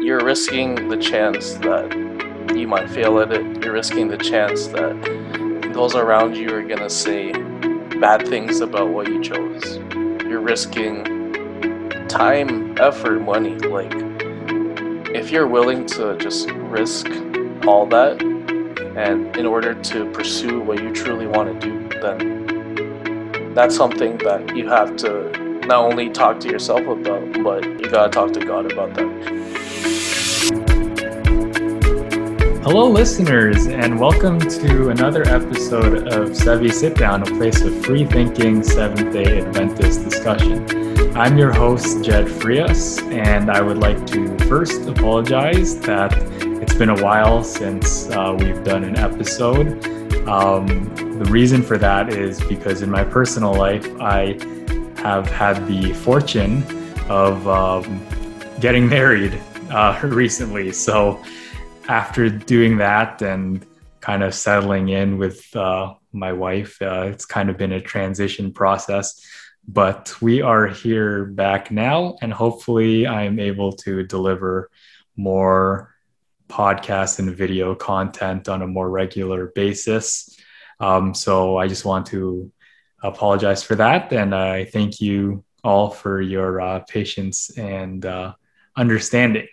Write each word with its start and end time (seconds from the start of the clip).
you're 0.00 0.24
risking 0.24 0.88
the 0.88 0.96
chance 0.96 1.54
that 1.54 1.92
you 2.56 2.66
might 2.66 2.88
fail 2.88 3.20
at 3.20 3.32
it. 3.32 3.62
You're 3.62 3.74
risking 3.74 4.08
the 4.08 4.16
chance 4.16 4.66
that 4.68 5.70
those 5.74 5.94
around 5.94 6.36
you 6.36 6.54
are 6.54 6.62
gonna 6.62 6.88
say 6.88 7.32
bad 8.00 8.26
things 8.26 8.60
about 8.60 8.88
what 8.88 9.08
you 9.08 9.22
chose. 9.22 9.76
You're 10.24 10.40
risking 10.40 11.04
time, 12.08 12.74
effort, 12.80 13.20
money. 13.20 13.56
Like, 13.56 13.92
if 15.14 15.30
you're 15.30 15.46
willing 15.46 15.84
to 15.86 16.16
just 16.16 16.50
risk 16.50 17.06
all 17.66 17.84
that, 17.86 18.22
and 18.96 19.36
in 19.36 19.44
order 19.44 19.74
to 19.74 20.10
pursue 20.12 20.60
what 20.60 20.82
you 20.82 20.92
truly 20.92 21.26
want 21.26 21.60
to 21.60 21.68
do, 21.68 22.00
then 22.00 23.52
that's 23.54 23.76
something 23.76 24.16
that 24.18 24.56
you 24.56 24.66
have 24.66 24.96
to 24.96 25.30
not 25.66 25.84
only 25.84 26.08
talk 26.08 26.40
to 26.40 26.48
yourself 26.48 26.80
about, 26.80 27.44
but 27.44 27.64
you 27.64 27.90
gotta 27.90 28.10
talk 28.10 28.32
to 28.32 28.40
God 28.40 28.72
about 28.72 28.94
that. 28.94 29.39
Hello, 32.62 32.86
listeners, 32.86 33.68
and 33.68 33.98
welcome 33.98 34.38
to 34.38 34.90
another 34.90 35.26
episode 35.26 36.08
of 36.08 36.28
Sevi 36.28 36.70
Sit 36.70 36.94
Down, 36.94 37.22
a 37.22 37.24
place 37.24 37.62
of 37.62 37.82
free 37.82 38.04
thinking 38.04 38.62
Seventh 38.62 39.14
day 39.14 39.40
Adventist 39.40 40.04
discussion. 40.04 41.16
I'm 41.16 41.38
your 41.38 41.52
host, 41.52 42.04
Jed 42.04 42.28
Frias, 42.28 42.98
and 42.98 43.50
I 43.50 43.62
would 43.62 43.78
like 43.78 44.06
to 44.08 44.36
first 44.40 44.82
apologize 44.82 45.80
that 45.80 46.12
it's 46.62 46.74
been 46.74 46.90
a 46.90 47.02
while 47.02 47.42
since 47.42 48.10
uh, 48.10 48.36
we've 48.38 48.62
done 48.62 48.84
an 48.84 48.98
episode. 48.98 49.82
Um, 50.28 50.66
the 51.18 51.30
reason 51.30 51.62
for 51.62 51.78
that 51.78 52.12
is 52.12 52.42
because 52.42 52.82
in 52.82 52.90
my 52.90 53.04
personal 53.04 53.54
life, 53.54 53.88
I 54.02 54.38
have 54.98 55.26
had 55.30 55.66
the 55.66 55.94
fortune 55.94 56.62
of 57.08 57.48
um, 57.48 58.06
getting 58.60 58.86
married 58.96 59.40
uh, 59.70 59.98
recently. 60.04 60.72
So, 60.72 61.24
after 61.90 62.30
doing 62.30 62.78
that 62.78 63.20
and 63.20 63.66
kind 64.00 64.22
of 64.22 64.32
settling 64.32 64.90
in 64.90 65.18
with 65.18 65.44
uh, 65.56 65.92
my 66.12 66.32
wife, 66.32 66.80
uh, 66.80 67.02
it's 67.10 67.26
kind 67.26 67.50
of 67.50 67.58
been 67.58 67.72
a 67.72 67.80
transition 67.80 68.52
process. 68.52 69.20
But 69.66 70.14
we 70.22 70.40
are 70.40 70.68
here 70.68 71.24
back 71.24 71.72
now, 71.72 72.16
and 72.22 72.32
hopefully, 72.32 73.08
I'm 73.08 73.40
able 73.40 73.72
to 73.84 74.04
deliver 74.04 74.70
more 75.16 75.94
podcast 76.48 77.18
and 77.18 77.36
video 77.36 77.74
content 77.74 78.48
on 78.48 78.62
a 78.62 78.66
more 78.66 78.88
regular 78.88 79.48
basis. 79.54 80.38
Um, 80.78 81.12
so, 81.12 81.58
I 81.58 81.66
just 81.66 81.84
want 81.84 82.06
to 82.06 82.52
apologize 83.02 83.64
for 83.64 83.74
that. 83.74 84.12
And 84.12 84.32
I 84.32 84.64
thank 84.64 85.00
you 85.00 85.44
all 85.64 85.90
for 85.90 86.20
your 86.20 86.60
uh, 86.60 86.78
patience 86.88 87.50
and 87.58 88.06
uh, 88.06 88.34
understanding. 88.76 89.48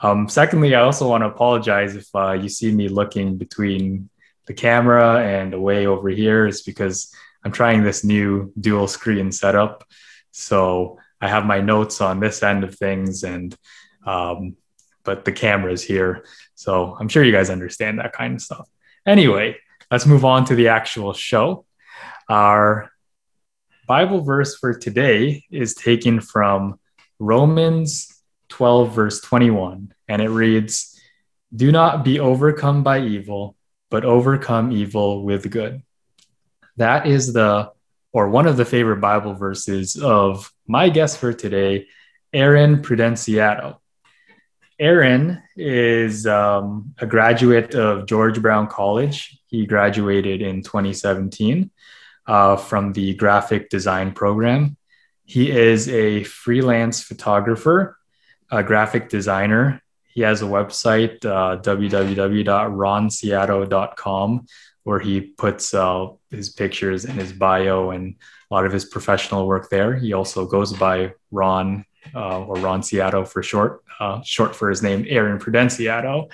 Um, 0.00 0.28
secondly, 0.28 0.74
I 0.74 0.82
also 0.82 1.08
want 1.08 1.22
to 1.22 1.28
apologize 1.28 1.96
if 1.96 2.06
uh, 2.14 2.32
you 2.32 2.48
see 2.48 2.72
me 2.72 2.88
looking 2.88 3.38
between 3.38 4.10
the 4.46 4.54
camera 4.54 5.24
and 5.24 5.54
away 5.54 5.86
over 5.86 6.08
here. 6.08 6.46
It's 6.46 6.62
because 6.62 7.14
I'm 7.44 7.52
trying 7.52 7.82
this 7.82 8.04
new 8.04 8.52
dual 8.58 8.88
screen 8.88 9.32
setup. 9.32 9.84
So 10.32 10.98
I 11.20 11.28
have 11.28 11.46
my 11.46 11.60
notes 11.60 12.00
on 12.00 12.20
this 12.20 12.42
end 12.42 12.62
of 12.62 12.74
things, 12.74 13.24
and 13.24 13.56
um, 14.04 14.56
but 15.02 15.24
the 15.24 15.32
camera 15.32 15.72
is 15.72 15.82
here. 15.82 16.24
So 16.54 16.96
I'm 16.98 17.08
sure 17.08 17.24
you 17.24 17.32
guys 17.32 17.50
understand 17.50 17.98
that 17.98 18.12
kind 18.12 18.34
of 18.34 18.42
stuff. 18.42 18.68
Anyway, 19.06 19.56
let's 19.90 20.06
move 20.06 20.24
on 20.24 20.44
to 20.46 20.54
the 20.54 20.68
actual 20.68 21.12
show. 21.12 21.64
Our 22.28 22.90
Bible 23.86 24.22
verse 24.22 24.56
for 24.56 24.74
today 24.74 25.44
is 25.50 25.74
taken 25.74 26.20
from 26.20 26.78
Romans 27.18 28.15
12, 28.48 28.94
verse 28.94 29.20
21, 29.20 29.92
and 30.08 30.22
it 30.22 30.28
reads, 30.28 31.00
Do 31.54 31.72
not 31.72 32.04
be 32.04 32.20
overcome 32.20 32.82
by 32.82 33.00
evil, 33.00 33.56
but 33.90 34.04
overcome 34.04 34.72
evil 34.72 35.24
with 35.24 35.50
good. 35.50 35.82
That 36.76 37.06
is 37.06 37.32
the, 37.32 37.72
or 38.12 38.28
one 38.28 38.46
of 38.46 38.56
the 38.56 38.64
favorite 38.64 39.00
Bible 39.00 39.34
verses 39.34 39.96
of 39.96 40.52
my 40.66 40.88
guest 40.88 41.18
for 41.18 41.32
today, 41.32 41.86
Aaron 42.32 42.82
Prudenciato. 42.82 43.78
Aaron 44.78 45.42
is 45.56 46.26
um, 46.26 46.94
a 46.98 47.06
graduate 47.06 47.74
of 47.74 48.06
George 48.06 48.42
Brown 48.42 48.66
College. 48.66 49.38
He 49.46 49.66
graduated 49.66 50.42
in 50.42 50.62
2017 50.62 51.70
uh, 52.26 52.56
from 52.56 52.92
the 52.92 53.14
graphic 53.14 53.70
design 53.70 54.12
program. 54.12 54.76
He 55.24 55.50
is 55.50 55.88
a 55.88 56.24
freelance 56.24 57.02
photographer 57.02 57.95
a 58.50 58.62
graphic 58.62 59.08
designer. 59.08 59.82
He 60.08 60.20
has 60.22 60.42
a 60.42 60.46
website, 60.46 61.24
uh, 61.24 61.60
www.ronseattle.com, 61.60 64.46
where 64.84 64.98
he 64.98 65.20
puts 65.20 65.74
uh, 65.74 66.06
his 66.30 66.50
pictures 66.50 67.04
and 67.04 67.18
his 67.18 67.32
bio 67.32 67.90
and 67.90 68.16
a 68.50 68.54
lot 68.54 68.64
of 68.64 68.72
his 68.72 68.84
professional 68.84 69.46
work 69.46 69.68
there. 69.68 69.96
He 69.96 70.12
also 70.12 70.46
goes 70.46 70.72
by 70.72 71.12
Ron 71.30 71.84
uh, 72.14 72.44
or 72.44 72.56
Ron 72.56 72.82
Seattle 72.82 73.24
for 73.24 73.42
short, 73.42 73.82
uh, 74.00 74.22
short 74.22 74.54
for 74.54 74.70
his 74.70 74.82
name, 74.82 75.04
Aaron 75.08 75.38
Prudenciato. 75.38 76.30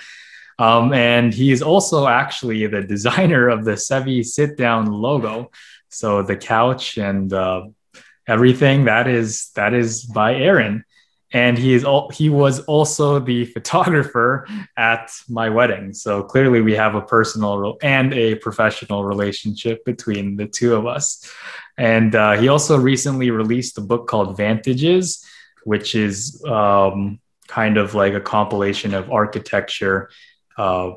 Um, 0.59 0.93
and 0.93 1.33
he 1.33 1.51
is 1.51 1.63
also 1.63 2.07
actually 2.07 2.67
the 2.67 2.83
designer 2.83 3.49
of 3.49 3.65
the 3.65 3.73
Sevi 3.73 4.25
sit 4.25 4.57
down 4.57 4.87
logo. 4.87 5.51
So 5.89 6.23
the 6.23 6.37
couch 6.37 6.99
and 6.99 7.33
uh, 7.33 7.67
everything 8.27 8.85
that 8.85 9.09
is 9.09 9.51
that 9.57 9.75
is 9.75 10.05
by 10.05 10.37
Aaron 10.37 10.85
and 11.33 11.59
he 11.59 11.75
is 11.75 11.85
all, 11.85 12.11
he 12.11 12.29
was 12.29 12.61
also 12.61 13.19
the 13.19 13.45
photographer 13.47 14.47
at 14.77 15.11
my 15.29 15.49
wedding. 15.49 15.93
So 15.93 16.23
clearly 16.23 16.61
we 16.61 16.75
have 16.75 16.95
a 16.95 17.03
personal 17.03 17.79
and 17.83 18.13
a 18.13 18.37
professional 18.37 19.05
relationship 19.05 19.85
between 19.85 20.37
the 20.37 20.47
two 20.47 20.75
of 20.75 20.87
us. 20.87 21.31
And 21.79 22.15
uh, 22.15 22.33
he 22.33 22.49
also 22.49 22.79
recently 22.79 23.31
released 23.31 23.79
a 23.79 23.81
book 23.81 24.07
called 24.07 24.37
vantages 24.37 25.27
which 25.65 25.95
is 25.95 26.43
um, 26.47 27.21
kind 27.49 27.77
of 27.77 27.95
like 27.95 28.15
a 28.15 28.21
compilation 28.21 28.95
of 28.95 29.11
architecture 29.11 30.11
uh, 30.59 30.93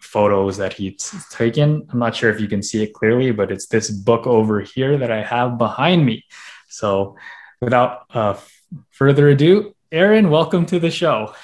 photos 0.00 0.56
that 0.58 0.72
he's 0.72 1.12
taken. 1.30 1.86
I'm 1.90 1.98
not 1.98 2.14
sure 2.14 2.30
if 2.30 2.40
you 2.40 2.48
can 2.48 2.62
see 2.62 2.82
it 2.82 2.92
clearly 2.92 3.30
but 3.32 3.50
it's 3.50 3.66
this 3.66 3.90
book 3.90 4.26
over 4.26 4.60
here 4.60 4.98
that 4.98 5.10
i 5.10 5.22
have 5.22 5.58
behind 5.58 6.04
me. 6.04 6.24
So 6.68 7.16
without 7.60 8.04
uh, 8.10 8.36
further 8.90 9.28
ado, 9.28 9.74
Aaron, 9.90 10.30
welcome 10.30 10.66
to 10.66 10.78
the 10.78 10.90
show. 10.90 11.34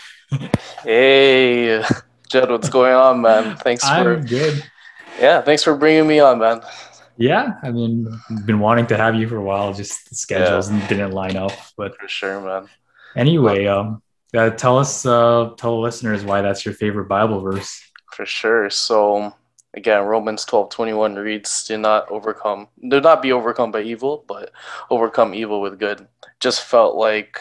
hey, 0.83 1.83
Jed, 2.29 2.51
what's 2.51 2.69
going 2.69 2.95
on, 2.95 3.21
man? 3.21 3.57
Thanks 3.57 3.85
I'm 3.85 4.05
for 4.05 4.17
good. 4.21 4.65
Yeah, 5.21 5.41
thanks 5.41 5.63
for 5.63 5.77
bringing 5.77 6.07
me 6.07 6.21
on, 6.21 6.39
man. 6.39 6.61
Yeah, 7.17 7.55
I 7.63 7.71
mean, 7.71 8.09
been 8.45 8.59
wanting 8.59 8.87
to 8.89 8.97
have 8.97 9.15
you 9.15 9.29
for 9.29 9.37
a 9.37 9.43
while. 9.43 9.73
Just 9.73 10.11
the 10.11 10.17
schedules 10.17 10.71
yeah. 10.71 10.89
didn't 10.89 11.13
line 11.13 11.37
up, 11.37 11.53
but 11.77 11.97
for 11.97 12.09
sure, 12.09 12.41
man. 12.41 12.69
Anyway, 13.17 13.67
um, 13.67 14.03
uh, 14.37 14.51
tell 14.51 14.79
us, 14.79 15.07
uh, 15.07 15.51
tell 15.57 15.77
the 15.77 15.81
listeners 15.81 16.25
why 16.25 16.43
that's 16.43 16.65
your 16.65 16.75
favorite 16.75 17.09
Bible 17.09 17.41
verse. 17.41 17.81
For 18.13 18.27
sure. 18.27 18.69
So 18.71 19.33
again, 19.75 20.05
Romans 20.05 20.45
12, 20.45 20.71
21 20.71 21.17
reads, 21.17 21.67
do 21.67 21.77
not 21.77 22.11
overcome, 22.11 22.69
do 22.89 23.01
not 23.01 23.23
be 23.23 23.33
overcome 23.33 23.71
by 23.71 23.83
evil, 23.83 24.25
but 24.27 24.53
overcome 24.91 25.35
evil 25.35 25.61
with 25.61 25.79
good. 25.79 26.07
Just 26.41 26.63
felt 26.63 26.97
like 26.97 27.41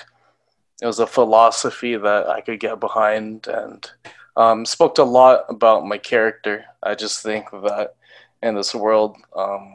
it 0.81 0.85
was 0.85 0.99
a 0.99 1.07
philosophy 1.07 1.95
that 1.95 2.27
I 2.27 2.41
could 2.41 2.59
get 2.59 2.79
behind 2.79 3.47
and 3.47 3.89
um, 4.35 4.65
spoke 4.65 4.97
a 4.97 5.03
lot 5.03 5.45
about 5.49 5.85
my 5.85 5.97
character. 5.97 6.65
I 6.81 6.95
just 6.95 7.21
think 7.21 7.49
that 7.51 7.95
in 8.41 8.55
this 8.55 8.73
world, 8.75 9.17
um, 9.35 9.73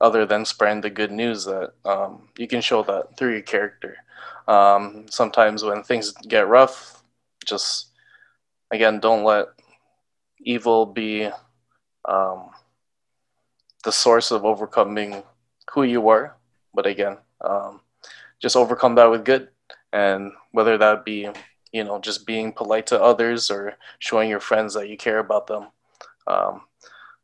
other 0.00 0.26
than 0.26 0.44
spreading 0.44 0.80
the 0.80 0.90
good 0.90 1.12
news, 1.12 1.44
that 1.44 1.72
um, 1.84 2.28
you 2.36 2.48
can 2.48 2.60
show 2.60 2.82
that 2.82 3.16
through 3.16 3.32
your 3.32 3.42
character. 3.42 3.96
Um, 4.48 5.06
sometimes 5.08 5.62
when 5.62 5.82
things 5.82 6.12
get 6.26 6.48
rough, 6.48 7.02
just 7.44 7.90
again, 8.72 8.98
don't 8.98 9.22
let 9.22 9.48
evil 10.44 10.86
be 10.86 11.28
um, 12.04 12.50
the 13.84 13.92
source 13.92 14.30
of 14.30 14.44
overcoming 14.44 15.22
who 15.72 15.82
you 15.82 16.08
are. 16.08 16.36
But 16.74 16.86
again, 16.86 17.18
um, 17.40 17.80
just 18.40 18.56
overcome 18.56 18.94
that 18.96 19.10
with 19.10 19.24
good. 19.24 19.48
And 19.92 20.32
whether 20.52 20.78
that 20.78 21.04
be, 21.04 21.28
you 21.72 21.84
know, 21.84 21.98
just 21.98 22.26
being 22.26 22.52
polite 22.52 22.86
to 22.88 23.02
others 23.02 23.50
or 23.50 23.74
showing 23.98 24.30
your 24.30 24.40
friends 24.40 24.74
that 24.74 24.88
you 24.88 24.96
care 24.96 25.18
about 25.18 25.46
them. 25.46 25.68
Um, 26.26 26.62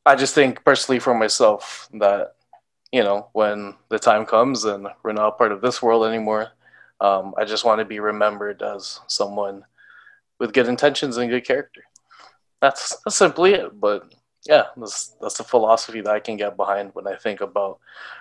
I 0.05 0.17
just 0.17 0.35
think 0.35 0.65
personally 0.65 0.99
for 0.99 1.15
myself 1.15 1.89
that, 1.95 2.35
you 2.93 3.03
know, 3.03 3.29
when 3.33 3.75
the 3.91 3.99
time 3.99 4.25
comes 4.25 4.65
and 4.65 4.89
we're 5.03 5.13
not 5.13 5.39
part 5.39 5.53
of 5.53 5.61
this 5.61 5.83
world 5.83 6.07
anymore, 6.07 6.49
um, 7.01 7.35
I 7.37 7.45
just 7.45 7.65
want 7.65 7.79
to 7.81 7.85
be 7.85 8.01
remembered 8.01 8.63
as 8.63 9.01
someone 9.07 9.65
with 10.39 10.53
good 10.53 10.69
intentions 10.69 11.17
and 11.17 11.31
good 11.31 11.45
character 11.45 11.85
that's 12.61 12.97
that's 13.05 13.17
simply 13.17 13.55
it. 13.55 13.79
But 13.81 14.13
yeah, 14.47 14.65
that's 14.77 15.15
that's 15.21 15.39
the 15.39 15.45
philosophy 15.45 16.01
that 16.01 16.15
I 16.15 16.21
can 16.21 16.37
get 16.37 16.57
behind 16.57 16.91
when 16.95 17.07
I 17.07 17.17
think 17.17 17.41
about 17.41 17.79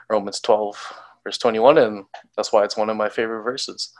Romans 0.09 0.39
12 0.39 0.93
verse 1.23 1.37
21 1.37 1.77
and 1.77 2.05
that's 2.37 2.53
why 2.53 2.63
it's 2.63 2.77
one 2.77 2.89
of 2.89 2.95
my 2.95 3.09
favorite 3.09 3.43
verses. 3.43 3.93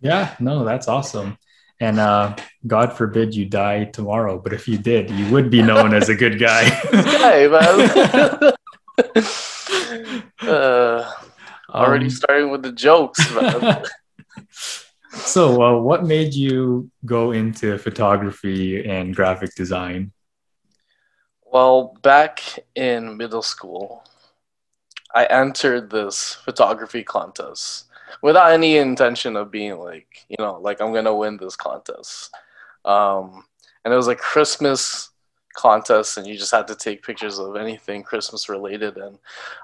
Yeah, 0.00 0.36
no, 0.38 0.64
that's 0.64 0.86
awesome. 0.86 1.38
And 1.80 1.98
uh, 1.98 2.36
God 2.66 2.92
forbid 2.92 3.34
you 3.34 3.46
die 3.46 3.84
tomorrow, 3.84 4.38
but 4.38 4.52
if 4.52 4.68
you 4.68 4.78
did, 4.78 5.10
you 5.10 5.30
would 5.30 5.50
be 5.50 5.60
known 5.60 5.92
as 5.92 6.08
a 6.08 6.14
good 6.14 6.38
guy. 6.38 6.64
hey, 6.90 7.48
man. 7.48 8.52
uh, 10.48 11.12
already 11.68 12.06
um, 12.06 12.10
starting 12.10 12.50
with 12.50 12.62
the 12.62 12.72
jokes, 12.72 13.18
man. 13.34 13.84
so, 15.24 15.62
uh, 15.62 15.78
what 15.78 16.04
made 16.04 16.34
you 16.34 16.90
go 17.04 17.32
into 17.32 17.78
photography 17.78 18.86
and 18.88 19.14
graphic 19.14 19.54
design? 19.54 20.12
Well, 21.44 21.96
back 22.02 22.42
in 22.74 23.16
middle 23.16 23.42
school, 23.42 24.04
I 25.14 25.24
entered 25.26 25.90
this 25.90 26.34
photography 26.34 27.02
contest 27.02 27.86
without 28.22 28.52
any 28.52 28.76
intention 28.76 29.36
of 29.36 29.50
being 29.50 29.78
like, 29.78 30.26
you 30.28 30.36
know, 30.38 30.58
like 30.60 30.80
I'm 30.80 30.92
gonna 30.92 31.14
win 31.14 31.36
this 31.36 31.56
contest. 31.56 32.34
Um, 32.84 33.44
and 33.84 33.92
it 33.92 33.96
was 33.96 34.08
a 34.08 34.14
Christmas 34.14 35.10
contest, 35.54 36.16
and 36.16 36.26
you 36.26 36.36
just 36.36 36.52
had 36.52 36.68
to 36.68 36.74
take 36.74 37.02
pictures 37.02 37.38
of 37.38 37.56
anything 37.56 38.02
Christmas 38.02 38.48
related. 38.48 38.96
And 38.96 39.18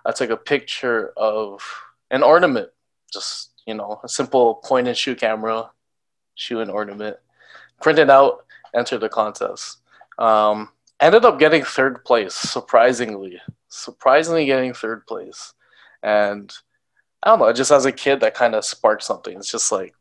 I 0.04 0.12
took 0.12 0.30
a 0.30 0.36
picture 0.36 1.12
of 1.16 1.62
an 2.10 2.22
ornament, 2.22 2.70
just 3.12 3.51
you 3.66 3.74
know, 3.74 4.00
a 4.02 4.08
simple 4.08 4.56
point 4.56 4.88
and 4.88 4.96
shoot 4.96 5.18
camera, 5.18 5.70
shoot 6.34 6.60
an 6.60 6.70
ornament, 6.70 7.16
printed 7.80 8.10
out, 8.10 8.44
entered 8.74 9.00
the 9.00 9.08
contest. 9.08 9.78
Um, 10.18 10.70
ended 11.00 11.24
up 11.24 11.38
getting 11.38 11.64
third 11.64 12.04
place, 12.04 12.34
surprisingly, 12.34 13.40
surprisingly 13.68 14.46
getting 14.46 14.72
third 14.72 15.06
place, 15.06 15.54
and 16.02 16.52
I 17.22 17.30
don't 17.30 17.38
know, 17.38 17.52
just 17.52 17.70
as 17.70 17.86
a 17.86 17.92
kid, 17.92 18.20
that 18.20 18.34
kind 18.34 18.54
of 18.54 18.64
sparked 18.64 19.04
something. 19.04 19.36
It's 19.36 19.50
just 19.50 19.70
like, 19.70 19.94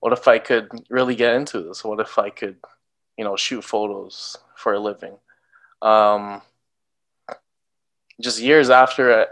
what 0.00 0.12
if 0.12 0.26
I 0.26 0.38
could 0.38 0.68
really 0.90 1.14
get 1.14 1.34
into 1.34 1.62
this? 1.62 1.84
What 1.84 2.00
if 2.00 2.18
I 2.18 2.30
could, 2.30 2.56
you 3.16 3.24
know, 3.24 3.36
shoot 3.36 3.62
photos 3.62 4.36
for 4.56 4.74
a 4.74 4.80
living? 4.80 5.16
Um, 5.80 6.42
just 8.20 8.40
years 8.40 8.70
after 8.70 9.20
it, 9.20 9.28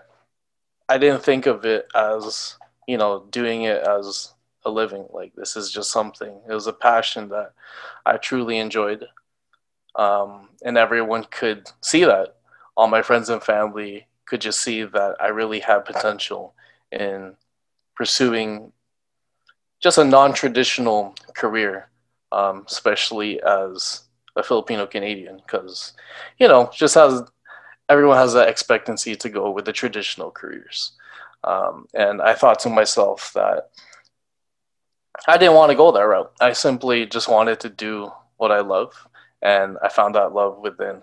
I 0.89 0.99
didn't 0.99 1.25
think 1.25 1.47
of 1.47 1.65
it 1.65 1.89
as, 1.95 2.57
you 2.87 2.97
know, 2.97 3.27
doing 3.31 3.63
it 3.63 3.83
as 3.83 4.33
a 4.65 4.71
living. 4.71 5.07
Like, 5.13 5.35
this 5.35 5.57
is 5.57 5.71
just 5.71 5.91
something. 5.91 6.41
It 6.49 6.53
was 6.53 6.67
a 6.67 6.73
passion 6.73 7.29
that 7.31 7.53
I 8.05 8.17
truly 8.17 8.59
enjoyed. 8.59 9.07
Um, 9.95 10.51
and 10.63 10.77
everyone 10.77 11.25
could 11.31 11.71
see 11.81 12.05
that. 12.05 12.37
All 12.77 12.89
my 12.89 13.03
friends 13.03 13.31
and 13.31 13.43
family 13.43 14.07
could 14.27 14.41
just 14.41 14.61
see 14.61 14.83
that 14.83 15.17
I 15.21 15.29
really 15.29 15.61
had 15.61 15.85
potential 15.85 16.55
in 16.93 17.35
pursuing 17.95 18.73
just 19.81 19.99
a 19.99 20.05
non-traditional 20.05 21.15
career, 21.35 21.89
um, 22.33 22.65
especially 22.67 23.41
as 23.43 24.03
a 24.37 24.43
Filipino 24.43 24.87
Canadian, 24.87 25.37
because 25.37 25.93
you 26.39 26.49
know, 26.49 26.71
just 26.75 26.95
has 26.95 27.23
everyone 27.89 28.17
has 28.17 28.35
that 28.35 28.49
expectancy 28.49 29.15
to 29.17 29.29
go 29.29 29.51
with 29.51 29.65
the 29.65 29.73
traditional 29.73 30.31
careers, 30.31 30.93
um, 31.47 31.87
and 31.95 32.21
I 32.21 32.35
thought 32.35 32.59
to 32.61 32.69
myself 32.69 33.33
that 33.35 33.71
I 35.27 35.39
didn't 35.39 35.55
want 35.55 35.71
to 35.71 35.77
go 35.77 35.93
that 35.93 36.03
route. 36.03 36.33
I 36.41 36.53
simply 36.53 37.07
just 37.07 37.29
wanted 37.29 37.61
to 37.61 37.69
do 37.69 38.11
what 38.37 38.53
I 38.53 38.61
love, 38.61 38.93
and 39.43 39.79
I 39.83 39.89
found 39.89 40.15
that 40.15 40.35
love 40.35 40.59
within 40.59 41.03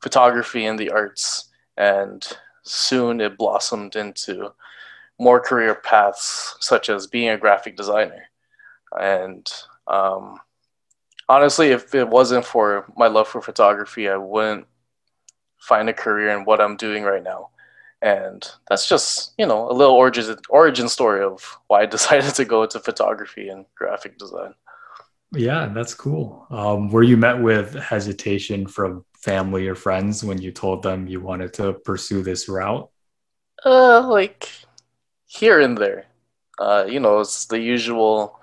photography 0.00 0.66
and 0.66 0.78
the 0.78 0.90
arts, 0.90 1.48
and 1.76 2.26
soon 2.62 3.20
it 3.20 3.38
blossomed 3.38 3.96
into 3.96 4.52
more 5.18 5.40
career 5.40 5.74
paths, 5.74 6.56
such 6.60 6.88
as 6.88 7.06
being 7.06 7.30
a 7.30 7.38
graphic 7.38 7.76
designer. 7.76 8.24
And 9.00 9.50
um, 9.86 10.38
honestly, 11.28 11.68
if 11.68 11.94
it 11.94 12.08
wasn't 12.08 12.44
for 12.44 12.92
my 12.96 13.06
love 13.06 13.28
for 13.28 13.40
photography, 13.40 14.08
I 14.08 14.16
wouldn't 14.16 14.66
find 15.58 15.88
a 15.88 15.94
career 15.94 16.36
in 16.36 16.44
what 16.44 16.60
I'm 16.60 16.76
doing 16.76 17.04
right 17.04 17.22
now. 17.22 17.50
And 18.04 18.46
that's 18.68 18.86
just, 18.86 19.32
you 19.38 19.46
know, 19.46 19.70
a 19.70 19.72
little 19.72 19.94
origin, 19.94 20.36
origin 20.50 20.90
story 20.90 21.24
of 21.24 21.58
why 21.68 21.82
I 21.82 21.86
decided 21.96 22.34
to 22.34 22.44
go 22.44 22.62
into 22.62 22.78
photography 22.78 23.48
and 23.48 23.64
graphic 23.74 24.18
design. 24.18 24.52
Yeah, 25.32 25.72
that's 25.74 25.94
cool. 25.94 26.46
Um, 26.50 26.90
were 26.90 27.02
you 27.02 27.16
met 27.16 27.40
with 27.40 27.74
hesitation 27.74 28.66
from 28.66 29.06
family 29.16 29.66
or 29.66 29.74
friends 29.74 30.22
when 30.22 30.40
you 30.40 30.52
told 30.52 30.82
them 30.82 31.08
you 31.08 31.20
wanted 31.20 31.54
to 31.54 31.72
pursue 31.72 32.22
this 32.22 32.46
route? 32.46 32.90
Uh, 33.64 34.06
like 34.06 34.50
here 35.24 35.60
and 35.60 35.78
there. 35.78 36.04
Uh, 36.58 36.84
you 36.86 37.00
know, 37.00 37.20
it's 37.20 37.46
the 37.46 37.58
usual. 37.58 38.38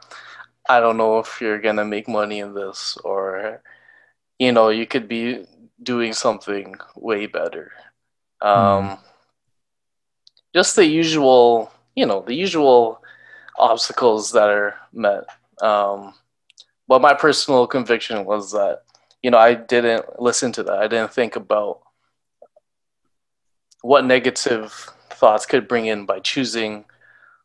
I 0.68 0.80
don't 0.80 0.98
know 0.98 1.20
if 1.20 1.40
you're 1.40 1.62
gonna 1.62 1.86
make 1.86 2.10
money 2.10 2.40
in 2.40 2.56
this, 2.56 2.98
or 3.06 3.62
you 4.40 4.52
know, 4.52 4.70
you 4.70 4.88
could 4.88 5.08
be 5.08 5.46
doing 5.82 6.14
something 6.14 6.76
way 6.96 7.28
better. 7.28 7.72
Um, 8.42 8.58
mm. 8.58 9.00
Just 10.54 10.76
the 10.76 10.86
usual, 10.86 11.72
you 11.96 12.06
know, 12.06 12.22
the 12.22 12.34
usual 12.34 13.02
obstacles 13.58 14.32
that 14.32 14.50
are 14.50 14.76
met. 14.94 15.24
Um, 15.62 16.14
but 16.88 17.02
my 17.02 17.14
personal 17.14 17.68
conviction 17.68 18.26
was 18.26 18.52
that 18.52 18.84
you 19.22 19.30
know, 19.30 19.38
I 19.38 19.54
didn't 19.54 20.20
listen 20.20 20.52
to 20.54 20.64
that. 20.64 20.80
I 20.80 20.88
didn't 20.88 21.14
think 21.14 21.36
about 21.36 21.82
what 23.82 24.06
negative 24.06 24.72
thoughts 25.12 25.46
could 25.46 25.68
bring 25.68 25.86
in 25.86 26.06
by 26.06 26.20
choosing 26.20 26.86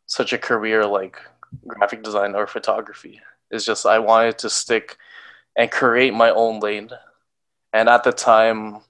such 0.07 0.33
a 0.33 0.37
career 0.37 0.85
like 0.85 1.19
graphic 1.67 2.03
design 2.03 2.35
or 2.35 2.47
photography. 2.47 3.21
It's 3.51 3.65
just 3.65 3.85
I 3.85 3.99
wanted 3.99 4.37
to 4.39 4.49
stick 4.49 4.97
and 5.55 5.71
create 5.71 6.13
my 6.13 6.29
own 6.31 6.59
lane. 6.59 6.89
And 7.73 7.89
at 7.89 8.03
the 8.03 8.11
time, 8.11 8.81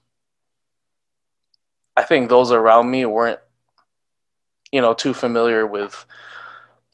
I 1.96 2.04
think 2.04 2.28
those 2.28 2.52
around 2.52 2.90
me 2.90 3.04
weren't, 3.04 3.40
you 4.72 4.80
know, 4.80 4.94
too 4.94 5.14
familiar 5.14 5.66
with 5.66 6.06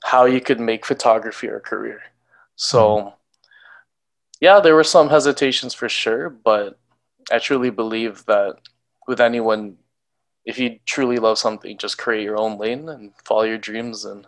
how 0.04 0.24
you 0.24 0.40
could 0.40 0.60
make 0.60 0.84
photography 0.84 1.48
a 1.48 1.60
career. 1.60 2.02
So 2.56 2.96
mm-hmm 2.96 3.08
yeah, 4.40 4.60
there 4.60 4.74
were 4.74 4.84
some 4.84 5.08
hesitations 5.08 5.72
for 5.72 5.88
sure, 5.88 6.28
but 6.28 6.78
I 7.32 7.38
truly 7.38 7.70
believe 7.70 8.26
that 8.26 8.56
with 9.06 9.18
anyone, 9.18 9.76
if 10.44 10.58
you 10.58 10.80
truly 10.84 11.16
love 11.16 11.38
something, 11.38 11.78
just 11.78 11.96
create 11.96 12.24
your 12.24 12.38
own 12.38 12.58
lane 12.58 12.88
and 12.90 13.12
follow 13.24 13.44
your 13.44 13.56
dreams 13.56 14.04
and 14.04 14.26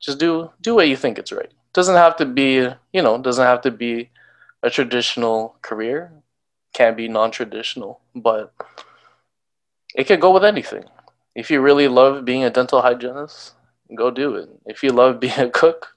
just 0.00 0.18
do 0.18 0.50
do 0.60 0.74
what 0.74 0.88
you 0.88 0.96
think 0.96 1.18
it's 1.18 1.32
right. 1.32 1.50
Doesn't 1.72 1.96
have 1.96 2.16
to 2.16 2.26
be, 2.26 2.68
you 2.92 3.02
know, 3.02 3.16
doesn't 3.16 3.44
have 3.44 3.62
to 3.62 3.70
be 3.70 4.10
a 4.62 4.68
traditional 4.70 5.56
career. 5.62 6.12
Can 6.74 6.94
be 6.94 7.08
non-traditional, 7.08 8.00
but 8.14 8.52
it 9.94 10.06
can 10.06 10.20
go 10.20 10.30
with 10.30 10.44
anything. 10.44 10.84
If 11.40 11.50
you 11.50 11.62
really 11.62 11.88
love 11.88 12.26
being 12.26 12.44
a 12.44 12.50
dental 12.50 12.82
hygienist, 12.82 13.54
go 13.94 14.10
do 14.10 14.34
it. 14.34 14.50
If 14.66 14.82
you 14.82 14.90
love 14.90 15.20
being 15.20 15.38
a 15.38 15.48
cook, 15.48 15.94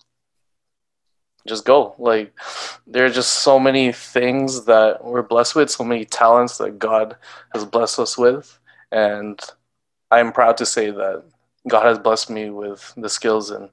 just 1.45 1.65
go. 1.65 1.95
Like 1.99 2.33
there 2.87 3.05
are 3.05 3.09
just 3.09 3.33
so 3.43 3.59
many 3.59 3.91
things 3.91 4.63
that 4.63 5.03
we're 5.03 5.21
blessed 5.21 5.55
with, 5.55 5.69
so 5.69 5.83
many 5.83 6.05
talents 6.05 6.57
that 6.59 6.79
God 6.79 7.17
has 7.53 7.65
blessed 7.65 7.99
us 7.99 8.17
with, 8.17 8.57
and 8.89 9.37
I'm 10.11 10.31
proud 10.31 10.55
to 10.57 10.65
say 10.65 10.91
that 10.91 11.25
God 11.67 11.87
has 11.87 11.99
blessed 11.99 12.29
me 12.29 12.49
with 12.49 12.93
the 12.95 13.09
skills 13.09 13.51
in 13.51 13.69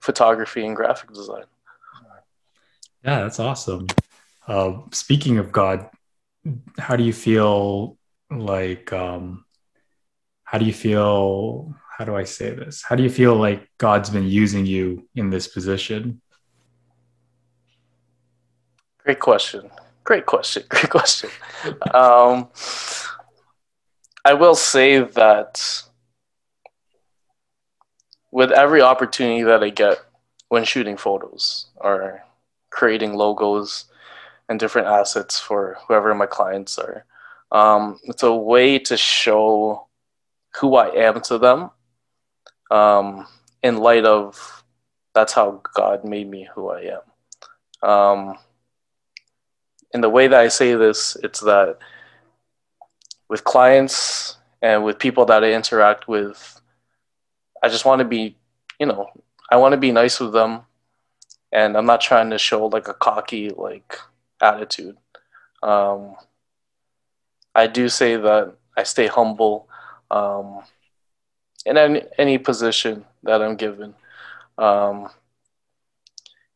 photography 0.00 0.66
and 0.66 0.76
graphic 0.76 1.10
design. 1.14 1.44
Yeah, 3.02 3.22
that's 3.22 3.40
awesome. 3.40 3.86
Uh, 4.46 4.80
speaking 4.92 5.38
of 5.38 5.52
God, 5.52 5.88
how 6.78 6.96
do 6.96 7.02
you 7.02 7.14
feel 7.14 7.96
like? 8.30 8.92
Um, 8.92 9.43
how 10.54 10.58
do 10.58 10.66
you 10.66 10.72
feel? 10.72 11.74
How 11.98 12.04
do 12.04 12.14
I 12.14 12.22
say 12.22 12.54
this? 12.54 12.80
How 12.80 12.94
do 12.94 13.02
you 13.02 13.10
feel 13.10 13.34
like 13.34 13.68
God's 13.76 14.08
been 14.08 14.28
using 14.28 14.64
you 14.64 15.08
in 15.16 15.28
this 15.28 15.48
position? 15.48 16.22
Great 19.02 19.18
question. 19.18 19.68
Great 20.04 20.26
question. 20.26 20.62
Great 20.68 20.90
question. 20.90 21.28
um, 21.92 22.50
I 24.24 24.34
will 24.34 24.54
say 24.54 25.00
that 25.00 25.82
with 28.30 28.52
every 28.52 28.80
opportunity 28.80 29.42
that 29.42 29.64
I 29.64 29.70
get 29.70 29.98
when 30.50 30.62
shooting 30.62 30.96
photos 30.96 31.66
or 31.74 32.22
creating 32.70 33.14
logos 33.14 33.86
and 34.48 34.60
different 34.60 34.86
assets 34.86 35.40
for 35.40 35.78
whoever 35.88 36.14
my 36.14 36.26
clients 36.26 36.78
are, 36.78 37.06
um, 37.50 37.98
it's 38.04 38.22
a 38.22 38.32
way 38.32 38.78
to 38.78 38.96
show 38.96 39.88
who 40.60 40.76
I 40.76 40.88
am 40.88 41.20
to 41.22 41.38
them 41.38 41.70
um, 42.70 43.26
in 43.62 43.78
light 43.78 44.04
of 44.04 44.64
that's 45.14 45.32
how 45.32 45.60
God 45.74 46.04
made 46.04 46.28
me 46.28 46.48
who 46.54 46.70
I 46.70 46.96
am. 47.82 47.88
Um, 47.88 48.38
and 49.92 50.02
the 50.02 50.08
way 50.08 50.26
that 50.26 50.40
I 50.40 50.48
say 50.48 50.74
this, 50.74 51.16
it's 51.22 51.40
that 51.40 51.78
with 53.28 53.44
clients 53.44 54.36
and 54.60 54.84
with 54.84 54.98
people 54.98 55.24
that 55.26 55.44
I 55.44 55.52
interact 55.52 56.08
with, 56.08 56.60
I 57.62 57.68
just 57.68 57.84
want 57.84 58.00
to 58.00 58.04
be, 58.04 58.36
you 58.80 58.86
know, 58.86 59.08
I 59.50 59.56
want 59.56 59.72
to 59.72 59.78
be 59.78 59.92
nice 59.92 60.18
with 60.18 60.32
them 60.32 60.62
and 61.52 61.76
I'm 61.76 61.86
not 61.86 62.00
trying 62.00 62.30
to 62.30 62.38
show 62.38 62.66
like 62.66 62.88
a 62.88 62.94
cocky 62.94 63.50
like 63.50 63.98
attitude. 64.42 64.96
Um, 65.62 66.16
I 67.54 67.68
do 67.68 67.88
say 67.88 68.16
that 68.16 68.54
I 68.76 68.82
stay 68.82 69.06
humble 69.06 69.68
um, 70.10 70.62
in 71.66 71.76
any, 71.76 72.02
any 72.18 72.38
position 72.38 73.04
that 73.22 73.42
I'm 73.42 73.56
given. 73.56 73.94
Um, 74.58 75.08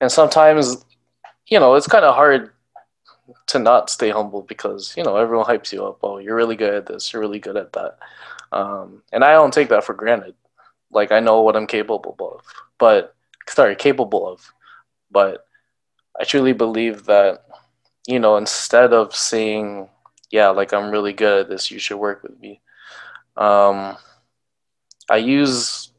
and 0.01 0.11
sometimes, 0.11 0.85
you 1.47 1.59
know, 1.59 1.75
it's 1.75 1.89
kind 1.89 2.05
of 2.05 2.15
hard 2.15 2.53
to 3.49 3.59
not 3.59 3.91
stay 3.91 4.11
humble 4.11 4.43
because, 4.43 4.95
you 4.97 5.03
know, 5.03 5.17
everyone 5.17 5.47
hypes 5.47 5.73
you 5.73 5.85
up. 5.85 5.99
Oh, 6.03 6.19
you're 6.19 6.37
really 6.37 6.57
good 6.57 6.75
at 6.75 6.87
this, 6.87 7.13
you're 7.13 7.21
really 7.21 7.41
good 7.41 7.57
at 7.57 7.73
that. 7.73 7.99
Um, 8.53 9.03
and 9.13 9.25
I 9.25 9.33
don't 9.33 9.53
take 9.53 9.69
that 9.71 9.85
for 9.85 9.95
granted. 9.95 10.35
Like, 10.91 11.13
I 11.13 11.21
know 11.21 11.43
what 11.43 11.57
I'm 11.57 11.67
capable 11.67 12.17
of, 12.21 12.45
but, 12.79 13.15
sorry, 13.49 13.77
capable 13.77 14.27
of. 14.27 14.53
But 15.11 15.47
I 16.19 16.25
truly 16.25 16.53
believe 16.53 17.05
that, 17.05 17.45
you 18.07 18.19
know, 18.19 18.37
instead 18.37 18.93
of 18.93 19.15
saying, 19.15 19.89
yeah, 20.31 20.49
like 20.49 20.73
I'm 20.73 20.91
really 20.91 21.13
good 21.13 21.41
at 21.41 21.49
this, 21.49 21.71
you 21.71 21.79
should 21.79 21.99
work 21.99 22.23
with 22.23 22.39
me. 22.41 22.61
Um, 23.39 23.97
I 25.09 25.17
use 25.19 25.91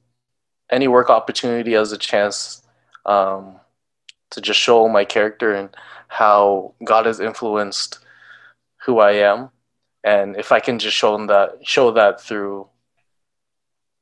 any 0.70 0.88
work 0.88 1.10
opportunity 1.10 1.74
as 1.76 1.92
a 1.92 1.98
chance 1.98 2.62
um, 3.06 3.60
to 4.32 4.42
just 4.42 4.60
show 4.60 4.88
my 4.88 5.06
character 5.06 5.56
and 5.56 5.76
how 6.10 6.74
God 6.84 7.06
has 7.06 7.20
influenced 7.20 8.00
who 8.86 9.00
I 9.00 9.14
am, 9.14 9.50
and 10.04 10.36
if 10.36 10.52
I 10.52 10.60
can 10.60 10.80
just 10.80 10.96
show 10.96 11.26
that, 11.28 11.66
show 11.66 11.92
that 11.92 12.22
through 12.22 12.68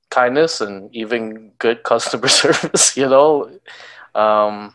kindness 0.10 0.60
and 0.62 0.94
even 0.96 1.52
good 1.60 1.84
customer 1.92 2.28
service, 2.42 2.98
you 2.98 3.08
know, 3.08 3.52
um, 4.16 4.74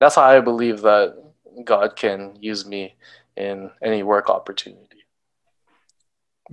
that's 0.00 0.16
how 0.16 0.22
I 0.22 0.40
believe 0.40 0.82
that 0.82 1.16
God 1.64 1.94
can 1.94 2.36
use 2.40 2.66
me 2.66 2.96
in 3.36 3.70
any 3.82 4.02
work 4.02 4.28
opportunity. 4.28 5.01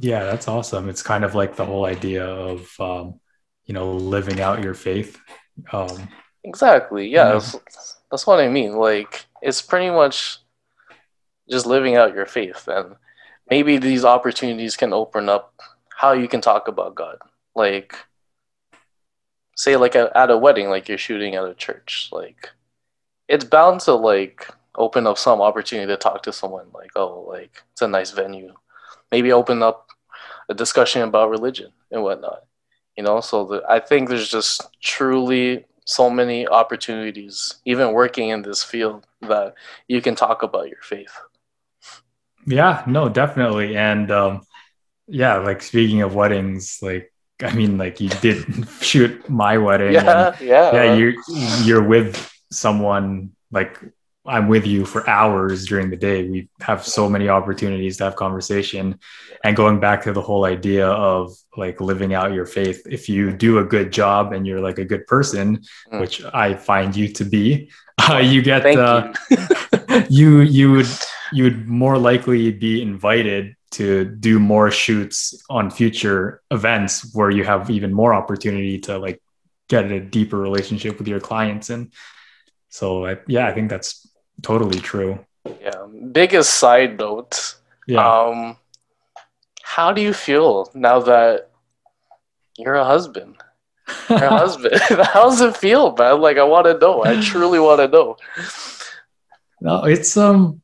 Yeah, 0.02 0.24
that's 0.24 0.48
awesome. 0.48 0.88
It's 0.88 1.04
kind 1.04 1.26
of 1.26 1.36
like 1.36 1.58
the 1.58 1.66
whole 1.66 1.86
idea 1.86 2.26
of, 2.26 2.74
um, 2.80 3.20
you 3.66 3.74
know, 3.74 3.92
living 3.92 4.40
out 4.40 4.64
your 4.64 4.74
faith. 4.74 5.20
Um, 5.74 6.08
exactly. 6.46 7.10
Yeah, 7.10 7.34
that's, 7.34 7.98
that's 8.10 8.26
what 8.26 8.40
I 8.40 8.48
mean. 8.48 8.78
Like, 8.78 9.26
it's 9.42 9.62
pretty 9.62 9.90
much 9.90 10.40
just 11.50 11.66
living 11.66 11.98
out 11.98 12.16
your 12.16 12.26
faith. 12.26 12.68
And 12.70 12.96
maybe 13.50 13.78
these 13.78 14.06
opportunities 14.06 14.78
can 14.78 14.94
open 14.94 15.28
up 15.28 15.60
how 15.98 16.14
you 16.14 16.30
can 16.30 16.40
talk 16.40 16.70
about 16.70 16.96
God. 16.96 17.18
Like, 17.54 17.94
say, 19.58 19.76
like 19.76 19.96
a, 19.96 20.18
at 20.18 20.32
a 20.32 20.38
wedding, 20.38 20.70
like 20.70 20.88
you're 20.88 20.98
shooting 20.98 21.36
at 21.36 21.44
a 21.44 21.54
church. 21.54 22.08
Like, 22.14 22.50
it's 23.28 23.44
bound 23.44 23.82
to, 23.82 23.96
like, 23.96 24.48
open 24.76 25.06
up 25.06 25.18
some 25.18 25.42
opportunity 25.42 25.88
to 25.88 25.98
talk 25.98 26.24
to 26.24 26.32
someone. 26.32 26.68
Like, 26.74 26.92
oh, 26.96 27.26
like, 27.28 27.64
it's 27.74 27.82
a 27.82 27.88
nice 27.88 28.12
venue 28.12 28.54
maybe 29.12 29.32
open 29.32 29.64
up 29.64 29.89
a 30.50 30.54
discussion 30.54 31.04
about 31.04 31.30
religion 31.30 31.72
and 31.92 32.04
whatnot. 32.04 32.46
You 32.98 33.04
know, 33.04 33.22
so 33.22 33.46
the, 33.46 33.64
I 33.70 33.80
think 33.80 34.10
there's 34.10 34.30
just 34.30 34.68
truly 34.82 35.66
so 35.86 36.10
many 36.10 36.48
opportunities, 36.48 37.56
even 37.66 37.94
working 37.94 38.30
in 38.30 38.42
this 38.42 38.64
field, 38.64 39.06
that 39.22 39.54
you 39.88 40.02
can 40.02 40.16
talk 40.16 40.44
about 40.44 40.68
your 40.68 40.82
faith. 40.82 41.18
Yeah, 42.46 42.84
no, 42.88 43.10
definitely. 43.10 43.78
And 43.78 44.12
um, 44.12 44.42
yeah, 45.08 45.38
like 45.38 45.62
speaking 45.62 46.02
of 46.02 46.16
weddings, 46.16 46.80
like 46.82 47.14
I 47.42 47.54
mean, 47.54 47.78
like 47.78 48.02
you 48.02 48.10
did 48.10 48.68
shoot 48.82 49.30
my 49.30 49.58
wedding. 49.58 49.94
Yeah, 49.94 50.36
yeah, 50.42 50.74
yeah. 50.74 50.94
You're 50.96 51.14
you're 51.64 51.84
with 51.84 52.32
someone 52.52 53.32
like 53.52 53.80
I'm 54.26 54.48
with 54.48 54.68
you 54.68 54.86
for 54.86 55.10
hours 55.10 55.66
during 55.66 55.90
the 55.90 55.96
day. 55.96 56.28
We 56.28 56.50
have 56.62 56.86
so 56.86 57.10
many 57.10 57.30
opportunities 57.30 57.98
to 57.98 58.04
have 58.06 58.16
conversation. 58.16 59.00
And 59.44 59.56
going 59.56 59.80
back 59.80 60.04
to 60.04 60.14
the 60.14 60.22
whole 60.22 60.46
idea 60.46 60.88
of 60.88 61.36
like 61.56 61.80
living 61.80 62.14
out 62.14 62.34
your 62.34 62.46
faith, 62.46 62.82
if 62.86 63.08
you 63.10 63.32
do 63.32 63.60
a 63.60 63.64
good 63.64 63.92
job 63.92 64.34
and 64.34 64.46
you're 64.46 64.60
like 64.60 64.78
a 64.78 64.86
good 64.86 65.08
person, 65.08 65.64
mm. 65.92 66.00
which 66.00 66.24
I 66.26 66.56
find 66.56 66.96
you 66.96 67.08
to 67.14 67.24
be, 67.24 67.72
uh, 68.10 68.18
you 68.18 68.42
get 68.42 68.66
uh, 68.66 69.14
you. 69.30 69.38
you 70.10 70.40
you 70.42 70.72
would 70.72 70.88
you 71.32 71.44
would 71.44 71.68
more 71.68 71.98
likely 71.98 72.52
be 72.52 72.82
invited 72.82 73.56
to 73.72 74.06
do 74.06 74.40
more 74.40 74.72
shoots 74.72 75.44
on 75.50 75.70
future 75.70 76.42
events 76.52 77.14
where 77.14 77.30
you 77.30 77.44
have 77.44 77.70
even 77.70 77.94
more 77.94 78.14
opportunity 78.14 78.80
to 78.80 78.98
like 78.98 79.22
get 79.68 79.92
a 79.92 80.00
deeper 80.00 80.38
relationship 80.38 80.98
with 80.98 81.08
your 81.08 81.20
clients 81.20 81.70
and 81.70 81.94
so 82.70 83.06
I, 83.06 83.18
yeah 83.28 83.48
i 83.48 83.54
think 83.54 83.70
that's 83.70 84.09
totally 84.42 84.80
true. 84.80 85.26
Yeah. 85.46 85.86
Biggest 86.12 86.56
side 86.56 86.98
note. 87.00 87.56
Yeah. 87.88 88.06
Um, 88.06 88.58
how 89.64 89.94
do 89.94 90.02
you 90.02 90.14
feel 90.14 90.70
now 90.74 91.00
that 91.00 91.50
you're 92.58 92.76
a 92.76 92.86
husband? 92.86 93.36
You're 94.10 94.24
a 94.24 94.30
husband. 94.46 94.80
how 95.14 95.30
does 95.30 95.42
it 95.42 95.58
feel, 95.58 95.96
man? 95.96 96.22
Like 96.22 96.38
I 96.38 96.44
want 96.44 96.66
to 96.66 96.78
know. 96.78 97.04
I 97.04 97.22
truly 97.22 97.60
want 97.60 97.80
to 97.80 97.88
know. 97.88 98.18
No, 99.62 99.86
it's 99.86 100.16
um, 100.18 100.62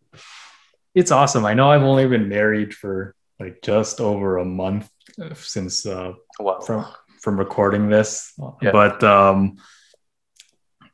it's 0.93 1.11
awesome. 1.11 1.45
I 1.45 1.53
know 1.53 1.71
I've 1.71 1.83
only 1.83 2.07
been 2.07 2.29
married 2.29 2.73
for 2.73 3.15
like 3.39 3.61
just 3.61 3.99
over 3.99 4.37
a 4.37 4.45
month 4.45 4.89
since 5.35 5.85
uh, 5.85 6.13
wow. 6.39 6.59
from 6.59 6.85
from 7.21 7.37
recording 7.37 7.89
this, 7.89 8.33
yeah. 8.61 8.71
but 8.71 9.03
um, 9.03 9.57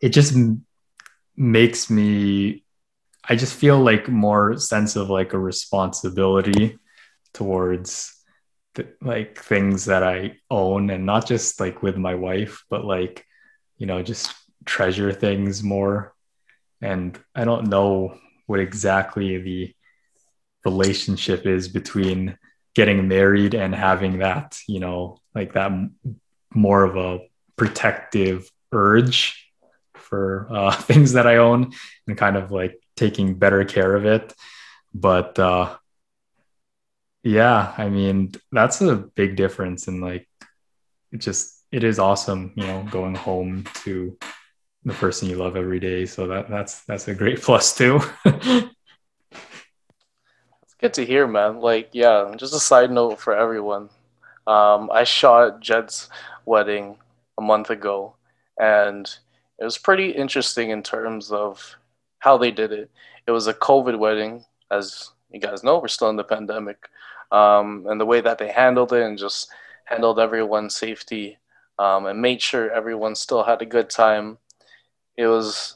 it 0.01 0.09
just 0.09 0.35
makes 1.35 1.89
me 1.89 2.63
I 3.27 3.35
just 3.35 3.55
feel 3.55 3.79
like 3.79 4.07
more 4.07 4.57
sense 4.57 4.95
of 4.95 5.09
like 5.09 5.33
a 5.33 5.39
responsibility 5.39 6.77
towards 7.33 8.15
like 9.01 9.37
things 9.37 9.85
that 9.85 10.03
I 10.03 10.37
own 10.49 10.89
and 10.89 11.05
not 11.05 11.27
just 11.27 11.59
like 11.59 11.83
with 11.83 11.97
my 11.97 12.15
wife, 12.15 12.63
but 12.69 12.85
like, 12.85 13.25
you 13.77 13.85
know, 13.85 14.01
just 14.01 14.33
treasure 14.65 15.11
things 15.11 15.61
more. 15.63 16.13
And 16.81 17.19
I 17.35 17.45
don't 17.45 17.67
know 17.67 18.17
what 18.47 18.59
exactly 18.59 19.37
the 19.37 19.75
relationship 20.65 21.45
is 21.45 21.67
between 21.67 22.37
getting 22.73 23.07
married 23.07 23.53
and 23.53 23.75
having 23.75 24.19
that, 24.19 24.57
you 24.67 24.79
know, 24.79 25.17
like 25.35 25.53
that 25.53 25.71
more 26.53 26.83
of 26.83 26.95
a 26.95 27.19
protective 27.55 28.49
urge 28.71 29.47
for 29.93 30.47
uh, 30.49 30.71
things 30.89 31.13
that 31.13 31.27
I 31.27 31.37
own 31.37 31.73
and 32.07 32.17
kind 32.17 32.37
of 32.37 32.51
like 32.51 32.80
taking 32.95 33.35
better 33.35 33.63
care 33.65 33.95
of 33.95 34.05
it. 34.05 34.33
But 34.93 35.37
uh, 35.39 35.75
yeah, 37.23 37.73
I 37.77 37.89
mean, 37.89 38.33
that's 38.51 38.81
a 38.81 38.95
big 38.95 39.35
difference. 39.35 39.87
And 39.87 40.01
like, 40.01 40.27
it 41.11 41.17
just, 41.17 41.63
it 41.71 41.83
is 41.83 41.99
awesome, 41.99 42.53
you 42.55 42.65
know, 42.67 42.87
going 42.91 43.15
home 43.15 43.65
to 43.83 44.17
the 44.83 44.93
person 44.93 45.29
you 45.29 45.35
love 45.35 45.55
every 45.55 45.79
day. 45.79 46.05
So 46.05 46.27
that 46.27 46.49
that's, 46.49 46.83
that's 46.85 47.07
a 47.07 47.15
great 47.15 47.41
plus 47.43 47.75
too. 47.75 47.99
it's 48.25 48.65
good 50.79 50.93
to 50.95 51.05
hear, 51.05 51.27
man. 51.27 51.59
Like, 51.59 51.89
yeah, 51.93 52.33
just 52.37 52.55
a 52.55 52.59
side 52.59 52.91
note 52.91 53.19
for 53.19 53.35
everyone. 53.35 53.89
Um, 54.47 54.89
I 54.91 55.03
shot 55.03 55.59
Jed's 55.61 56.09
wedding 56.45 56.97
a 57.37 57.41
month 57.41 57.69
ago 57.69 58.15
and 58.59 59.17
it 59.59 59.63
was 59.63 59.77
pretty 59.77 60.09
interesting 60.09 60.71
in 60.71 60.81
terms 60.81 61.31
of 61.31 61.75
how 62.21 62.37
they 62.37 62.51
did 62.51 62.71
it. 62.71 62.89
It 63.27 63.31
was 63.31 63.47
a 63.47 63.53
COVID 63.53 63.99
wedding, 63.99 64.45
as 64.71 65.11
you 65.31 65.39
guys 65.39 65.63
know, 65.63 65.79
we're 65.79 65.87
still 65.89 66.09
in 66.09 66.15
the 66.15 66.23
pandemic, 66.23 66.87
um, 67.31 67.85
and 67.89 67.99
the 67.99 68.05
way 68.05 68.21
that 68.21 68.37
they 68.37 68.49
handled 68.49 68.93
it 68.93 69.03
and 69.03 69.17
just 69.17 69.49
handled 69.85 70.19
everyone's 70.19 70.75
safety 70.75 71.37
um, 71.79 72.05
and 72.05 72.21
made 72.21 72.41
sure 72.41 72.71
everyone 72.71 73.15
still 73.15 73.43
had 73.43 73.61
a 73.61 73.65
good 73.65 73.89
time. 73.89 74.37
It 75.17 75.27
was 75.27 75.75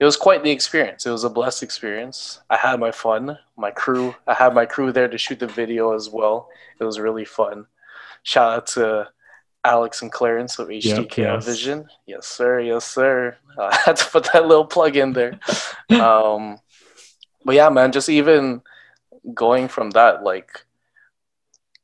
it 0.00 0.04
was 0.04 0.16
quite 0.16 0.42
the 0.44 0.50
experience. 0.50 1.06
It 1.06 1.10
was 1.10 1.24
a 1.24 1.30
blessed 1.30 1.62
experience. 1.62 2.40
I 2.50 2.56
had 2.56 2.78
my 2.78 2.92
fun, 2.92 3.38
my 3.56 3.70
crew. 3.70 4.14
I 4.26 4.34
had 4.34 4.54
my 4.54 4.66
crew 4.66 4.92
there 4.92 5.08
to 5.08 5.18
shoot 5.18 5.40
the 5.40 5.48
video 5.48 5.94
as 5.94 6.08
well. 6.08 6.48
It 6.80 6.84
was 6.84 7.00
really 7.00 7.24
fun. 7.24 7.66
Shout 8.22 8.52
out 8.52 8.66
to 8.68 9.08
Alex 9.64 10.02
and 10.02 10.12
Clarence 10.12 10.58
of 10.58 10.68
HDK 10.68 10.82
yep, 10.84 11.16
yes. 11.16 11.46
Vision. 11.46 11.88
Yes, 12.06 12.26
sir. 12.26 12.60
Yes, 12.60 12.84
sir. 12.84 13.36
I 13.58 13.76
had 13.84 13.96
to 13.96 14.04
put 14.06 14.32
that 14.32 14.46
little 14.46 14.66
plug 14.66 14.96
in 14.96 15.12
there. 15.12 15.38
um, 16.00 16.58
but 17.44 17.54
yeah, 17.54 17.68
man, 17.68 17.92
just 17.92 18.08
even 18.08 18.62
going 19.34 19.68
from 19.68 19.90
that, 19.90 20.22
like 20.22 20.64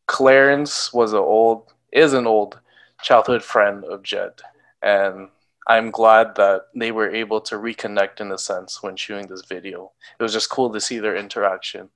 Clarence 0.07 0.93
was 0.93 1.13
an 1.13 1.19
old, 1.19 1.73
is 1.93 2.13
an 2.13 2.27
old 2.27 2.59
childhood 3.03 3.43
friend 3.43 3.85
of 3.85 4.03
Jed, 4.03 4.41
and 4.83 5.29
I'm 5.67 5.91
glad 5.91 6.35
that 6.37 6.67
they 6.75 6.93
were 6.93 7.11
able 7.11 7.41
to 7.43 7.57
reconnect 7.57 8.21
in 8.21 8.31
a 8.33 8.39
sense 8.39 8.83
when 8.83 8.97
shooting 8.97 9.27
this 9.27 9.45
video. 9.45 9.93
It 10.19 10.23
was 10.23 10.33
just 10.33 10.51
cool 10.51 10.71
to 10.73 10.81
see 10.81 10.99
their 10.99 11.17
interaction. 11.17 11.89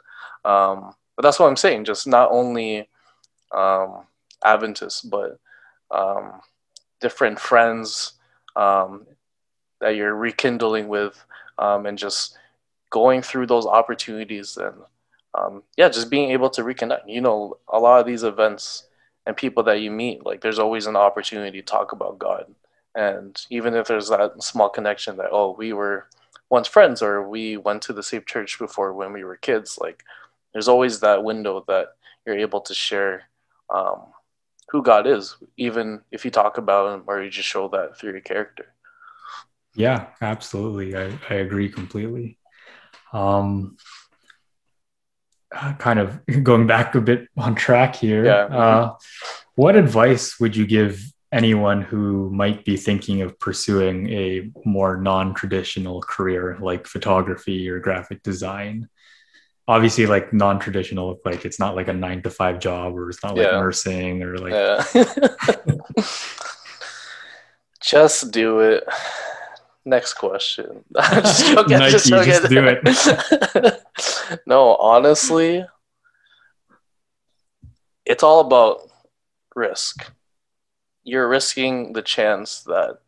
Um, 0.44 0.94
but 1.16 1.22
that's 1.22 1.38
what 1.38 1.48
I'm 1.48 1.56
saying. 1.56 1.84
Just 1.84 2.06
not 2.06 2.30
only 2.30 2.88
um, 3.52 4.06
Adventist, 4.44 5.10
but 5.10 5.38
um, 5.90 6.40
different 7.00 7.38
friends, 7.38 8.12
um, 8.56 9.06
that 9.80 9.96
you're 9.96 10.14
rekindling 10.14 10.88
with 10.88 11.24
um, 11.58 11.86
and 11.86 11.98
just 11.98 12.36
going 12.90 13.22
through 13.22 13.46
those 13.46 13.66
opportunities 13.66 14.56
and 14.56 14.74
um, 15.34 15.62
yeah 15.76 15.88
just 15.88 16.10
being 16.10 16.30
able 16.30 16.50
to 16.50 16.62
reconnect. 16.62 17.02
You 17.06 17.20
know 17.20 17.58
a 17.68 17.78
lot 17.78 18.00
of 18.00 18.06
these 18.06 18.24
events 18.24 18.84
and 19.26 19.36
people 19.36 19.62
that 19.64 19.80
you 19.80 19.90
meet 19.90 20.24
like 20.24 20.40
there's 20.40 20.58
always 20.58 20.86
an 20.86 20.96
opportunity 20.96 21.60
to 21.60 21.66
talk 21.66 21.92
about 21.92 22.18
god. 22.18 22.46
And 22.94 23.40
even 23.50 23.74
if 23.74 23.86
there's 23.86 24.08
that 24.08 24.42
small 24.42 24.68
connection 24.68 25.16
that 25.18 25.28
oh 25.30 25.54
we 25.56 25.72
were 25.72 26.06
once 26.50 26.66
friends 26.66 27.02
or 27.02 27.28
we 27.28 27.56
went 27.56 27.82
to 27.82 27.92
the 27.92 28.02
same 28.02 28.22
church 28.26 28.58
before 28.58 28.92
when 28.94 29.12
we 29.12 29.22
were 29.22 29.36
kids 29.36 29.78
like 29.80 30.02
there's 30.52 30.68
always 30.68 31.00
that 31.00 31.22
window 31.22 31.62
that 31.68 31.88
you're 32.24 32.38
able 32.38 32.60
to 32.62 32.74
share 32.74 33.24
um, 33.74 34.00
who 34.70 34.82
god 34.82 35.06
is 35.06 35.36
even 35.56 36.00
if 36.12 36.24
you 36.24 36.30
talk 36.30 36.58
about 36.58 36.92
him 36.94 37.02
or 37.06 37.22
you 37.22 37.30
just 37.30 37.48
show 37.48 37.68
that 37.68 37.96
through 37.98 38.12
your 38.12 38.20
character. 38.20 38.66
Yeah 39.74 40.06
absolutely. 40.20 40.96
I, 40.96 41.18
I 41.30 41.34
agree 41.34 41.68
completely. 41.68 42.38
Um, 43.12 43.76
kind 45.78 45.98
of 45.98 46.20
going 46.42 46.66
back 46.66 46.94
a 46.94 47.00
bit 47.00 47.28
on 47.36 47.54
track 47.54 47.96
here 47.96 48.24
Yeah. 48.24 48.44
uh, 48.46 48.94
what 49.54 49.76
advice 49.76 50.38
would 50.40 50.54
you 50.56 50.66
give 50.66 51.00
anyone 51.32 51.82
who 51.82 52.30
might 52.30 52.64
be 52.64 52.76
thinking 52.76 53.22
of 53.22 53.38
pursuing 53.38 54.08
a 54.10 54.50
more 54.64 54.96
non-traditional 54.96 56.00
career 56.02 56.56
like 56.60 56.86
photography 56.86 57.68
or 57.68 57.80
graphic 57.80 58.22
design 58.22 58.88
obviously 59.68 60.06
like 60.06 60.32
non-traditional 60.32 61.20
like 61.24 61.44
it's 61.44 61.60
not 61.60 61.76
like 61.76 61.88
a 61.88 61.92
nine 61.92 62.22
to 62.22 62.30
five 62.30 62.58
job 62.58 62.96
or 62.96 63.10
it's 63.10 63.22
not 63.22 63.36
like 63.36 63.46
Yeah. 63.46 63.60
nursing 63.60 64.22
or 64.22 64.38
like 64.38 64.52
yeah 64.52 64.82
just 67.82 68.30
do 68.32 68.60
it 68.60 68.84
next 69.84 70.14
question 70.14 70.84
just 71.00 71.46
joking, 71.46 71.78
Nike, 71.78 71.92
just 71.92 72.06
joking. 72.08 72.32
just 72.32 72.48
do 72.48 72.64
it. 72.66 74.40
no 74.46 74.74
honestly 74.76 75.64
it's 78.04 78.22
all 78.22 78.40
about 78.40 78.80
risk 79.54 80.10
you're 81.04 81.28
risking 81.28 81.92
the 81.92 82.02
chance 82.02 82.62
that 82.64 82.98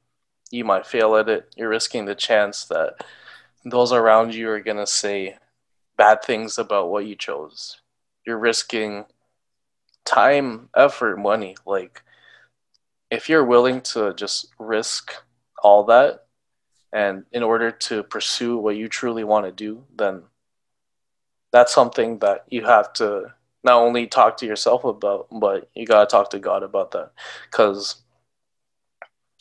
you 0.50 0.64
might 0.64 0.86
fail 0.86 1.16
at 1.16 1.28
it 1.28 1.52
you're 1.56 1.68
risking 1.68 2.04
the 2.04 2.14
chance 2.14 2.64
that 2.66 2.94
those 3.64 3.92
around 3.92 4.34
you 4.34 4.48
are 4.50 4.60
going 4.60 4.76
to 4.76 4.86
say 4.86 5.36
bad 6.00 6.22
things 6.22 6.56
about 6.56 6.90
what 6.90 7.04
you 7.04 7.14
chose. 7.14 7.82
You're 8.26 8.38
risking 8.38 9.04
time 10.06 10.70
effort 10.74 11.18
money. 11.18 11.56
Like 11.66 12.02
if 13.10 13.28
you're 13.28 13.44
willing 13.44 13.82
to 13.92 14.14
just 14.14 14.46
risk 14.58 15.12
all 15.62 15.84
that 15.84 16.24
and 16.90 17.24
in 17.32 17.42
order 17.42 17.70
to 17.70 18.02
pursue 18.02 18.56
what 18.56 18.76
you 18.76 18.88
truly 18.88 19.24
want 19.24 19.44
to 19.44 19.52
do 19.52 19.84
then 19.94 20.22
that's 21.52 21.74
something 21.74 22.18
that 22.20 22.44
you 22.48 22.64
have 22.64 22.92
to 22.94 23.26
not 23.62 23.76
only 23.76 24.06
talk 24.06 24.38
to 24.38 24.46
yourself 24.46 24.84
about 24.84 25.26
but 25.30 25.68
you 25.74 25.86
got 25.86 26.08
to 26.08 26.10
talk 26.10 26.30
to 26.30 26.38
god 26.38 26.62
about 26.62 26.92
that. 26.92 27.12
Because 27.50 27.96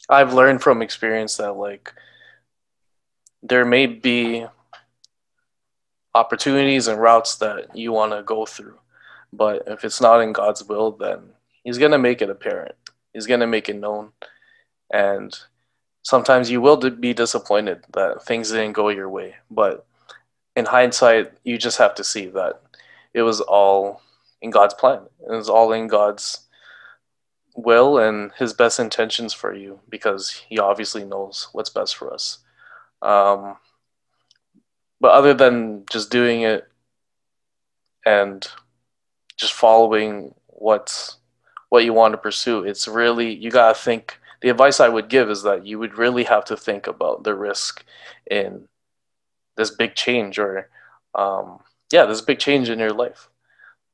i've 0.10 0.34
learned 0.34 0.62
from 0.62 0.82
experience 0.82 1.38
that 1.38 1.54
like 1.54 1.94
there 3.42 3.66
may 3.66 3.86
be 3.86 4.46
opportunities 6.16 6.88
and 6.88 7.00
routes 7.00 7.36
that 7.38 7.76
you 7.76 7.92
want 7.92 8.12
to 8.12 8.24
go 8.24 8.46
through. 8.46 8.80
But 9.32 9.64
if 9.68 9.84
it's 9.84 10.02
not 10.02 10.22
in 10.22 10.34
god's 10.34 10.64
will 10.64 10.92
then 10.92 11.34
he's 11.64 11.78
going 11.78 11.92
to 11.92 11.98
make 11.98 12.22
it 12.22 12.30
apparent. 12.30 12.76
He's 13.14 13.28
going 13.28 13.40
to 13.42 13.48
make 13.48 13.70
it 13.70 13.76
known. 13.76 14.12
And 14.92 15.38
sometimes 16.02 16.50
you 16.50 16.62
will 16.62 16.78
be 16.78 17.14
disappointed 17.14 17.86
that 17.94 18.24
things 18.24 18.50
didn't 18.50 18.74
go 18.74 18.90
your 18.90 19.10
way. 19.10 19.36
But 19.52 19.86
in 20.56 20.66
hindsight 20.66 21.34
you 21.44 21.58
just 21.58 21.78
have 21.78 21.96
to 21.96 22.04
see 22.04 22.28
that 22.28 22.62
it 23.14 23.22
was 23.22 23.42
all 23.42 24.02
in 24.42 24.50
god's 24.50 24.74
plan. 24.74 25.02
It 25.22 25.36
was 25.36 25.50
all 25.50 25.74
in 25.74 25.88
god's 25.88 26.48
will 27.56 27.98
and 27.98 28.32
his 28.38 28.54
best 28.54 28.80
intentions 28.80 29.34
for 29.34 29.54
you 29.54 29.80
because 29.90 30.32
he 30.48 30.60
obviously 30.60 31.04
knows 31.04 31.50
what's 31.52 31.70
best 31.70 31.96
for 31.96 32.14
us. 32.14 32.40
Um, 33.02 33.58
but 35.00 35.12
other 35.12 35.34
than 35.34 35.86
just 35.90 36.12
doing 36.12 36.42
it 36.42 36.68
and 38.06 38.48
just 39.38 39.54
following 39.54 40.34
what's 40.48 41.18
what 41.70 41.84
you 41.86 41.94
want 41.94 42.14
to 42.14 42.18
pursue 42.18 42.64
it's 42.64 42.88
really 42.88 43.34
you 43.34 43.52
got 43.52 43.76
to 43.76 43.82
think 43.82 44.20
the 44.42 44.50
advice 44.50 44.80
i 44.80 44.90
would 44.90 45.10
give 45.10 45.30
is 45.30 45.44
that 45.44 45.66
you 45.66 45.78
would 45.80 45.98
really 45.98 46.24
have 46.24 46.44
to 46.46 46.58
think 46.58 46.88
about 46.88 47.24
the 47.24 47.36
risk 47.36 47.84
in 48.30 48.68
this 49.60 49.70
big 49.72 49.94
change 49.94 50.40
or 50.40 50.70
um, 51.14 51.60
yeah 51.92 52.06
this 52.06 52.22
big 52.22 52.40
change 52.40 52.70
in 52.70 52.80
your 52.80 52.94
life. 52.94 53.30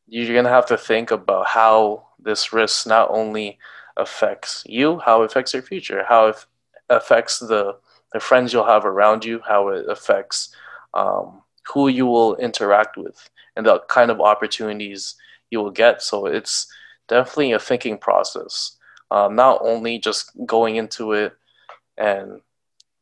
You're 0.07 0.33
going 0.33 0.45
to 0.45 0.51
have 0.51 0.67
to 0.67 0.77
think 0.77 1.09
about 1.09 1.47
how 1.47 2.07
this 2.19 2.53
risk 2.53 2.85
not 2.87 3.09
only 3.09 3.57
affects 3.97 4.63
you 4.67 4.99
how 4.99 5.21
it 5.21 5.25
affects 5.27 5.53
your 5.53 5.63
future 5.63 6.03
how 6.07 6.27
it 6.27 6.45
affects 6.89 7.39
the 7.39 7.77
the 8.11 8.19
friends 8.19 8.51
you'll 8.51 8.65
have 8.65 8.85
around 8.85 9.23
you 9.23 9.41
how 9.47 9.69
it 9.69 9.85
affects 9.87 10.53
um, 10.95 11.41
who 11.73 11.87
you 11.87 12.05
will 12.05 12.35
interact 12.37 12.97
with 12.97 13.29
and 13.55 13.65
the 13.65 13.79
kind 13.89 14.11
of 14.11 14.21
opportunities 14.21 15.15
you 15.49 15.59
will 15.59 15.71
get. 15.71 16.01
So 16.01 16.25
it's 16.25 16.67
definitely 17.07 17.53
a 17.53 17.59
thinking 17.59 17.97
process. 17.97 18.77
Um, 19.11 19.35
not 19.35 19.59
only 19.61 19.99
just 19.99 20.31
going 20.45 20.77
into 20.77 21.13
it 21.13 21.33
and 21.97 22.41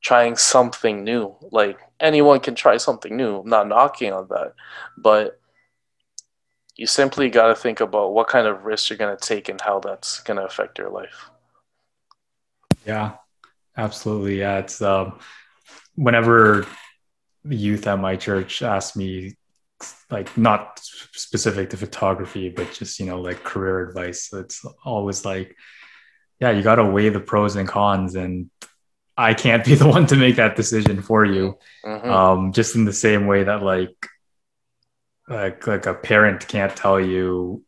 trying 0.01 0.35
something 0.35 1.01
new 1.05 1.33
like 1.51 1.79
anyone 2.01 2.41
can 2.41 2.53
try 2.53 2.75
something 2.75 3.15
new 3.15 3.39
i'm 3.39 3.47
not 3.47 3.69
knocking 3.69 4.11
on 4.11 4.27
that 4.27 4.53
but 4.97 5.39
you 6.75 6.87
simply 6.87 7.29
got 7.29 7.47
to 7.47 7.55
think 7.55 7.81
about 7.81 8.13
what 8.13 8.27
kind 8.27 8.47
of 8.47 8.65
risks 8.65 8.89
you're 8.89 8.97
going 8.97 9.15
to 9.15 9.27
take 9.27 9.49
and 9.49 9.61
how 9.61 9.79
that's 9.79 10.19
going 10.21 10.37
to 10.37 10.45
affect 10.45 10.77
your 10.77 10.89
life. 10.89 11.29
Yeah, 12.85 13.13
absolutely. 13.77 14.39
Yeah, 14.39 14.57
it's 14.59 14.81
um, 14.81 15.19
whenever 15.95 16.65
youth 17.49 17.87
at 17.87 17.99
my 17.99 18.15
church 18.15 18.61
ask 18.61 18.95
me, 18.95 19.35
like 20.09 20.37
not 20.37 20.79
specific 21.13 21.69
to 21.71 21.77
photography, 21.77 22.49
but 22.49 22.71
just 22.71 22.99
you 22.99 23.05
know 23.05 23.19
like 23.21 23.43
career 23.43 23.87
advice. 23.87 24.31
It's 24.33 24.65
always 24.85 25.25
like, 25.25 25.55
yeah, 26.39 26.51
you 26.51 26.61
got 26.61 26.75
to 26.75 26.85
weigh 26.85 27.09
the 27.09 27.19
pros 27.19 27.55
and 27.55 27.67
cons, 27.67 28.15
and 28.15 28.49
I 29.17 29.33
can't 29.33 29.65
be 29.65 29.75
the 29.81 29.87
one 29.87 30.05
to 30.07 30.15
make 30.15 30.37
that 30.37 30.55
decision 30.55 31.01
for 31.01 31.25
you. 31.25 31.57
Mhm. 31.85 32.05
Um, 32.05 32.53
just 32.53 32.75
in 32.75 32.85
the 32.85 32.93
same 32.93 33.27
way 33.27 33.43
that 33.43 33.63
like, 33.63 34.07
like 35.27 35.67
like 35.67 35.85
a 35.85 35.93
parent 35.93 36.47
can't 36.47 36.75
tell 36.75 36.99
you. 36.99 37.63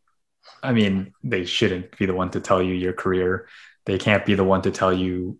I 0.62 0.72
mean, 0.72 1.12
they 1.22 1.44
shouldn't 1.44 1.96
be 1.98 2.06
the 2.06 2.14
one 2.14 2.30
to 2.30 2.40
tell 2.40 2.62
you 2.62 2.74
your 2.74 2.92
career. 2.92 3.48
They 3.84 3.98
can't 3.98 4.24
be 4.24 4.34
the 4.34 4.44
one 4.44 4.62
to 4.62 4.70
tell 4.70 4.92
you 4.92 5.38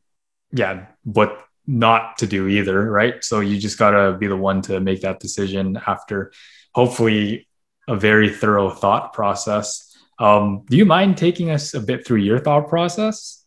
yeah, 0.53 0.87
what 1.05 1.46
not 1.67 2.19
to 2.19 2.27
do 2.27 2.49
either, 2.49 2.91
right? 2.91 3.23
So 3.25 3.41
you 3.41 3.59
just 3.59 3.79
got 3.79 3.91
to 3.91 4.17
be 4.17 4.27
the 4.27 4.37
one 4.37 4.63
to 4.63 4.81
make 4.81 5.01
that 5.03 5.21
decision 5.21 5.81
after 5.87 6.33
hopefully 6.75 7.49
a 7.89 7.97
very 7.97 8.31
thorough 8.31 8.71
thought 8.71 9.13
process. 9.13 9.97
Um, 10.19 10.65
do 10.69 10.77
you 10.77 10.85
mind 10.85 11.17
taking 11.17 11.51
us 11.51 11.75
a 11.75 11.81
bit 11.81 12.07
through 12.07 12.19
your 12.19 12.39
thought 12.39 12.69
process 12.69 13.45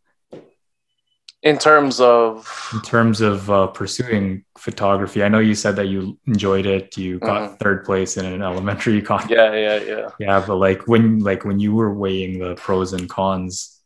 in 1.41 1.58
terms 1.58 2.01
of 2.01 2.69
in 2.73 2.82
terms 2.82 3.21
of 3.21 3.49
uh, 3.49 3.67
pursuing 3.67 4.43
photography? 4.58 5.23
I 5.23 5.29
know 5.29 5.39
you 5.39 5.55
said 5.55 5.75
that 5.77 5.88
you 5.88 6.19
enjoyed 6.27 6.65
it. 6.65 6.97
You 6.97 7.19
got 7.19 7.60
third 7.60 7.86
place 7.86 8.17
in 8.17 8.25
an 8.25 8.41
elementary 8.41 9.01
con. 9.10 9.27
yeah 9.29 9.53
yeah 9.53 9.79
yeah 9.84 10.10
Yeah, 10.19 10.43
but 10.45 10.55
like 10.55 10.88
when 10.88 11.19
like 11.19 11.45
when 11.45 11.60
you 11.60 11.73
were 11.73 11.93
weighing 11.93 12.39
the 12.39 12.55
pros 12.55 12.93
and 12.93 13.10
cons. 13.10 13.82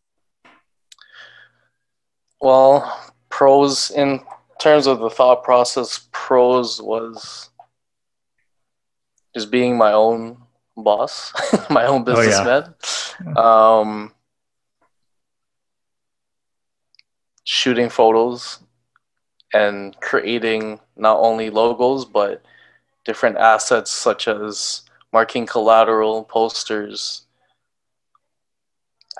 Well, 2.41 3.12
pros 3.43 3.91
in 3.91 4.21
terms 4.58 4.88
of 4.88 4.99
the 4.99 5.10
thought 5.10 5.43
process, 5.43 6.08
pros 6.13 6.82
was 6.82 7.49
just 9.36 9.51
being 9.51 9.77
my 9.77 9.91
own 9.91 10.38
boss, 10.77 11.34
my 11.69 11.86
own 11.86 12.06
Oh, 12.08 12.21
yeah. 12.21 12.62
businessman. 12.62 13.38
Um, 13.38 14.13
shooting 17.43 17.89
photos 17.89 18.60
and 19.53 19.99
creating 19.99 20.79
not 20.95 21.17
only 21.19 21.49
logos 21.49 22.06
but 22.06 22.41
different 23.03 23.36
assets 23.38 23.91
such 23.91 24.29
as 24.29 24.84
marking 25.12 25.45
collateral, 25.45 26.23
posters, 26.23 27.25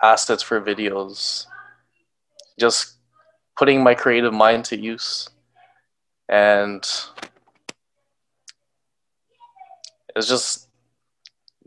assets 0.02 0.42
for 0.42 0.62
videos, 0.62 1.46
just 2.58 2.94
putting 3.58 3.84
my 3.84 3.94
creative 3.94 4.34
mind 4.34 4.66
to 4.66 4.80
use. 4.80 5.30
And 6.30 6.82
it's 10.16 10.28
just 10.28 10.68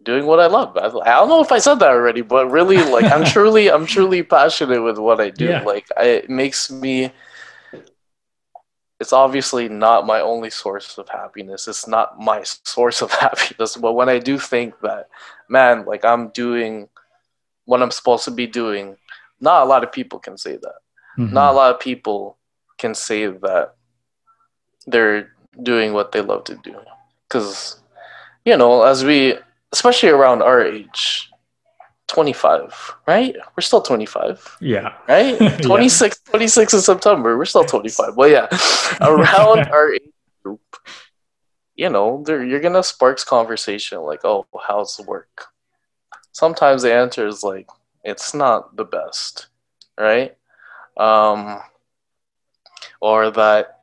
doing 0.02 0.26
what 0.26 0.40
I 0.40 0.46
love. 0.46 0.76
I, 0.76 0.88
don't 0.88 1.28
know 1.28 1.42
if 1.42 1.52
I 1.52 1.58
said 1.58 1.76
that 1.76 1.90
already, 1.90 2.22
but 2.22 2.50
really, 2.50 2.78
like, 2.78 3.04
I'm 3.04 3.24
truly, 3.32 3.70
I'm 3.70 3.86
truly 3.86 4.22
passionate 4.22 4.82
with 4.82 4.98
what 4.98 5.20
I 5.20 5.30
do. 5.30 5.46
Yeah. 5.46 5.62
Like, 5.62 5.86
I, 5.96 6.04
it 6.04 6.30
makes 6.30 6.70
me 6.70 7.12
it's 8.98 9.12
obviously 9.12 9.68
not 9.68 10.06
my 10.06 10.20
only 10.20 10.50
source 10.50 10.96
of 10.98 11.08
happiness. 11.08 11.68
It's 11.68 11.86
not 11.86 12.18
my 12.18 12.42
source 12.42 13.02
of 13.02 13.10
happiness. 13.26 13.76
But 13.76 13.92
when 13.92 14.08
I 14.08 14.18
do 14.18 14.38
think 14.38 14.78
that, 14.80 15.08
man, 15.48 15.84
like 15.84 16.04
I'm 16.04 16.28
doing 16.28 16.88
what 17.64 17.82
I'm 17.82 17.90
supposed 17.90 18.24
to 18.24 18.30
be 18.30 18.46
doing, 18.46 18.96
not 19.40 19.62
a 19.62 19.66
lot 19.66 19.84
of 19.84 19.92
people 19.92 20.18
can 20.18 20.38
say 20.38 20.56
that. 20.56 20.76
Mm-hmm. 21.18 21.34
Not 21.34 21.52
a 21.52 21.56
lot 21.56 21.74
of 21.74 21.80
people 21.80 22.36
can 22.78 22.94
say 22.94 23.26
that 23.26 23.74
they're 24.86 25.32
doing 25.62 25.92
what 25.92 26.12
they 26.12 26.20
love 26.20 26.44
to 26.44 26.54
do. 26.62 26.76
Because, 27.28 27.80
you 28.44 28.56
know, 28.56 28.82
as 28.82 29.04
we, 29.04 29.36
especially 29.72 30.10
around 30.10 30.42
our 30.42 30.62
age, 30.62 31.30
25, 32.08 32.94
right? 33.06 33.34
We're 33.56 33.62
still 33.62 33.82
25. 33.82 34.58
Yeah. 34.60 34.94
Right? 35.08 35.38
26, 35.62 36.20
yeah. 36.26 36.30
26 36.30 36.74
in 36.74 36.80
September. 36.80 37.36
We're 37.36 37.44
still 37.44 37.64
25. 37.64 38.16
Well, 38.16 38.28
yeah. 38.28 38.46
Around 39.00 39.68
our 39.68 39.94
age 39.94 40.02
group, 40.42 40.60
you 41.74 41.90
know, 41.90 42.22
you're 42.26 42.60
going 42.60 42.74
to 42.74 42.82
sparks 42.82 43.24
conversation 43.24 44.00
like, 44.02 44.20
oh, 44.24 44.46
how's 44.66 44.96
the 44.96 45.02
work? 45.02 45.46
Sometimes 46.32 46.82
the 46.82 46.92
answer 46.94 47.26
is 47.26 47.42
like, 47.42 47.68
it's 48.04 48.34
not 48.34 48.76
the 48.76 48.84
best, 48.84 49.48
right? 49.98 50.36
Um, 50.96 51.60
or 53.00 53.30
that 53.30 53.80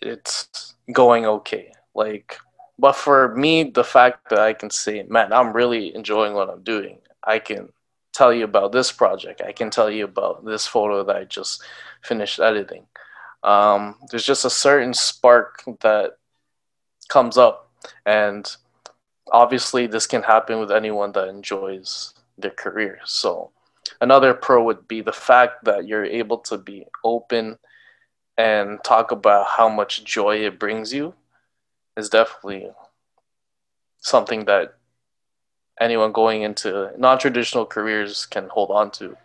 it's 0.00 0.74
going 0.92 1.26
okay. 1.26 1.72
Like, 1.94 2.38
but 2.78 2.96
for 2.96 3.34
me, 3.34 3.64
the 3.64 3.84
fact 3.84 4.30
that 4.30 4.38
I 4.38 4.52
can 4.54 4.70
say, 4.70 5.02
man, 5.02 5.32
I'm 5.32 5.52
really 5.52 5.94
enjoying 5.94 6.34
what 6.34 6.48
I'm 6.48 6.62
doing 6.62 6.98
I 7.28 7.38
can 7.38 7.68
tell 8.12 8.32
you 8.32 8.44
about 8.44 8.72
this 8.72 8.90
project. 8.90 9.42
I 9.42 9.52
can 9.52 9.70
tell 9.70 9.90
you 9.90 10.04
about 10.04 10.44
this 10.44 10.66
photo 10.66 11.04
that 11.04 11.16
I 11.16 11.24
just 11.24 11.62
finished 12.02 12.40
editing. 12.40 12.86
Um, 13.42 13.96
there's 14.10 14.24
just 14.24 14.44
a 14.44 14.50
certain 14.50 14.94
spark 14.94 15.62
that 15.80 16.18
comes 17.08 17.36
up, 17.38 17.70
and 18.04 18.50
obviously, 19.30 19.86
this 19.86 20.06
can 20.06 20.22
happen 20.22 20.58
with 20.58 20.72
anyone 20.72 21.12
that 21.12 21.28
enjoys 21.28 22.14
their 22.36 22.50
career. 22.50 22.98
So, 23.04 23.52
another 24.00 24.34
pro 24.34 24.62
would 24.64 24.88
be 24.88 25.00
the 25.00 25.12
fact 25.12 25.64
that 25.64 25.86
you're 25.86 26.04
able 26.04 26.38
to 26.38 26.58
be 26.58 26.86
open 27.04 27.58
and 28.36 28.82
talk 28.84 29.10
about 29.10 29.46
how 29.46 29.68
much 29.68 30.04
joy 30.04 30.36
it 30.36 30.58
brings 30.58 30.92
you 30.92 31.14
is 31.96 32.08
definitely 32.08 32.70
something 34.00 34.44
that 34.44 34.74
anyone 35.80 36.12
going 36.12 36.42
into 36.42 36.92
non-traditional 36.96 37.66
careers 37.66 38.26
can 38.26 38.48
hold 38.48 38.70
on 38.70 38.90
to. 38.92 39.16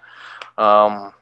Um, 0.58 1.14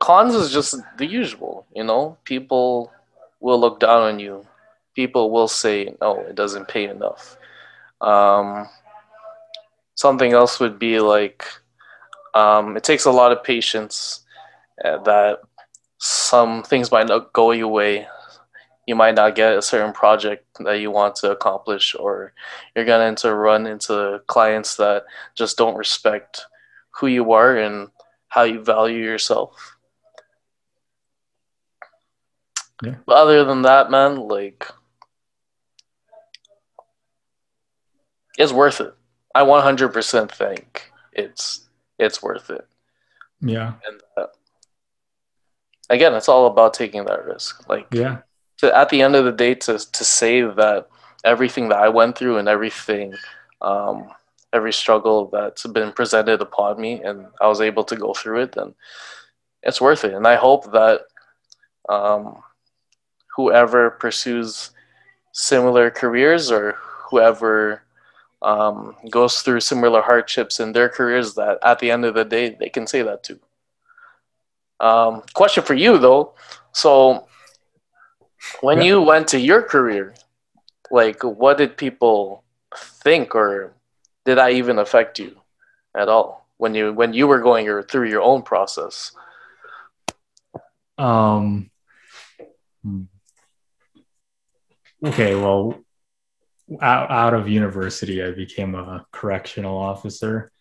cons 0.00 0.34
is 0.34 0.52
just 0.52 0.76
the 0.98 1.06
usual, 1.06 1.66
you 1.74 1.84
know. 1.84 2.16
People 2.24 2.92
will 3.40 3.60
look 3.60 3.80
down 3.80 4.02
on 4.02 4.18
you. 4.18 4.46
People 4.94 5.30
will 5.30 5.48
say, 5.48 5.96
"No, 6.00 6.20
it 6.20 6.34
doesn't 6.34 6.68
pay 6.68 6.84
enough." 6.84 7.36
Um, 8.00 8.68
something 9.94 10.32
else 10.32 10.60
would 10.60 10.78
be 10.78 11.00
like, 11.00 11.44
um, 12.34 12.76
it 12.76 12.84
takes 12.84 13.04
a 13.04 13.10
lot 13.10 13.32
of 13.32 13.42
patience. 13.42 14.20
Uh, 14.84 15.02
that 15.02 15.40
some 15.98 16.62
things 16.62 16.92
might 16.92 17.08
not 17.08 17.32
go 17.32 17.50
your 17.50 17.66
way 17.66 18.06
you 18.88 18.96
might 18.96 19.14
not 19.14 19.34
get 19.34 19.54
a 19.54 19.60
certain 19.60 19.92
project 19.92 20.46
that 20.60 20.80
you 20.80 20.90
want 20.90 21.14
to 21.14 21.30
accomplish 21.30 21.94
or 21.94 22.32
you're 22.74 22.86
going 22.86 23.14
to 23.14 23.34
run 23.34 23.66
into 23.66 24.18
clients 24.28 24.76
that 24.76 25.04
just 25.34 25.58
don't 25.58 25.76
respect 25.76 26.46
who 26.92 27.06
you 27.06 27.32
are 27.32 27.58
and 27.58 27.88
how 28.28 28.44
you 28.44 28.64
value 28.64 29.04
yourself 29.04 29.76
yeah. 32.82 32.94
but 33.04 33.16
other 33.16 33.44
than 33.44 33.60
that 33.60 33.90
man 33.90 34.16
like 34.16 34.66
it's 38.38 38.52
worth 38.52 38.80
it 38.80 38.94
i 39.34 39.42
100% 39.42 40.30
think 40.32 40.90
it's 41.12 41.67
it's 41.98 42.22
worth 42.22 42.50
it. 42.50 42.66
Yeah. 43.40 43.74
And 43.86 44.00
uh, 44.16 44.26
again 45.90 46.14
it's 46.14 46.28
all 46.28 46.46
about 46.46 46.74
taking 46.74 47.04
that 47.06 47.24
risk. 47.24 47.68
Like 47.68 47.86
yeah. 47.92 48.18
to 48.58 48.76
at 48.76 48.88
the 48.88 49.02
end 49.02 49.14
of 49.16 49.24
the 49.24 49.32
day 49.32 49.54
to 49.54 49.78
to 49.78 50.04
say 50.04 50.42
that 50.42 50.88
everything 51.24 51.68
that 51.68 51.78
I 51.78 51.88
went 51.88 52.16
through 52.16 52.38
and 52.38 52.48
everything 52.48 53.14
um, 53.60 54.08
every 54.52 54.72
struggle 54.72 55.28
that's 55.32 55.66
been 55.66 55.92
presented 55.92 56.40
upon 56.40 56.80
me 56.80 57.02
and 57.02 57.26
I 57.40 57.48
was 57.48 57.60
able 57.60 57.84
to 57.84 57.96
go 57.96 58.14
through 58.14 58.42
it 58.42 58.52
then 58.52 58.74
it's 59.62 59.80
worth 59.80 60.04
it. 60.04 60.14
And 60.14 60.26
I 60.26 60.36
hope 60.36 60.72
that 60.72 61.02
um, 61.88 62.42
whoever 63.36 63.90
pursues 63.90 64.70
similar 65.32 65.90
careers 65.90 66.50
or 66.50 66.76
whoever 67.10 67.82
um, 68.42 68.96
goes 69.10 69.42
through 69.42 69.60
similar 69.60 70.02
hardships 70.02 70.60
in 70.60 70.72
their 70.72 70.88
careers 70.88 71.34
that 71.34 71.58
at 71.62 71.78
the 71.78 71.90
end 71.90 72.04
of 72.04 72.14
the 72.14 72.24
day 72.24 72.56
they 72.58 72.68
can 72.68 72.86
say 72.86 73.02
that 73.02 73.22
too 73.22 73.40
um, 74.80 75.22
question 75.34 75.62
for 75.62 75.74
you 75.74 75.98
though 75.98 76.34
so 76.72 77.28
when 78.60 78.78
yeah. 78.78 78.84
you 78.84 79.02
went 79.02 79.28
to 79.28 79.40
your 79.40 79.62
career, 79.62 80.14
like 80.90 81.22
what 81.22 81.58
did 81.58 81.76
people 81.76 82.44
think 82.76 83.34
or 83.34 83.74
did 84.24 84.38
that 84.38 84.52
even 84.52 84.78
affect 84.78 85.18
you 85.18 85.36
at 85.96 86.08
all 86.08 86.48
when 86.56 86.74
you 86.74 86.92
when 86.92 87.12
you 87.12 87.26
were 87.26 87.40
going 87.40 87.64
your, 87.64 87.82
through 87.82 88.08
your 88.08 88.22
own 88.22 88.42
process? 88.42 89.12
Um 90.96 91.70
Okay, 95.04 95.34
well 95.34 95.78
out, 96.80 97.10
out 97.10 97.34
of 97.34 97.48
university 97.48 98.22
I 98.22 98.32
became 98.32 98.74
a 98.74 99.06
correctional 99.12 99.76
officer 99.76 100.52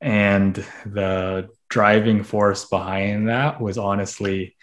and 0.00 0.54
the 0.86 1.48
driving 1.68 2.22
force 2.22 2.64
behind 2.66 3.28
that 3.28 3.60
was 3.60 3.78
honestly 3.78 4.56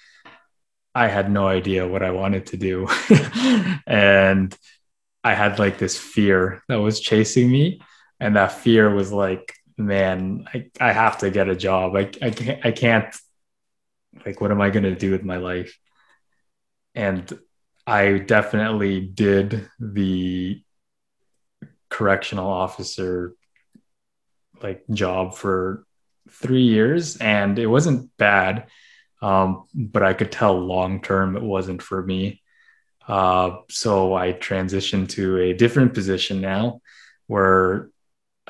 I 0.95 1.10
had 1.10 1.30
no 1.30 1.45
idea 1.45 1.86
what 1.86 2.02
I 2.02 2.12
wanted 2.12 2.48
to 2.48 2.58
do. 2.58 2.88
and 3.86 4.58
I 5.26 5.34
had 5.34 5.60
like 5.60 5.78
this 5.78 5.98
fear 5.98 6.63
that 6.69 6.78
was 6.78 7.02
chasing 7.02 7.52
me. 7.52 7.82
And 8.21 8.38
that 8.38 8.54
fear 8.54 8.89
was 8.89 9.12
like, 9.12 9.54
man, 9.78 10.48
I, 10.54 10.69
I 10.80 10.93
have 10.93 11.17
to 11.17 11.30
get 11.30 11.50
a 11.50 11.56
job. 11.56 11.98
I, 11.98 12.10
I, 12.21 12.30
can't, 12.30 12.65
I 12.65 12.71
can't, 12.71 13.13
like, 14.26 14.39
what 14.39 14.52
am 14.52 14.62
I 14.62 14.69
going 14.69 14.84
to 14.84 14.95
do 14.95 15.12
with 15.12 15.24
my 15.24 15.36
life? 15.36 15.78
And 16.95 17.38
I 17.86 18.19
definitely 18.19 19.02
did 19.02 19.69
the 19.78 20.63
correctional 21.95 22.49
officer 22.49 23.34
like 24.62 24.84
job 24.91 25.36
for 25.36 25.86
three 26.29 26.63
years 26.63 27.17
and 27.17 27.60
it 27.60 27.67
wasn't 27.67 28.10
bad 28.17 28.67
um, 29.21 29.65
but 29.73 30.03
I 30.03 30.13
could 30.13 30.31
tell 30.31 30.58
long 30.60 31.01
term 31.01 31.36
it 31.36 31.41
wasn't 31.41 31.81
for 31.81 32.03
me. 32.03 32.41
Uh, 33.08 33.58
so 33.69 34.15
I 34.15 34.34
transitioned 34.34 35.10
to 35.10 35.38
a 35.38 35.53
different 35.53 35.93
position 35.93 36.41
now 36.41 36.81
where 37.27 37.89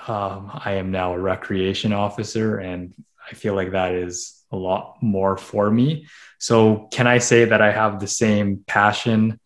um, 0.08 0.51
I 0.53 0.73
am 0.73 0.91
now 0.91 1.13
a 1.13 1.19
recreation 1.19 1.93
officer, 1.93 2.58
and 2.58 2.93
I 3.29 3.36
feel 3.36 3.53
like 3.53 3.71
that 3.71 3.93
is 3.93 4.43
a 4.51 4.58
lot 4.58 4.97
more 5.01 5.38
for 5.38 5.71
me. 5.71 6.08
So, 6.39 6.89
can 6.91 7.08
I 7.08 7.19
say 7.19 7.45
that 7.45 7.62
I 7.62 7.71
have 7.71 7.99
the 7.99 8.08
same 8.08 8.63
passion 8.67 9.39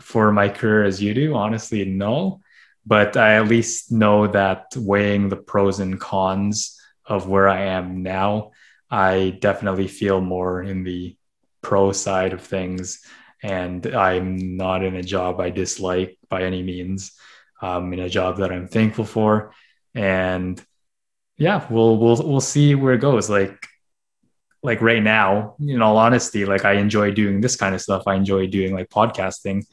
for 0.00 0.32
my 0.32 0.48
career 0.48 0.84
as 0.84 1.02
you 1.02 1.12
do? 1.12 1.34
Honestly, 1.34 1.84
no. 1.84 2.40
But 2.86 3.16
I 3.16 3.34
at 3.34 3.48
least 3.48 3.92
know 3.92 4.26
that 4.26 4.66
weighing 4.76 5.28
the 5.28 5.36
pros 5.36 5.80
and 5.80 6.00
cons 6.00 6.80
of 7.04 7.28
where 7.28 7.48
I 7.48 7.62
am 7.62 8.02
now, 8.02 8.52
I 8.90 9.38
definitely 9.40 9.88
feel 9.88 10.20
more 10.20 10.62
in 10.62 10.82
the 10.84 11.16
pro 11.62 11.92
side 11.92 12.32
of 12.32 12.42
things. 12.42 13.04
And 13.42 13.86
I'm 13.86 14.56
not 14.56 14.84
in 14.84 14.96
a 14.96 15.02
job 15.02 15.40
I 15.40 15.50
dislike 15.50 16.18
by 16.28 16.42
any 16.42 16.62
means. 16.62 17.12
I'm 17.60 17.92
in 17.92 18.00
a 18.00 18.08
job 18.08 18.38
that 18.38 18.52
I'm 18.52 18.68
thankful 18.68 19.04
for. 19.04 19.52
And 19.94 20.62
yeah, 21.36 21.66
we'll 21.70 21.96
we'll 21.96 22.16
we'll 22.16 22.40
see 22.40 22.74
where 22.74 22.94
it 22.94 23.00
goes. 23.00 23.30
Like 23.30 23.66
like 24.62 24.82
right 24.82 25.02
now, 25.02 25.56
in 25.58 25.80
all 25.80 25.96
honesty, 25.96 26.44
like 26.44 26.64
I 26.64 26.74
enjoy 26.74 27.12
doing 27.12 27.40
this 27.40 27.56
kind 27.56 27.74
of 27.74 27.80
stuff. 27.80 28.02
I 28.06 28.14
enjoy 28.14 28.46
doing 28.46 28.74
like 28.74 28.90
podcasting, 28.90 29.64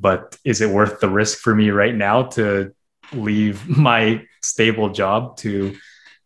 but 0.00 0.38
is 0.44 0.60
it 0.60 0.70
worth 0.70 1.00
the 1.00 1.08
risk 1.08 1.38
for 1.38 1.54
me 1.54 1.70
right 1.70 1.94
now 1.94 2.22
to 2.22 2.74
leave 3.12 3.68
my 3.78 4.24
stable 4.42 4.88
job 4.90 5.36
to 5.38 5.76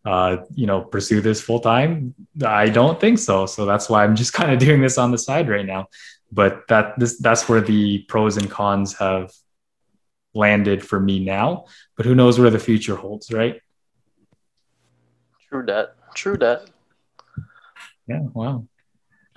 uh, 0.05 0.37
you 0.53 0.67
know, 0.67 0.81
pursue 0.81 1.19
this 1.19 1.41
full 1.41 1.59
time? 1.59 2.13
I 2.45 2.69
don't 2.69 2.99
think 2.99 3.17
so. 3.17 3.47
So 3.47 3.65
that's 3.65 3.89
why 3.89 4.03
I'm 4.03 4.15
just 4.15 4.33
kind 4.39 4.51
of 4.51 4.59
doing 4.59 4.81
this 4.81 4.97
on 4.97 5.11
the 5.11 5.17
side 5.17 5.49
right 5.49 5.65
now. 5.65 5.87
But 6.31 6.67
that 6.67 6.97
this 6.99 7.19
that's 7.19 7.47
where 7.47 7.61
the 7.61 7.99
pros 8.07 8.37
and 8.37 8.49
cons 8.49 8.93
have 8.97 9.31
landed 10.33 10.85
for 10.85 10.99
me 10.99 11.23
now. 11.23 11.65
But 11.95 12.05
who 12.05 12.13
knows 12.13 12.39
where 12.39 12.49
the 12.49 12.59
future 12.59 12.95
holds, 12.95 13.31
right? 13.31 13.61
True 15.49 15.65
that. 15.65 15.95
True 16.13 16.37
that. 16.37 16.69
Yeah. 18.07 18.19
Wow. 18.33 18.67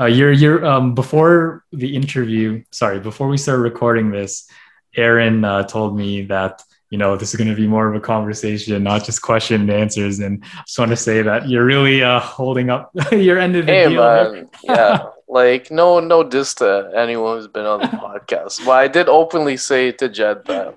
Uh, 0.00 0.06
you're 0.06 0.32
you're 0.32 0.64
um 0.64 0.94
before 0.94 1.64
the 1.72 1.94
interview. 1.96 2.62
Sorry, 2.70 3.00
before 3.00 3.28
we 3.28 3.36
start 3.36 3.60
recording 3.60 4.10
this, 4.10 4.48
Aaron 4.96 5.44
uh, 5.44 5.64
told 5.64 5.96
me 5.96 6.22
that 6.26 6.62
you 6.90 6.98
know 6.98 7.16
this 7.16 7.30
is 7.30 7.36
going 7.36 7.50
to 7.50 7.56
be 7.56 7.66
more 7.66 7.88
of 7.88 7.94
a 7.94 8.00
conversation, 8.00 8.82
not 8.82 9.04
just 9.04 9.22
question 9.22 9.62
and 9.62 9.70
answers. 9.70 10.20
And 10.20 10.42
I 10.44 10.62
just 10.66 10.78
want 10.78 10.90
to 10.90 10.96
say 10.96 11.22
that 11.22 11.48
you're 11.48 11.64
really 11.64 12.02
uh, 12.02 12.20
holding 12.20 12.70
up 12.70 12.92
your 13.12 13.38
end 13.38 13.56
of 13.56 13.66
the 13.66 13.72
Hey 13.72 13.88
deal. 13.88 14.00
man, 14.00 14.48
yeah. 14.62 15.06
Like 15.28 15.70
no 15.70 16.00
no 16.00 16.22
diss 16.22 16.54
to 16.54 16.90
anyone 16.96 17.36
who's 17.36 17.48
been 17.48 17.66
on 17.66 17.80
the 17.80 17.86
podcast. 18.04 18.64
But 18.64 18.72
I 18.72 18.88
did 18.88 19.08
openly 19.08 19.56
say 19.58 19.92
to 19.92 20.08
Jed 20.08 20.44
that, 20.46 20.76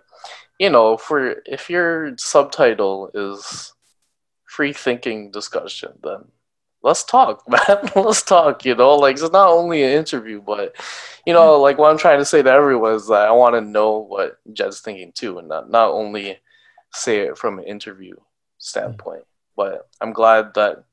you 0.60 0.69
know, 0.69 0.97
for 0.97 1.36
if 1.45 1.69
your 1.69 2.17
subtitle 2.17 3.12
is 3.13 3.73
free 4.45 4.73
thinking 4.73 5.31
discussion, 5.31 5.93
then 6.03 6.25
let's 6.84 7.04
talk, 7.04 7.44
man. 7.50 7.89
let's 7.96 8.24
talk, 8.24 8.65
you 8.65 8.76
know. 8.76 8.96
Like 8.96 9.13
it's 9.13 9.32
not 9.32 9.50
only 9.50 9.84
an 9.84 9.91
interview, 9.91 10.41
but 10.41 10.76
you 11.26 11.34
know, 11.34 11.60
like 11.60 11.78
what 11.78 11.91
I'm 11.91 11.98
trying 11.98 12.20
to 12.20 12.26
say 12.26 12.41
to 12.41 12.52
everyone 12.52 12.94
is 12.94 13.08
that 13.08 13.28
I 13.28 13.32
want 13.32 13.56
to 13.56 13.62
know 13.62 13.98
what 14.00 14.39
Jed's 14.54 14.82
thinking 14.82 15.12
too, 15.13 15.39
and 15.39 15.48
not 15.48 15.70
not 15.70 15.91
only 15.91 16.39
say 16.94 17.20
it 17.20 17.38
from 17.38 17.60
an 17.60 17.65
interview 17.65 18.15
standpoint. 18.58 19.24
But 19.56 19.88
I'm 20.00 20.13
glad 20.13 20.54
that 20.56 20.86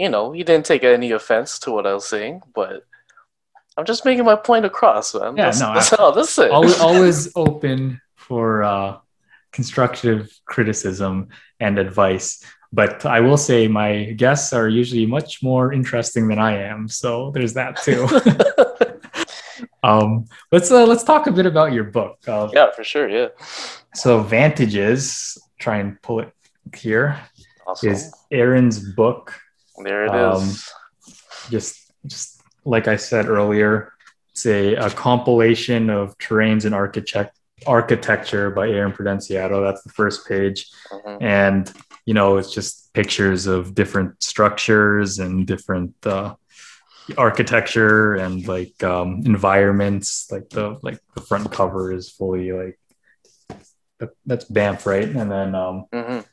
you 0.00 0.08
know, 0.08 0.32
he 0.32 0.42
didn't 0.44 0.64
take 0.64 0.82
any 0.82 1.10
offense 1.12 1.58
to 1.58 1.70
what 1.70 1.86
I 1.86 1.92
was 1.92 2.08
saying, 2.08 2.40
but 2.54 2.86
I'm 3.76 3.84
just 3.84 4.06
making 4.06 4.24
my 4.24 4.34
point 4.34 4.64
across, 4.64 5.14
man. 5.14 5.36
Yeah, 5.36 5.44
that's, 5.44 5.60
no, 5.60 5.74
that's, 5.74 5.92
all, 5.92 6.12
that's 6.12 6.38
it. 6.38 6.50
always, 6.50 6.80
always 6.80 7.36
open 7.36 8.00
for 8.14 8.62
uh, 8.62 8.96
constructive 9.52 10.32
criticism 10.46 11.28
and 11.60 11.78
advice. 11.78 12.42
But 12.72 13.04
I 13.04 13.20
will 13.20 13.36
say 13.36 13.66
my 13.66 14.12
guests 14.16 14.52
are 14.52 14.68
usually 14.68 15.04
much 15.04 15.42
more 15.42 15.72
interesting 15.72 16.28
than 16.28 16.38
I 16.38 16.56
am, 16.62 16.86
so 16.88 17.32
there's 17.32 17.54
that 17.54 17.82
too. 17.82 18.06
um, 19.82 20.26
let's 20.52 20.70
uh, 20.70 20.86
let's 20.86 21.02
talk 21.02 21.26
a 21.26 21.32
bit 21.32 21.46
about 21.46 21.72
your 21.72 21.84
book. 21.84 22.18
Uh, 22.28 22.48
yeah, 22.52 22.70
for 22.70 22.84
sure. 22.84 23.08
Yeah. 23.08 23.28
So 23.94 24.22
Vantages, 24.22 25.36
try 25.58 25.78
and 25.78 26.00
pull 26.02 26.20
it 26.20 26.32
here, 26.76 27.18
Awesome. 27.66 27.90
is 27.90 28.14
Aaron's 28.30 28.78
book. 28.94 29.34
there 29.82 30.04
it 30.04 30.10
um, 30.10 30.42
is. 30.42 30.68
Just 31.50 31.92
just 32.06 32.40
like 32.64 32.86
I 32.86 32.96
said 32.96 33.26
earlier, 33.26 33.92
it's 34.30 34.46
a, 34.46 34.74
a 34.76 34.90
compilation 34.90 35.90
of 35.90 36.16
terrains 36.18 36.64
and 36.66 36.74
architect 36.74 37.36
architecture 37.66 38.50
by 38.50 38.68
Aaron 38.68 38.92
Prudenciato. 38.92 39.60
That's 39.66 39.82
the 39.82 39.90
first 39.90 40.26
page. 40.28 40.70
Mhm. 40.92 41.22
and 41.22 41.72
you 42.10 42.14
know 42.18 42.30
it's 42.38 42.52
just 42.58 42.92
pictures 42.92 43.42
of 43.54 43.60
different 43.80 44.10
structures 44.32 45.20
and 45.22 45.46
different 45.46 45.94
uh, 46.04 46.34
architecture 47.16 48.16
and 48.24 48.36
like 48.56 48.76
um, 48.82 49.08
environments 49.34 50.08
like 50.34 50.48
the 50.56 50.66
like 50.86 50.98
the 51.14 51.20
front 51.28 51.46
cover 51.58 51.92
is 51.98 52.10
fully 52.18 52.50
like 52.62 52.76
that's 54.26 54.46
Banff 54.56 54.86
right 54.86 55.08
and 55.20 55.28
then 55.30 55.54
um, 55.54 55.76
Mhm. 55.92 56.24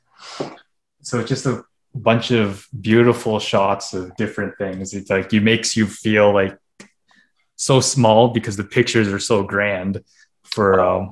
so 1.08 1.20
it's 1.20 1.30
just 1.30 1.46
a 1.46 1.64
bunch 2.10 2.32
of 2.32 2.66
beautiful 2.90 3.36
shots 3.52 3.94
of 3.94 4.04
different 4.24 4.54
things 4.58 4.94
it's 4.98 5.12
like 5.16 5.32
it 5.38 5.44
makes 5.54 5.70
you 5.78 5.86
feel 5.86 6.28
like 6.42 6.58
so 7.56 7.76
small 7.96 8.22
because 8.38 8.56
the 8.58 8.70
pictures 8.78 9.08
are 9.14 9.24
so 9.32 9.38
grand 9.44 9.94
for 10.56 10.80
um, 10.80 11.04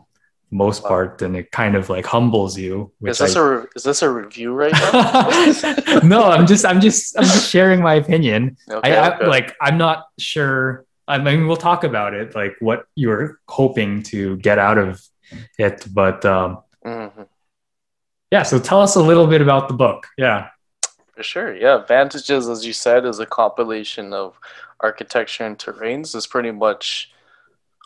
most 0.51 0.83
Wow. 0.83 0.89
part 0.89 1.21
and 1.21 1.35
it 1.35 1.51
kind 1.51 1.75
of 1.75 1.89
like 1.89 2.05
humbles 2.05 2.57
you 2.57 2.91
Is 3.03 3.17
this 3.17 3.35
I- 3.35 3.39
a 3.39 3.43
re- 3.43 3.65
is 3.75 3.83
this 3.83 4.01
a 4.01 4.09
review 4.09 4.53
right 4.53 4.71
now? 4.71 5.99
no, 6.03 6.23
I'm 6.23 6.45
just 6.47 6.65
I'm 6.65 6.79
just 6.79 7.17
I'm 7.17 7.23
just 7.25 7.49
sharing 7.49 7.81
my 7.81 7.95
opinion. 7.95 8.57
okay, 8.69 8.95
I, 8.95 9.07
I 9.09 9.15
okay. 9.17 9.27
like 9.27 9.55
I'm 9.61 9.77
not 9.77 10.05
sure. 10.19 10.85
I 11.07 11.17
mean, 11.19 11.47
we'll 11.47 11.57
talk 11.57 11.83
about 11.83 12.13
it, 12.13 12.35
like 12.35 12.55
what 12.59 12.85
you're 12.95 13.39
hoping 13.47 14.01
to 14.03 14.37
get 14.37 14.57
out 14.57 14.77
of 14.77 15.01
it. 15.59 15.85
But 15.93 16.25
um, 16.25 16.59
Mhm. 16.85 17.27
yeah, 18.31 18.43
so 18.43 18.59
tell 18.59 18.81
us 18.81 18.95
a 18.95 19.01
little 19.01 19.27
bit 19.27 19.41
about 19.41 19.67
the 19.67 19.73
book. 19.75 20.07
Yeah, 20.17 20.49
For 21.15 21.23
sure, 21.23 21.55
yeah. 21.55 21.85
Vantages, 21.85 22.47
as 22.49 22.65
you 22.65 22.73
said, 22.73 23.05
is 23.05 23.19
a 23.19 23.25
compilation 23.25 24.13
of 24.13 24.39
architecture 24.79 25.45
and 25.45 25.57
terrains. 25.57 26.15
It's 26.15 26.27
pretty 26.27 26.51
much 26.51 27.11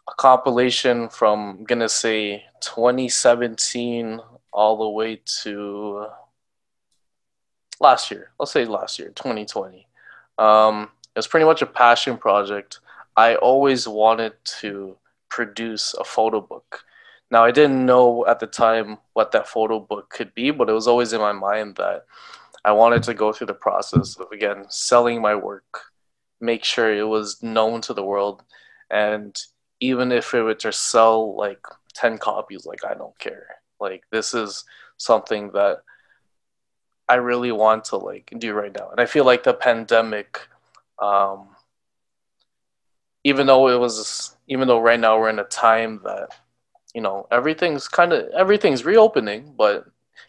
a 0.09 0.15
compilation 0.17 1.09
from, 1.09 1.57
I'm 1.59 1.63
gonna 1.63 1.89
say, 1.89 2.43
2017 2.61 4.19
all 4.51 4.77
the 4.77 4.89
way 4.89 5.21
to 5.43 6.07
last 7.79 8.11
year. 8.11 8.31
Let's 8.39 8.51
say 8.51 8.65
last 8.65 8.99
year, 8.99 9.09
2020. 9.09 9.87
Um, 10.37 10.89
was 11.19 11.27
pretty 11.27 11.45
much 11.45 11.61
a 11.61 11.65
passion 11.65 12.17
project. 12.17 12.79
I 13.17 13.35
always 13.35 13.87
wanted 13.87 14.33
to 14.61 14.95
produce 15.27 15.93
a 15.95 16.03
photo 16.03 16.39
book. 16.39 16.83
Now, 17.29 17.43
I 17.43 17.51
didn't 17.51 17.85
know 17.85 18.25
at 18.25 18.39
the 18.39 18.47
time 18.47 18.97
what 19.13 19.31
that 19.33 19.47
photo 19.47 19.79
book 19.79 20.09
could 20.09 20.33
be, 20.33 20.51
but 20.51 20.69
it 20.69 20.73
was 20.73 20.87
always 20.87 21.13
in 21.13 21.19
my 21.19 21.33
mind 21.33 21.75
that 21.75 22.05
I 22.65 22.71
wanted 22.71 23.03
to 23.03 23.13
go 23.13 23.33
through 23.33 23.47
the 23.47 23.53
process 23.53 24.17
of 24.17 24.31
again 24.31 24.65
selling 24.69 25.21
my 25.21 25.35
work, 25.35 25.81
make 26.39 26.63
sure 26.63 26.93
it 26.93 27.07
was 27.07 27.43
known 27.43 27.81
to 27.81 27.93
the 27.93 28.03
world, 28.03 28.41
and 28.89 29.37
even 29.79 30.11
if 30.11 30.33
it 30.33 30.41
were 30.41 30.55
to 30.55 30.71
sell 30.71 31.35
like 31.35 31.65
10 31.93 32.17
copies, 32.17 32.65
like 32.65 32.83
I 32.85 32.93
don't 32.93 33.17
care. 33.19 33.47
Like 33.79 34.03
this 34.11 34.33
is 34.33 34.65
something 34.97 35.51
that 35.51 35.79
I 37.07 37.15
really 37.15 37.51
want 37.51 37.85
to 37.85 37.97
like 37.97 38.31
do 38.37 38.53
right 38.53 38.73
now. 38.73 38.89
And 38.91 38.99
I 38.99 39.05
feel 39.05 39.25
like 39.25 39.43
the 39.43 39.53
pandemic, 39.53 40.39
um, 41.01 41.49
even 43.23 43.47
though 43.47 43.69
it 43.69 43.79
was, 43.79 44.35
even 44.47 44.67
though 44.67 44.81
right 44.81 44.99
now 44.99 45.19
we're 45.19 45.29
in 45.29 45.39
a 45.39 45.45
time 45.45 46.01
that, 46.03 46.29
you 46.93 47.01
know, 47.01 47.27
everything's 47.31 47.87
kind 47.87 48.13
of, 48.13 48.29
everything's 48.29 48.85
reopening, 48.85 49.53
but 49.57 49.85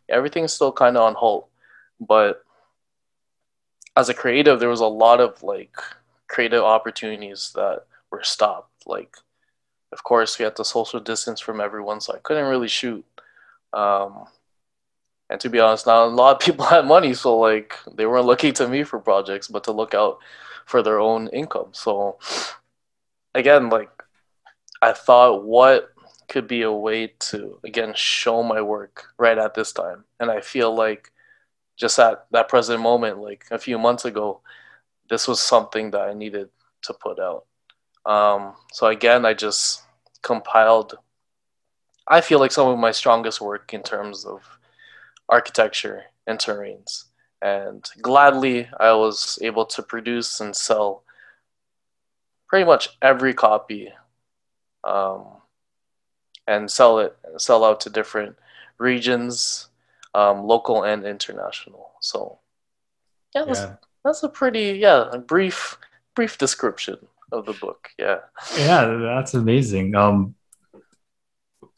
everything's 0.08 0.52
still 0.52 0.72
kind 0.72 0.96
of 0.96 1.02
on 1.02 1.14
hold 1.14 1.44
but 2.00 2.42
as 3.96 4.08
a 4.08 4.14
creative 4.14 4.58
there 4.58 4.68
was 4.68 4.80
a 4.80 4.86
lot 4.86 5.20
of 5.20 5.42
like 5.42 5.76
creative 6.28 6.62
opportunities 6.62 7.52
that 7.54 7.84
were 8.10 8.22
stopped 8.22 8.86
like 8.86 9.16
of 9.92 10.03
course 10.05 10.38
we 10.38 10.44
had 10.44 10.57
to 10.57 10.64
social 10.64 11.00
distance 11.00 11.40
from 11.40 11.61
everyone 11.61 12.00
so 12.00 12.14
i 12.14 12.18
couldn't 12.18 12.48
really 12.48 12.68
shoot. 12.68 13.05
Um, 13.72 14.24
and 15.29 15.40
to 15.40 15.48
be 15.48 15.61
honest 15.61 15.87
not 15.87 16.07
a 16.07 16.11
lot 16.11 16.37
of 16.37 16.40
people 16.46 16.64
had 16.64 16.87
money 16.87 17.14
so 17.14 17.38
like 17.38 17.76
they 17.94 18.07
weren't 18.07 18.26
looking 18.26 18.53
to 18.55 18.68
me 18.68 18.83
for 18.83 18.98
projects 18.98 19.48
but 19.48 19.64
to 19.64 19.72
look 19.72 19.94
out 19.94 20.18
for 20.66 20.83
their 20.83 21.00
own 21.00 21.29
income. 21.29 21.68
So 21.72 22.18
again 23.35 23.68
like 23.70 23.90
i 24.83 24.92
thought 24.92 25.44
what 25.44 25.92
could 26.29 26.48
be 26.48 26.62
a 26.62 26.72
way 26.72 27.12
to 27.18 27.59
again 27.64 27.92
show 27.94 28.42
my 28.42 28.61
work 28.61 29.07
right 29.18 29.38
at 29.38 29.55
this 29.55 29.72
time. 29.72 30.05
And 30.18 30.31
i 30.31 30.40
feel 30.40 30.74
like 30.74 31.12
just 31.81 31.98
at 31.98 32.26
that 32.31 32.48
present 32.48 32.81
moment, 32.83 33.18
like 33.18 33.46
a 33.50 33.59
few 33.59 33.79
months 33.79 34.05
ago, 34.05 34.42
this 35.09 35.26
was 35.26 35.40
something 35.40 35.90
that 35.92 36.03
I 36.03 36.12
needed 36.12 36.50
to 36.83 36.92
put 36.92 37.18
out. 37.18 37.46
Um, 38.06 38.54
so 38.72 38.86
again, 38.86 39.24
I 39.24 39.34
just 39.34 39.82
compiled. 40.22 40.94
I 42.08 42.20
feel 42.20 42.40
like 42.40 42.52
some 42.52 42.68
of 42.68 42.78
my 42.78 42.90
strongest 42.90 43.40
work 43.40 43.72
in 43.72 43.82
terms 43.82 44.24
of 44.24 44.42
architecture 45.28 46.04
and 46.26 46.38
terrains, 46.38 47.04
and 47.40 47.88
gladly 48.02 48.68
I 48.78 48.92
was 48.92 49.38
able 49.42 49.66
to 49.66 49.82
produce 49.82 50.40
and 50.40 50.54
sell 50.56 51.04
pretty 52.48 52.64
much 52.64 52.90
every 53.00 53.32
copy, 53.32 53.92
um, 54.82 55.24
and 56.46 56.70
sell 56.70 56.98
it 56.98 57.16
sell 57.36 57.64
out 57.64 57.80
to 57.82 57.90
different 57.90 58.36
regions 58.78 59.68
um, 60.14 60.44
local 60.44 60.82
and 60.82 61.04
international. 61.04 61.92
So, 62.00 62.38
yeah, 63.34 63.44
that's, 63.44 63.60
yeah, 63.60 63.74
that's 64.04 64.22
a 64.22 64.28
pretty 64.28 64.78
yeah 64.80 65.08
a 65.12 65.18
brief 65.18 65.78
brief 66.14 66.38
description 66.38 66.98
of 67.32 67.46
the 67.46 67.52
book. 67.54 67.88
Yeah. 67.98 68.18
yeah. 68.56 68.84
That's 69.14 69.34
amazing. 69.34 69.94
Um, 69.94 70.34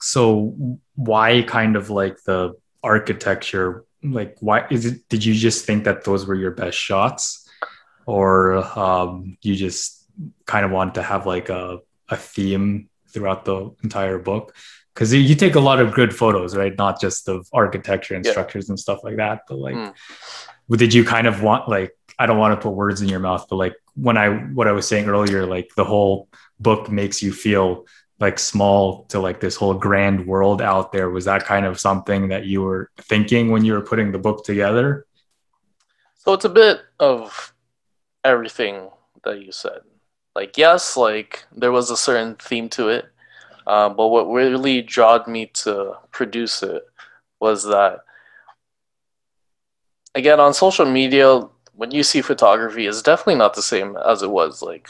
so 0.00 0.78
why 0.94 1.42
kind 1.42 1.76
of 1.76 1.90
like 1.90 2.22
the 2.24 2.54
architecture? 2.82 3.84
Like, 4.02 4.36
why 4.40 4.66
is 4.70 4.86
it? 4.86 5.08
Did 5.08 5.24
you 5.24 5.34
just 5.34 5.64
think 5.64 5.84
that 5.84 6.04
those 6.04 6.26
were 6.26 6.34
your 6.34 6.50
best 6.50 6.76
shots, 6.76 7.48
or 8.06 8.56
um, 8.78 9.36
you 9.42 9.54
just 9.54 10.04
kind 10.46 10.64
of 10.64 10.70
wanted 10.72 10.94
to 10.94 11.02
have 11.02 11.26
like 11.26 11.48
a 11.48 11.78
a 12.08 12.16
theme 12.16 12.88
throughout 13.12 13.44
the 13.44 13.70
entire 13.82 14.18
book? 14.18 14.54
because 14.94 15.10
you 15.14 15.34
take 15.34 15.54
a 15.54 15.60
lot 15.60 15.80
of 15.80 15.94
good 15.94 16.14
photos, 16.14 16.54
right? 16.54 16.76
Not 16.76 17.00
just 17.00 17.26
of 17.26 17.48
architecture 17.54 18.14
and 18.14 18.26
Yeah. 18.26 18.32
structures 18.32 18.68
and 18.68 18.78
stuff 18.78 18.98
like 19.02 19.16
that, 19.16 19.40
but 19.48 19.56
like, 19.56 19.74
Mm. 19.74 19.94
did 20.76 20.92
you 20.92 21.02
kind 21.02 21.26
of 21.26 21.42
want 21.42 21.66
like 21.66 21.92
I 22.22 22.26
don't 22.26 22.38
want 22.38 22.54
to 22.54 22.62
put 22.62 22.76
words 22.76 23.02
in 23.02 23.08
your 23.08 23.18
mouth, 23.18 23.46
but 23.50 23.56
like 23.56 23.74
when 23.96 24.16
I 24.16 24.28
what 24.28 24.68
I 24.68 24.72
was 24.72 24.86
saying 24.86 25.08
earlier, 25.08 25.44
like 25.44 25.70
the 25.76 25.84
whole 25.84 26.28
book 26.60 26.88
makes 26.88 27.20
you 27.20 27.32
feel 27.32 27.84
like 28.20 28.38
small 28.38 29.06
to 29.06 29.18
like 29.18 29.40
this 29.40 29.56
whole 29.56 29.74
grand 29.74 30.24
world 30.24 30.62
out 30.62 30.92
there. 30.92 31.10
Was 31.10 31.24
that 31.24 31.44
kind 31.44 31.66
of 31.66 31.80
something 31.80 32.28
that 32.28 32.46
you 32.46 32.62
were 32.62 32.90
thinking 32.96 33.50
when 33.50 33.64
you 33.64 33.72
were 33.72 33.80
putting 33.80 34.12
the 34.12 34.20
book 34.20 34.44
together? 34.44 35.04
So 36.14 36.32
it's 36.34 36.44
a 36.44 36.48
bit 36.48 36.82
of 37.00 37.52
everything 38.22 38.90
that 39.24 39.42
you 39.42 39.50
said. 39.50 39.80
like 40.36 40.56
yes, 40.56 40.96
like 40.96 41.44
there 41.50 41.72
was 41.72 41.90
a 41.90 41.96
certain 41.96 42.36
theme 42.36 42.68
to 42.68 42.88
it, 42.88 43.06
uh, 43.66 43.88
but 43.88 44.06
what 44.06 44.30
really 44.30 44.80
drawed 44.80 45.26
me 45.26 45.46
to 45.64 45.96
produce 46.12 46.62
it 46.62 46.84
was 47.40 47.64
that 47.64 47.98
again 50.14 50.38
on 50.38 50.54
social 50.54 50.86
media 50.86 51.42
when 51.82 51.90
you 51.90 52.04
see 52.04 52.22
photography 52.22 52.86
it's 52.86 53.02
definitely 53.02 53.34
not 53.34 53.54
the 53.54 53.60
same 53.60 53.96
as 54.06 54.22
it 54.22 54.30
was 54.30 54.62
like 54.62 54.88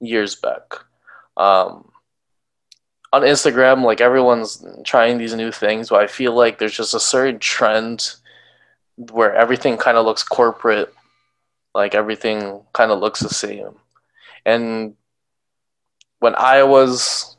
years 0.00 0.34
back 0.34 0.74
um, 1.36 1.88
on 3.12 3.22
instagram 3.22 3.84
like 3.84 4.00
everyone's 4.00 4.66
trying 4.84 5.18
these 5.18 5.36
new 5.36 5.52
things 5.52 5.88
but 5.88 6.00
i 6.02 6.08
feel 6.08 6.34
like 6.34 6.58
there's 6.58 6.76
just 6.76 6.94
a 6.94 6.98
certain 6.98 7.38
trend 7.38 8.16
where 9.12 9.32
everything 9.36 9.76
kind 9.76 9.96
of 9.96 10.04
looks 10.04 10.24
corporate 10.24 10.92
like 11.76 11.94
everything 11.94 12.60
kind 12.72 12.90
of 12.90 12.98
looks 12.98 13.20
the 13.20 13.28
same 13.28 13.76
and 14.44 14.96
when 16.18 16.34
i 16.34 16.60
was 16.60 17.36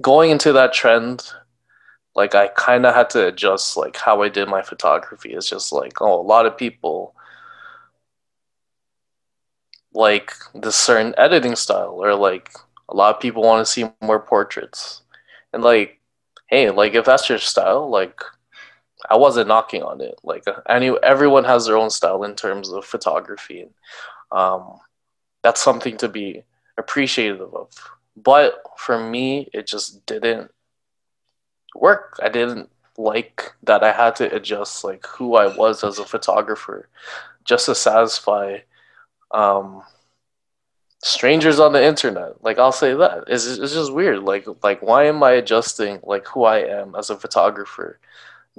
going 0.00 0.30
into 0.30 0.54
that 0.54 0.72
trend 0.72 1.22
like 2.14 2.34
I 2.34 2.48
kind 2.48 2.84
of 2.84 2.94
had 2.94 3.08
to 3.10 3.28
adjust 3.28 3.74
like 3.74 3.96
how 3.96 4.20
I 4.20 4.28
did 4.28 4.46
my 4.46 4.60
photography. 4.60 5.32
It's 5.32 5.48
just 5.48 5.72
like 5.72 6.02
oh, 6.02 6.20
a 6.20 6.28
lot 6.34 6.44
of 6.44 6.58
people 6.58 7.14
like 9.94 10.32
this 10.54 10.76
certain 10.76 11.14
editing 11.18 11.56
style, 11.56 11.96
or 12.02 12.14
like 12.14 12.50
a 12.88 12.96
lot 12.96 13.14
of 13.14 13.20
people 13.20 13.42
want 13.42 13.64
to 13.66 13.70
see 13.70 13.90
more 14.02 14.20
portraits, 14.20 15.02
and 15.52 15.62
like 15.62 16.00
hey, 16.48 16.70
like 16.70 16.94
if 16.94 17.06
that's 17.06 17.28
your 17.28 17.38
style, 17.38 17.88
like 17.88 18.20
I 19.08 19.16
wasn't 19.16 19.48
knocking 19.48 19.82
on 19.82 20.00
it. 20.00 20.18
Like 20.22 20.44
I 20.66 20.78
knew 20.78 20.98
everyone 21.02 21.44
has 21.44 21.66
their 21.66 21.78
own 21.78 21.90
style 21.90 22.24
in 22.24 22.34
terms 22.34 22.70
of 22.70 22.84
photography, 22.84 23.62
and 23.62 23.70
um, 24.30 24.78
that's 25.42 25.60
something 25.60 25.96
to 25.98 26.08
be 26.08 26.44
appreciative 26.78 27.54
of. 27.54 27.70
But 28.16 28.62
for 28.76 28.98
me, 28.98 29.48
it 29.52 29.66
just 29.66 30.04
didn't 30.06 30.50
work. 31.74 32.18
I 32.22 32.28
didn't 32.28 32.68
like 32.98 33.52
that 33.62 33.82
I 33.82 33.92
had 33.92 34.16
to 34.16 34.34
adjust 34.34 34.84
like 34.84 35.06
who 35.06 35.36
I 35.36 35.46
was 35.56 35.82
as 35.82 35.98
a 35.98 36.04
photographer 36.04 36.88
just 37.44 37.66
to 37.66 37.74
satisfy 37.74 38.58
um, 39.32 39.82
strangers 41.02 41.58
on 41.58 41.72
the 41.72 41.84
internet. 41.84 42.42
Like 42.42 42.58
I'll 42.58 42.72
say 42.72 42.94
that 42.94 43.24
it's, 43.26 43.46
it's 43.46 43.74
just 43.74 43.92
weird. 43.92 44.20
Like 44.20 44.46
like 44.62 44.82
why 44.82 45.06
am 45.06 45.22
I 45.22 45.32
adjusting 45.32 46.00
like 46.02 46.26
who 46.26 46.44
I 46.44 46.58
am 46.58 46.94
as 46.94 47.10
a 47.10 47.16
photographer 47.16 47.98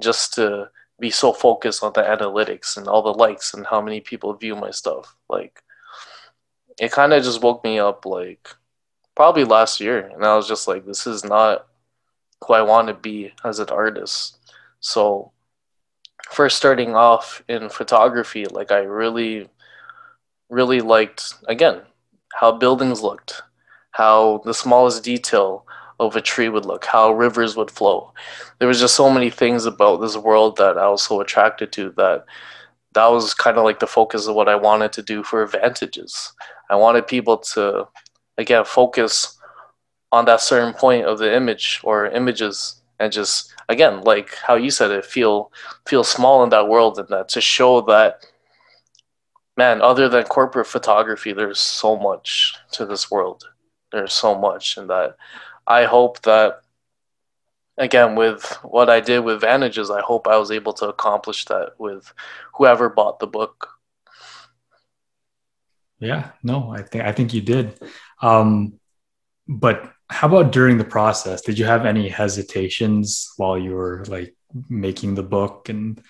just 0.00 0.34
to 0.34 0.70
be 1.00 1.10
so 1.10 1.32
focused 1.32 1.82
on 1.82 1.92
the 1.94 2.02
analytics 2.02 2.76
and 2.76 2.86
all 2.88 3.02
the 3.02 3.12
likes 3.12 3.54
and 3.54 3.66
how 3.66 3.80
many 3.80 4.00
people 4.00 4.34
view 4.34 4.54
my 4.54 4.70
stuff. 4.70 5.16
Like 5.28 5.62
it 6.80 6.92
kind 6.92 7.12
of 7.12 7.22
just 7.22 7.42
woke 7.42 7.64
me 7.64 7.78
up 7.78 8.04
like 8.04 8.48
probably 9.14 9.44
last 9.44 9.80
year 9.80 10.10
and 10.12 10.24
I 10.24 10.36
was 10.36 10.48
just 10.48 10.66
like 10.66 10.84
this 10.86 11.06
is 11.06 11.24
not 11.24 11.66
who 12.46 12.54
I 12.54 12.62
want 12.62 12.88
to 12.88 12.94
be 12.94 13.32
as 13.44 13.58
an 13.58 13.70
artist. 13.70 14.38
So, 14.80 15.32
first 16.30 16.56
starting 16.56 16.94
off 16.94 17.42
in 17.48 17.68
photography, 17.68 18.46
like 18.46 18.70
I 18.70 18.80
really, 18.80 19.48
really 20.50 20.80
liked, 20.80 21.34
again, 21.48 21.82
how 22.34 22.52
buildings 22.52 23.02
looked, 23.02 23.42
how 23.92 24.42
the 24.44 24.54
smallest 24.54 25.04
detail 25.04 25.66
of 26.00 26.16
a 26.16 26.20
tree 26.20 26.48
would 26.48 26.66
look, 26.66 26.84
how 26.84 27.12
rivers 27.12 27.56
would 27.56 27.70
flow. 27.70 28.12
There 28.58 28.68
was 28.68 28.80
just 28.80 28.96
so 28.96 29.08
many 29.10 29.30
things 29.30 29.64
about 29.64 30.00
this 30.00 30.16
world 30.16 30.56
that 30.56 30.76
I 30.76 30.88
was 30.88 31.02
so 31.02 31.20
attracted 31.20 31.72
to 31.72 31.90
that 31.96 32.24
that 32.94 33.06
was 33.06 33.34
kind 33.34 33.58
of 33.58 33.64
like 33.64 33.80
the 33.80 33.86
focus 33.86 34.26
of 34.26 34.34
what 34.34 34.48
I 34.48 34.54
wanted 34.54 34.92
to 34.92 35.02
do 35.02 35.22
for 35.22 35.44
Vantages. 35.46 36.32
I 36.70 36.76
wanted 36.76 37.06
people 37.06 37.38
to, 37.38 37.88
again, 38.38 38.64
focus 38.64 39.36
on 40.12 40.24
that 40.26 40.40
certain 40.40 40.72
point 40.74 41.04
of 41.06 41.18
the 41.18 41.34
image 41.34 41.80
or 41.82 42.06
images 42.06 42.80
and 43.00 43.12
just 43.12 43.52
again 43.68 44.00
like 44.02 44.34
how 44.46 44.54
you 44.54 44.70
said 44.70 44.92
it 44.92 45.04
feel 45.04 45.50
feel 45.86 46.04
small 46.04 46.44
in 46.44 46.50
that 46.50 46.68
world 46.68 46.98
and 46.98 47.08
that 47.08 47.28
to 47.28 47.40
show 47.40 47.80
that 47.80 48.24
man 49.56 49.80
other 49.80 50.08
than 50.08 50.24
corporate 50.24 50.66
photography 50.66 51.32
there's 51.32 51.60
so 51.60 51.96
much 51.96 52.54
to 52.72 52.84
this 52.84 53.10
world. 53.10 53.44
There's 53.92 54.12
so 54.12 54.36
much 54.36 54.76
and 54.76 54.90
that. 54.90 55.16
I 55.66 55.84
hope 55.84 56.20
that 56.22 56.60
again 57.76 58.14
with 58.14 58.44
what 58.62 58.88
i 58.88 59.00
did 59.00 59.18
with 59.18 59.40
vantages 59.40 59.90
i 59.90 60.00
hope 60.00 60.28
i 60.28 60.36
was 60.36 60.52
able 60.52 60.72
to 60.72 60.86
accomplish 60.88 61.44
that 61.46 61.72
with 61.76 62.12
whoever 62.54 62.88
bought 62.88 63.18
the 63.18 63.26
book. 63.26 63.68
Yeah 65.98 66.30
no 66.42 66.70
i 66.70 66.82
think 66.82 67.04
i 67.04 67.12
think 67.12 67.34
you 67.34 67.40
did. 67.40 67.80
Um 68.22 68.78
but 69.48 69.92
how 70.08 70.28
about 70.28 70.52
during 70.52 70.78
the 70.78 70.84
process? 70.84 71.42
Did 71.42 71.58
you 71.58 71.64
have 71.64 71.86
any 71.86 72.08
hesitations 72.08 73.32
while 73.36 73.58
you 73.58 73.74
were 73.74 74.04
like 74.08 74.34
making 74.68 75.14
the 75.14 75.22
book 75.22 75.68
and 75.68 76.00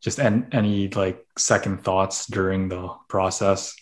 just 0.00 0.20
en- 0.20 0.48
any 0.52 0.88
like 0.88 1.24
second 1.36 1.82
thoughts 1.84 2.26
during 2.26 2.68
the 2.68 2.88
process? 3.08 3.74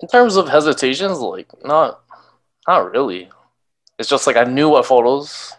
In 0.00 0.08
terms 0.08 0.36
of 0.36 0.48
hesitations 0.48 1.18
like 1.18 1.48
not 1.64 2.00
not 2.66 2.90
really. 2.90 3.30
It's 3.98 4.08
just 4.08 4.26
like 4.26 4.36
i 4.36 4.44
knew 4.44 4.68
what 4.68 4.84
photos 4.84 5.54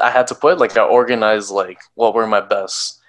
i 0.00 0.10
had 0.10 0.26
to 0.26 0.34
put 0.34 0.58
like 0.58 0.76
i 0.76 0.82
organized 0.82 1.50
like 1.50 1.78
what 1.94 2.14
were 2.14 2.26
my 2.26 2.40
best 2.40 3.00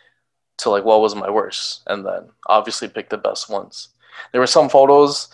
to 0.58 0.69
like 0.69 0.84
what 0.84 1.02
was 1.02 1.15
my 1.15 1.30
worst 1.30 1.82
and 1.88 2.06
then 2.06 2.30
obviously 2.47 2.88
pick 2.89 3.10
the 3.10 3.17
best 3.17 3.49
ones. 3.49 3.89
There 4.32 4.41
were 4.41 4.47
some 4.47 4.69
photos 4.69 5.30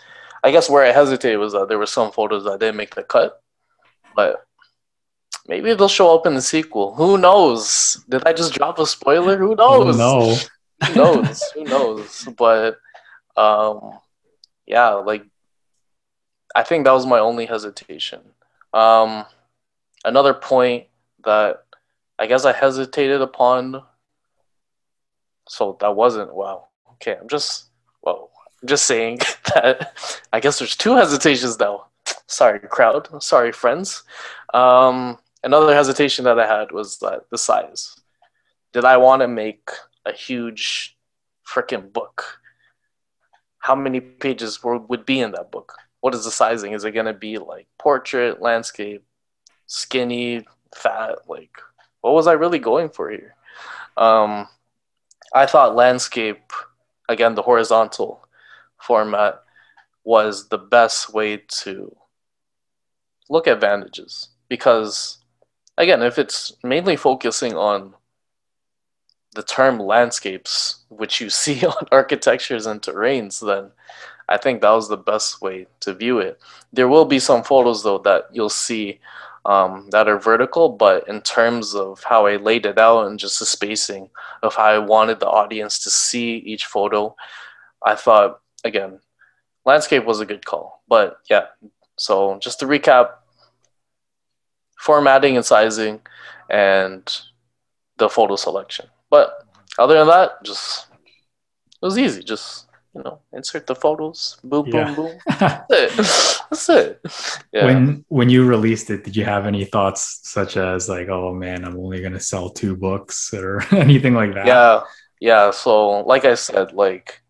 I 0.45 0.51
guess 0.51 0.69
where 0.69 0.85
I 0.85 0.91
hesitated 0.91 1.39
was 1.39 1.53
that 1.53 1.69
there 1.69 1.79
were 1.79 1.87
some 1.87 2.11
photos 2.11 2.43
that 2.43 2.59
didn't 2.59 2.75
make 2.75 2.93
the 2.93 3.01
cut, 3.01 3.41
but 4.15 4.45
maybe 5.47 5.73
they'll 5.73 5.87
show 5.87 6.15
up 6.15 6.25
in 6.25 6.35
the 6.35 6.41
sequel. 6.41 6.95
Who 6.95 7.17
knows? 7.17 8.03
Did 8.09 8.25
I 8.25 8.33
just 8.33 8.53
drop 8.53 8.79
a 8.79 8.85
spoiler? 8.85 9.37
Who 9.37 9.55
knows? 9.55 9.97
No. 9.97 10.35
Who 10.87 10.95
knows? 10.95 11.43
Who 11.53 11.63
knows? 11.63 12.27
But 12.37 12.77
um, 13.37 13.99
yeah, 14.65 14.89
like 14.91 15.23
I 16.55 16.63
think 16.63 16.85
that 16.85 16.93
was 16.93 17.05
my 17.05 17.19
only 17.19 17.45
hesitation. 17.45 18.21
Um, 18.73 19.25
another 20.03 20.33
point 20.33 20.85
that 21.23 21.63
I 22.17 22.27
guess 22.27 22.45
I 22.45 22.53
hesitated 22.53 23.21
upon. 23.21 23.83
So 25.47 25.77
that 25.81 25.95
wasn't 25.95 26.33
wow. 26.33 26.67
Okay, 26.93 27.17
I'm 27.19 27.27
just 27.27 27.65
whoa. 28.01 28.29
I'm 28.61 28.67
just 28.67 28.85
saying 28.85 29.19
that 29.53 29.93
I 30.33 30.39
guess 30.39 30.59
there's 30.59 30.75
two 30.75 30.95
hesitations 30.95 31.57
though. 31.57 31.85
Sorry, 32.27 32.59
crowd. 32.59 33.21
Sorry, 33.21 33.51
friends. 33.51 34.03
Um, 34.53 35.17
another 35.45 35.73
hesitation 35.75 36.25
that 36.25 36.39
I 36.39 36.47
had 36.47 36.71
was 36.71 36.97
that 36.99 37.29
the 37.29 37.37
size. 37.37 37.95
Did 38.73 38.83
I 38.83 38.97
want 38.97 39.21
to 39.21 39.27
make 39.27 39.69
a 40.05 40.11
huge 40.11 40.97
freaking 41.47 41.93
book? 41.93 42.39
How 43.59 43.75
many 43.75 44.01
pages 44.01 44.61
were, 44.61 44.79
would 44.79 45.05
be 45.05 45.21
in 45.21 45.31
that 45.31 45.51
book? 45.51 45.73
What 46.01 46.13
is 46.13 46.25
the 46.25 46.31
sizing? 46.31 46.73
Is 46.73 46.83
it 46.83 46.91
going 46.91 47.05
to 47.05 47.13
be 47.13 47.37
like 47.37 47.67
portrait, 47.79 48.41
landscape, 48.41 49.05
skinny, 49.67 50.45
fat? 50.75 51.19
Like, 51.27 51.57
what 52.01 52.13
was 52.13 52.27
I 52.27 52.33
really 52.33 52.59
going 52.59 52.89
for 52.89 53.09
here? 53.09 53.35
Um, 53.97 54.47
I 55.33 55.45
thought 55.45 55.75
landscape, 55.75 56.51
again, 57.07 57.35
the 57.35 57.41
horizontal 57.43 58.27
format 58.81 59.41
was 60.03 60.49
the 60.49 60.57
best 60.57 61.13
way 61.13 61.37
to 61.63 61.95
look 63.29 63.47
at 63.47 63.61
Vantages 63.61 64.29
because 64.49 65.19
again 65.77 66.01
if 66.01 66.17
it's 66.17 66.53
mainly 66.63 66.95
focusing 66.95 67.55
on 67.55 67.93
the 69.33 69.43
term 69.43 69.79
landscapes 69.79 70.83
which 70.89 71.19
you 71.19 71.29
see 71.41 71.65
on 71.65 71.87
architectures 71.91 72.65
and 72.65 72.81
terrains 72.81 73.45
then 73.45 73.71
i 74.29 74.37
think 74.37 74.61
that 74.61 74.71
was 74.71 74.89
the 74.89 74.97
best 74.97 75.41
way 75.41 75.67
to 75.79 75.93
view 75.93 76.19
it 76.19 76.39
there 76.73 76.87
will 76.87 77.05
be 77.05 77.19
some 77.19 77.43
photos 77.43 77.83
though 77.83 77.99
that 77.99 78.25
you'll 78.31 78.49
see 78.49 78.99
um, 79.45 79.87
that 79.91 80.07
are 80.07 80.17
vertical 80.17 80.69
but 80.69 81.07
in 81.07 81.21
terms 81.21 81.75
of 81.75 82.03
how 82.03 82.25
i 82.25 82.35
laid 82.35 82.65
it 82.65 82.79
out 82.79 83.05
and 83.05 83.19
just 83.19 83.37
the 83.39 83.45
spacing 83.45 84.09
of 84.41 84.55
how 84.55 84.65
i 84.65 84.79
wanted 84.79 85.19
the 85.19 85.29
audience 85.29 85.77
to 85.77 85.89
see 85.91 86.37
each 86.37 86.65
photo 86.65 87.15
i 87.85 87.93
thought 87.93 88.41
again, 88.65 88.99
landscape 89.63 90.03
was 90.03 90.19
a 90.19 90.25
good 90.25 90.43
call. 90.43 90.83
But 90.89 91.19
yeah, 91.29 91.45
so 91.97 92.37
just 92.39 92.59
to 92.59 92.65
recap, 92.65 93.11
formatting 94.77 95.35
and 95.35 95.45
sizing 95.45 96.01
and 96.49 97.21
the 97.97 98.09
photo 98.09 98.35
selection. 98.35 98.87
But 99.09 99.33
other 99.77 99.95
than 99.95 100.07
that, 100.07 100.43
just 100.43 100.87
it 101.81 101.85
was 101.85 101.97
easy. 101.97 102.23
Just 102.23 102.67
you 102.95 103.03
know, 103.03 103.19
insert 103.33 103.67
the 103.67 103.75
photos, 103.75 104.37
boom, 104.43 104.67
yeah. 104.67 104.85
boom, 104.85 104.95
boom. 104.95 105.19
That's 105.39 105.65
it. 105.69 105.91
That's 106.49 106.69
it. 106.69 107.01
Yeah. 107.51 107.65
When 107.65 108.05
when 108.07 108.29
you 108.29 108.45
released 108.45 108.89
it, 108.89 109.03
did 109.03 109.15
you 109.15 109.25
have 109.25 109.45
any 109.45 109.65
thoughts 109.65 110.21
such 110.23 110.55
as 110.55 110.87
like, 110.87 111.09
oh 111.09 111.33
man, 111.33 111.65
I'm 111.65 111.77
only 111.77 112.01
gonna 112.01 112.19
sell 112.19 112.49
two 112.49 112.75
books 112.75 113.33
or 113.33 113.61
anything 113.75 114.13
like 114.13 114.33
that? 114.35 114.47
Yeah, 114.47 114.81
yeah. 115.19 115.51
So 115.51 116.01
like 116.01 116.23
I 116.23 116.35
said, 116.35 116.71
like 116.71 117.21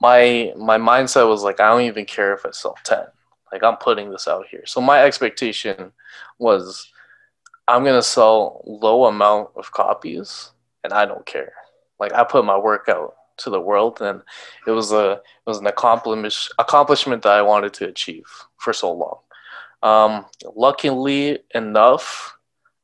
my 0.00 0.52
my 0.56 0.78
mindset 0.78 1.26
was 1.26 1.42
like, 1.42 1.58
I 1.58 1.70
don't 1.70 1.82
even 1.82 2.04
care 2.04 2.34
if 2.34 2.44
I 2.44 2.50
sell 2.50 2.76
ten. 2.84 3.06
Like 3.52 3.62
I'm 3.62 3.76
putting 3.76 4.10
this 4.10 4.28
out 4.28 4.46
here. 4.50 4.64
So 4.66 4.80
my 4.80 5.02
expectation 5.02 5.92
was 6.38 6.90
I'm 7.66 7.84
gonna 7.84 8.02
sell 8.02 8.62
low 8.66 9.06
amount 9.06 9.50
of 9.56 9.72
copies 9.72 10.50
and 10.84 10.92
I 10.92 11.06
don't 11.06 11.26
care. 11.26 11.52
Like 11.98 12.12
I 12.12 12.24
put 12.24 12.44
my 12.44 12.56
work 12.56 12.88
out 12.88 13.14
to 13.38 13.50
the 13.50 13.60
world 13.60 14.00
and 14.00 14.22
it 14.66 14.72
was 14.72 14.92
a 14.92 15.12
it 15.12 15.46
was 15.46 15.58
an 15.58 15.66
accomplishment 15.66 16.34
accomplishment 16.58 17.22
that 17.22 17.32
I 17.32 17.42
wanted 17.42 17.72
to 17.74 17.88
achieve 17.88 18.26
for 18.56 18.72
so 18.72 18.92
long. 18.92 19.18
Um, 19.82 20.26
luckily 20.56 21.38
enough, 21.54 22.36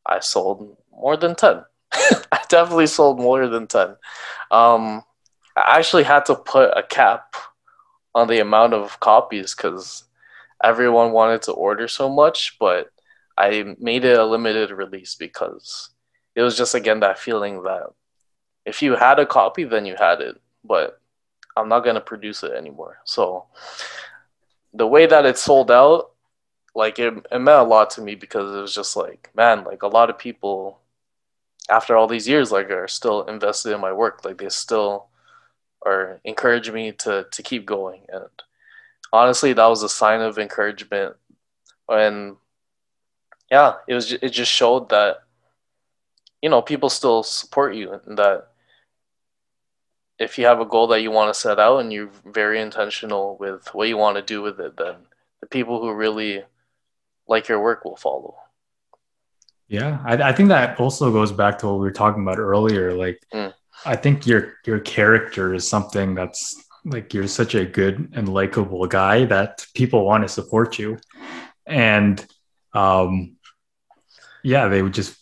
I 0.06 0.20
sold 0.20 0.76
more 0.92 1.16
than 1.16 1.34
10. 1.34 1.64
I 1.92 2.40
definitely 2.48 2.86
sold 2.86 3.18
more 3.18 3.48
than 3.48 3.66
10. 3.66 3.96
Um, 4.50 5.02
I 5.56 5.78
actually 5.78 6.04
had 6.04 6.24
to 6.26 6.34
put 6.34 6.70
a 6.76 6.82
cap 6.82 7.34
on 8.14 8.28
the 8.28 8.40
amount 8.40 8.74
of 8.74 9.00
copies 9.00 9.54
because 9.54 10.04
everyone 10.64 11.12
wanted 11.12 11.42
to 11.42 11.52
order 11.52 11.86
so 11.86 12.08
much, 12.08 12.56
but 12.58 12.90
I 13.36 13.76
made 13.78 14.04
it 14.04 14.18
a 14.18 14.24
limited 14.24 14.70
release 14.70 15.14
because 15.14 15.90
it 16.34 16.42
was 16.42 16.56
just 16.56 16.74
again 16.74 17.00
that 17.00 17.18
feeling 17.18 17.62
that 17.64 17.88
if 18.64 18.80
you 18.80 18.96
had 18.96 19.18
a 19.18 19.26
copy, 19.26 19.64
then 19.64 19.84
you 19.84 19.94
had 19.98 20.20
it, 20.20 20.40
but 20.64 21.00
I'm 21.56 21.68
not 21.68 21.84
gonna 21.84 22.00
produce 22.00 22.42
it 22.42 22.52
anymore. 22.52 22.98
So 23.04 23.44
the 24.72 24.86
way 24.86 25.06
that 25.06 25.26
it 25.26 25.38
sold 25.38 25.70
out, 25.70 26.10
like 26.74 26.98
it, 26.98 27.14
it 27.30 27.38
meant 27.38 27.60
a 27.60 27.62
lot 27.62 27.90
to 27.90 28.00
me 28.00 28.14
because 28.14 28.54
it 28.56 28.60
was 28.60 28.74
just 28.74 28.96
like, 28.96 29.30
man, 29.36 29.64
like 29.64 29.82
a 29.82 29.88
lot 29.88 30.10
of 30.10 30.18
people 30.18 30.80
after 31.70 31.96
all 31.96 32.06
these 32.06 32.28
years 32.28 32.50
like 32.50 32.70
are 32.70 32.88
still 32.88 33.22
invested 33.24 33.72
in 33.72 33.80
my 33.80 33.92
work. 33.92 34.24
Like 34.24 34.38
they 34.38 34.48
still 34.48 35.06
are 35.84 36.20
encouraging 36.24 36.74
me 36.74 36.92
to 36.92 37.26
to 37.30 37.42
keep 37.42 37.66
going. 37.66 38.02
And 38.08 38.24
honestly, 39.14 39.52
that 39.52 39.66
was 39.66 39.82
a 39.82 39.88
sign 39.88 40.20
of 40.20 40.38
encouragement. 40.38 41.14
And 41.88 42.36
yeah, 43.50 43.74
it 43.86 43.94
was 43.94 44.12
it 44.12 44.30
just 44.30 44.50
showed 44.50 44.88
that 44.88 45.18
you 46.42 46.50
know 46.50 46.62
people 46.62 46.90
still 46.90 47.22
support 47.22 47.74
you 47.74 48.00
and 48.06 48.18
that 48.18 48.48
if 50.18 50.38
you 50.38 50.46
have 50.46 50.60
a 50.60 50.66
goal 50.66 50.86
that 50.88 51.02
you 51.02 51.10
want 51.10 51.32
to 51.32 51.38
set 51.38 51.58
out 51.58 51.78
and 51.78 51.92
you're 51.92 52.10
very 52.24 52.60
intentional 52.60 53.36
with 53.38 53.68
what 53.74 53.88
you 53.88 53.96
want 53.96 54.16
to 54.16 54.22
do 54.22 54.42
with 54.42 54.60
it, 54.60 54.76
then 54.76 54.94
the 55.40 55.46
people 55.46 55.80
who 55.80 55.92
really 55.92 56.42
like 57.26 57.48
your 57.48 57.60
work 57.60 57.84
will 57.84 57.96
follow. 57.96 58.36
Yeah, 59.68 60.00
I, 60.04 60.30
I 60.30 60.32
think 60.32 60.50
that 60.50 60.78
also 60.78 61.10
goes 61.10 61.32
back 61.32 61.58
to 61.58 61.66
what 61.66 61.74
we 61.74 61.80
were 61.80 61.90
talking 61.90 62.22
about 62.22 62.38
earlier. 62.38 62.92
Like, 62.92 63.20
mm. 63.32 63.52
I 63.84 63.96
think 63.96 64.26
your 64.26 64.54
your 64.66 64.80
character 64.80 65.54
is 65.54 65.68
something 65.68 66.14
that's 66.14 66.63
like 66.84 67.14
you're 67.14 67.26
such 67.26 67.54
a 67.54 67.64
good 67.64 68.12
and 68.14 68.28
likable 68.28 68.86
guy 68.86 69.24
that 69.26 69.66
people 69.74 70.04
want 70.04 70.24
to 70.24 70.28
support 70.28 70.78
you, 70.78 70.98
and 71.66 72.24
um, 72.72 73.36
yeah, 74.42 74.68
they 74.68 74.82
would 74.82 74.94
just 74.94 75.16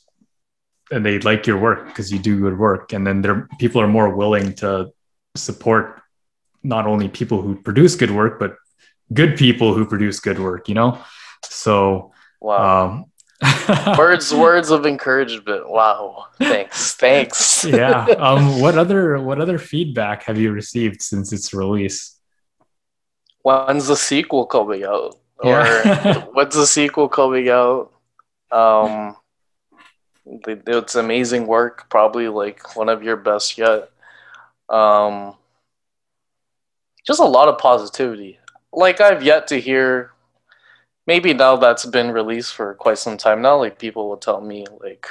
and 0.92 1.04
they 1.04 1.18
like 1.20 1.46
your 1.46 1.58
work 1.58 1.86
because 1.86 2.12
you 2.12 2.18
do 2.18 2.38
good 2.38 2.58
work. 2.58 2.92
And 2.92 3.06
then 3.06 3.22
there 3.22 3.48
people 3.58 3.80
are 3.80 3.88
more 3.88 4.14
willing 4.14 4.54
to 4.56 4.92
support 5.34 6.02
not 6.62 6.86
only 6.86 7.08
people 7.08 7.40
who 7.40 7.56
produce 7.56 7.96
good 7.96 8.10
work 8.10 8.38
but 8.38 8.54
good 9.12 9.36
people 9.36 9.74
who 9.74 9.84
produce 9.84 10.20
good 10.20 10.38
work 10.38 10.68
you 10.68 10.74
know? 10.74 11.02
So 11.44 12.12
wow. 12.40 12.86
um, 12.86 13.04
words 13.98 14.32
words 14.34 14.70
of 14.70 14.86
encouragement. 14.86 15.68
Wow. 15.68 16.26
Thanks. 16.38 16.94
Thanks. 16.94 17.64
Yeah 17.64 18.04
um 18.18 18.60
what 18.60 18.78
other 18.78 19.20
what 19.20 19.40
other 19.40 19.58
feedback 19.58 20.24
have 20.24 20.38
you 20.38 20.52
received 20.52 21.02
since 21.02 21.32
its 21.32 21.52
release? 21.52 22.18
When's 23.42 23.88
the 23.88 23.96
sequel 23.96 24.46
coming 24.46 24.84
out? 24.84 25.18
Or 25.38 25.64
what's 26.32 26.56
the 26.56 26.66
sequel 26.66 27.08
coming 27.08 27.48
out? 27.48 27.92
Um 28.50 29.16
it's 30.24 30.94
amazing 30.94 31.46
work, 31.46 31.88
probably 31.88 32.28
like 32.28 32.76
one 32.76 32.88
of 32.88 33.02
your 33.02 33.16
best 33.16 33.58
yet. 33.58 33.90
Um, 34.68 35.34
just 37.06 37.20
a 37.20 37.24
lot 37.24 37.48
of 37.48 37.58
positivity. 37.58 38.38
Like 38.72 39.00
I've 39.00 39.22
yet 39.22 39.48
to 39.48 39.60
hear. 39.60 40.11
Maybe 41.06 41.34
now 41.34 41.56
that's 41.56 41.84
been 41.84 42.12
released 42.12 42.54
for 42.54 42.74
quite 42.74 42.98
some 42.98 43.16
time 43.16 43.42
now, 43.42 43.58
like 43.58 43.78
people 43.78 44.08
will 44.08 44.16
tell 44.16 44.40
me 44.40 44.66
like 44.80 45.06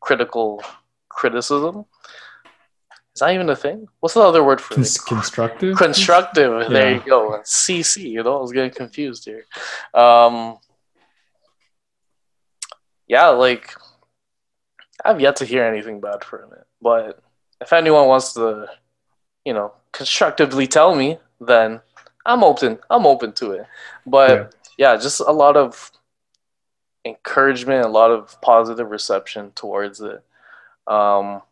critical 0.00 0.62
criticism. 1.08 1.86
Is 3.14 3.20
that 3.20 3.32
even 3.32 3.48
a 3.48 3.56
thing? 3.56 3.86
What's 4.00 4.14
the 4.14 4.20
other 4.20 4.42
word 4.42 4.60
for 4.60 4.74
it? 4.74 4.98
constructive? 5.06 5.76
Constructive. 5.76 6.62
Yeah. 6.62 6.68
There 6.68 6.92
you 6.94 7.02
go. 7.06 7.40
CC. 7.44 8.10
You 8.10 8.22
know, 8.24 8.38
I 8.38 8.40
was 8.40 8.52
getting 8.52 8.72
confused 8.72 9.24
here. 9.24 9.44
Um, 9.92 10.58
yeah, 13.06 13.28
like 13.28 13.72
I've 15.04 15.20
yet 15.20 15.36
to 15.36 15.44
hear 15.44 15.64
anything 15.64 16.00
bad 16.00 16.24
from 16.24 16.52
it. 16.52 16.66
But 16.82 17.22
if 17.60 17.72
anyone 17.72 18.08
wants 18.08 18.32
to, 18.34 18.66
you 19.44 19.52
know, 19.52 19.74
constructively 19.92 20.66
tell 20.66 20.94
me, 20.96 21.18
then 21.40 21.80
I'm 22.26 22.42
open. 22.42 22.78
I'm 22.90 23.06
open 23.06 23.32
to 23.34 23.52
it. 23.52 23.66
But 24.04 24.30
yeah, 24.30 24.46
yeah 24.76 24.96
just 24.96 25.20
a 25.20 25.32
lot 25.32 25.56
of 25.56 25.90
encouragement, 27.04 27.84
a 27.84 27.88
lot 27.88 28.10
of 28.10 28.40
positive 28.40 28.90
reception 28.90 29.52
towards 29.54 30.00
it. 30.00 30.24
Um, 30.86 31.42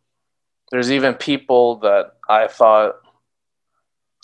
there's 0.70 0.90
even 0.90 1.14
people 1.14 1.76
that 1.76 2.14
I 2.28 2.46
thought 2.48 2.96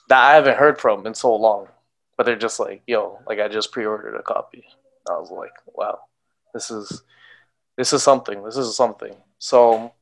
that 0.09 0.23
I 0.23 0.35
haven't 0.35 0.57
heard 0.57 0.81
from 0.81 1.07
in 1.07 1.15
so 1.15 1.35
long, 1.35 1.69
but 2.17 2.25
they're 2.25 2.37
just 2.37 2.59
like, 2.59 2.83
"Yo, 2.87 3.21
like 3.27 3.41
I 3.41 3.49
just 3.49 3.73
pre-ordered 3.73 4.17
a 4.17 4.23
copy." 4.23 4.65
I 5.09 5.19
was 5.19 5.31
like, 5.31 5.53
"Wow, 5.67 6.01
this 6.55 6.71
is 6.71 7.03
this 7.77 7.93
is 7.93 8.03
something. 8.03 8.43
This 8.43 8.57
is 8.57 8.75
something. 8.75 9.15
So 9.39 9.93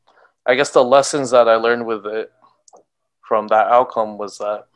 I 0.47 0.55
guess 0.55 0.71
the 0.71 0.85
lessons 0.85 1.31
that 1.31 1.49
I 1.49 1.57
learned 1.57 1.87
with 1.87 2.07
it 2.07 2.33
from 3.21 3.49
that 3.49 3.67
outcome 3.67 4.19
was 4.19 4.39
that 4.39 4.67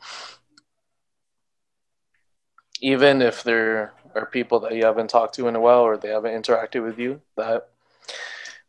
even 2.81 3.21
if 3.21 3.43
there 3.43 3.93
are 4.15 4.25
people 4.25 4.59
that 4.61 4.75
you 4.75 4.85
haven't 4.85 5.09
talked 5.09 5.35
to 5.35 5.47
in 5.47 5.55
a 5.55 5.59
while 5.59 5.81
or 5.81 5.97
they 5.97 6.09
haven't 6.09 6.41
interacted 6.41 6.83
with 6.83 6.99
you, 6.99 7.21
that 7.37 7.69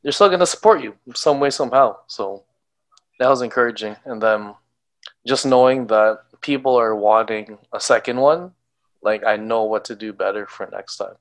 they're 0.03 0.13
still 0.13 0.29
going 0.29 0.41
to 0.41 0.47
support 0.47 0.83
you 0.83 0.95
some 1.15 1.41
way, 1.41 1.51
somehow. 1.51 1.97
So 2.07 2.45
that 3.19 3.29
was 3.29 3.43
encouraging. 3.43 3.97
And 4.05 4.23
then 4.23 4.55
just 5.27 5.47
knowing 5.47 5.87
that 5.89 6.21
people 6.41 6.77
are 6.77 6.95
wanting 6.95 7.59
a 7.73 7.81
second 7.81 8.19
one, 8.19 8.53
like 9.03 9.25
I 9.25 9.37
know 9.37 9.65
what 9.65 9.85
to 9.87 9.97
do 9.97 10.13
better 10.13 10.47
for 10.47 10.69
next 10.71 10.97
time 10.97 11.17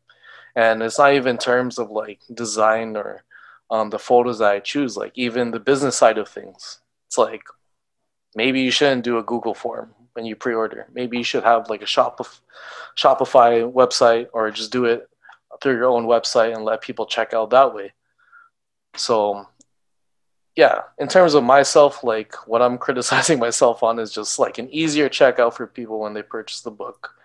and 0.55 0.83
it's 0.83 0.97
not 0.97 1.13
even 1.13 1.37
terms 1.37 1.77
of 1.77 1.89
like 1.91 2.19
design 2.33 2.95
or 2.95 3.23
um, 3.69 3.89
the 3.89 3.99
photos 3.99 4.39
that 4.39 4.51
I 4.51 4.59
choose, 4.59 4.97
like 4.97 5.13
even 5.15 5.51
the 5.51 5.59
business 5.59 5.95
side 5.95 6.17
of 6.17 6.27
things. 6.27 6.79
It's 7.07 7.17
like 7.17 7.43
maybe 8.35 8.61
you 8.61 8.71
shouldn't 8.71 9.03
do 9.03 9.17
a 9.17 9.23
Google 9.23 9.53
form 9.53 9.93
when 10.13 10.25
you 10.25 10.35
pre-order. 10.35 10.87
Maybe 10.93 11.17
you 11.17 11.23
should 11.23 11.43
have 11.43 11.69
like 11.69 11.81
a 11.81 11.85
Shopify, 11.85 12.39
Shopify 12.97 13.71
website 13.71 14.27
or 14.33 14.51
just 14.51 14.71
do 14.71 14.85
it 14.85 15.07
through 15.61 15.75
your 15.75 15.89
own 15.89 16.05
website 16.05 16.55
and 16.55 16.65
let 16.65 16.81
people 16.81 17.05
check 17.05 17.33
out 17.33 17.49
that 17.51 17.73
way. 17.73 17.93
So 18.95 19.47
yeah, 20.55 20.81
in 20.97 21.07
terms 21.07 21.33
of 21.33 21.43
myself, 21.43 22.03
like 22.03 22.35
what 22.47 22.61
I'm 22.61 22.77
criticizing 22.85 23.39
myself 23.39 23.83
on 23.83 23.99
is 23.99 24.11
just 24.11 24.39
like 24.39 24.57
an 24.57 24.69
easier 24.69 25.09
checkout 25.09 25.53
for 25.53 25.67
people 25.67 25.99
when 25.99 26.13
they 26.13 26.23
purchase 26.23 26.61
the 26.61 26.71
book 26.71 27.15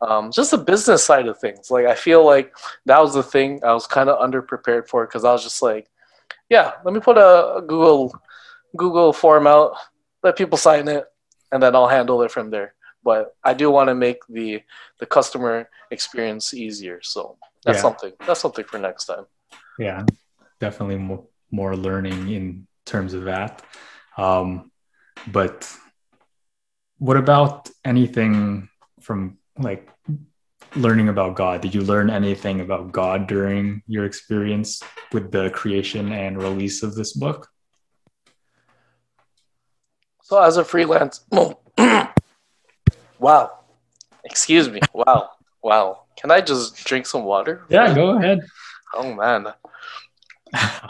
um, 0.00 0.30
just 0.30 0.50
the 0.50 0.58
business 0.58 1.04
side 1.04 1.26
of 1.26 1.38
things. 1.38 1.70
Like 1.70 1.86
I 1.86 1.94
feel 1.94 2.24
like 2.24 2.54
that 2.86 3.00
was 3.00 3.14
the 3.14 3.22
thing 3.22 3.60
I 3.64 3.72
was 3.72 3.86
kind 3.86 4.08
of 4.08 4.18
underprepared 4.18 4.88
for 4.88 5.06
because 5.06 5.24
I 5.24 5.32
was 5.32 5.42
just 5.42 5.62
like, 5.62 5.88
yeah, 6.48 6.72
let 6.84 6.94
me 6.94 7.00
put 7.00 7.18
a, 7.18 7.56
a 7.56 7.62
Google 7.62 8.14
Google 8.76 9.12
form 9.12 9.46
out, 9.46 9.76
let 10.22 10.36
people 10.36 10.58
sign 10.58 10.88
it, 10.88 11.06
and 11.52 11.62
then 11.62 11.74
I'll 11.74 11.88
handle 11.88 12.22
it 12.22 12.30
from 12.30 12.50
there. 12.50 12.74
But 13.02 13.34
I 13.44 13.54
do 13.54 13.70
want 13.70 13.88
to 13.88 13.94
make 13.94 14.18
the 14.28 14.62
the 14.98 15.06
customer 15.06 15.68
experience 15.90 16.52
easier. 16.52 17.00
So 17.02 17.38
that's 17.64 17.78
yeah. 17.78 17.82
something. 17.82 18.12
That's 18.26 18.40
something 18.40 18.64
for 18.64 18.78
next 18.78 19.06
time. 19.06 19.26
Yeah, 19.78 20.04
definitely 20.60 20.96
more, 20.96 21.24
more 21.50 21.76
learning 21.76 22.30
in 22.30 22.66
terms 22.84 23.14
of 23.14 23.24
that. 23.24 23.62
Um, 24.16 24.70
but 25.26 25.70
what 26.98 27.16
about 27.16 27.68
anything 27.84 28.68
from 29.00 29.38
like 29.58 29.88
learning 30.74 31.08
about 31.08 31.36
God? 31.36 31.60
Did 31.60 31.74
you 31.74 31.82
learn 31.82 32.10
anything 32.10 32.60
about 32.60 32.92
God 32.92 33.26
during 33.26 33.82
your 33.86 34.04
experience 34.04 34.82
with 35.12 35.30
the 35.30 35.50
creation 35.50 36.12
and 36.12 36.42
release 36.42 36.82
of 36.82 36.94
this 36.94 37.12
book? 37.12 37.48
So, 40.26 40.42
as 40.42 40.56
a 40.56 40.64
freelance, 40.64 41.20
wow, 43.20 43.60
excuse 44.24 44.68
me, 44.68 44.80
wow, 44.92 45.30
wow. 45.62 46.02
Can 46.16 46.32
I 46.32 46.40
just 46.40 46.84
drink 46.84 47.06
some 47.06 47.22
water? 47.22 47.62
Yeah, 47.68 47.94
go 47.94 48.18
ahead. 48.18 48.40
Oh 48.92 49.14
man. 49.14 49.54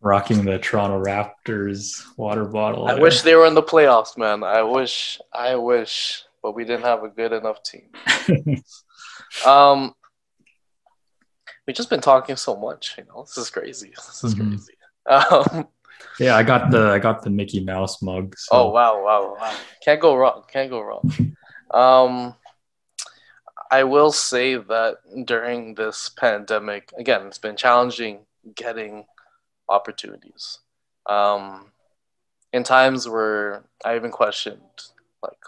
rocking 0.00 0.44
the 0.44 0.60
Toronto 0.60 1.02
Raptors 1.02 2.04
water 2.16 2.44
bottle. 2.44 2.86
I 2.86 2.94
there. 2.94 3.02
wish 3.02 3.22
they 3.22 3.34
were 3.34 3.46
in 3.46 3.54
the 3.54 3.62
playoffs, 3.62 4.16
man. 4.16 4.44
I 4.44 4.62
wish, 4.62 5.20
I 5.32 5.56
wish, 5.56 6.22
but 6.44 6.54
we 6.54 6.64
didn't 6.64 6.84
have 6.84 7.02
a 7.02 7.08
good 7.08 7.32
enough 7.32 7.64
team. 7.64 7.88
um, 9.44 9.94
we've 11.66 11.74
just 11.74 11.90
been 11.90 12.00
talking 12.00 12.36
so 12.36 12.54
much, 12.54 12.94
you 12.98 13.04
know. 13.06 13.22
This 13.22 13.36
is 13.36 13.50
crazy. 13.50 13.90
This 13.96 14.22
is 14.22 14.32
Mhm. 14.36 14.48
crazy. 14.48 14.74
Um, 15.04 15.66
yeah, 16.22 16.36
I 16.36 16.42
got 16.42 16.70
the 16.70 16.90
I 16.90 16.98
got 16.98 17.22
the 17.22 17.30
Mickey 17.30 17.64
Mouse 17.64 18.00
mug. 18.02 18.34
So. 18.38 18.50
oh 18.52 18.70
wow, 18.70 19.02
wow, 19.02 19.36
wow! 19.38 19.56
Can't 19.84 20.00
go 20.00 20.14
wrong. 20.14 20.44
Can't 20.50 20.70
go 20.70 20.80
wrong. 20.80 21.36
Um, 21.72 22.34
I 23.70 23.84
will 23.84 24.12
say 24.12 24.56
that 24.56 24.96
during 25.24 25.74
this 25.74 26.10
pandemic, 26.10 26.92
again, 26.98 27.26
it's 27.26 27.38
been 27.38 27.56
challenging 27.56 28.26
getting 28.54 29.06
opportunities. 29.70 30.58
Um, 31.06 31.72
in 32.52 32.64
times 32.64 33.08
where 33.08 33.64
I 33.84 33.96
even 33.96 34.10
questioned, 34.10 34.60
like, 35.22 35.38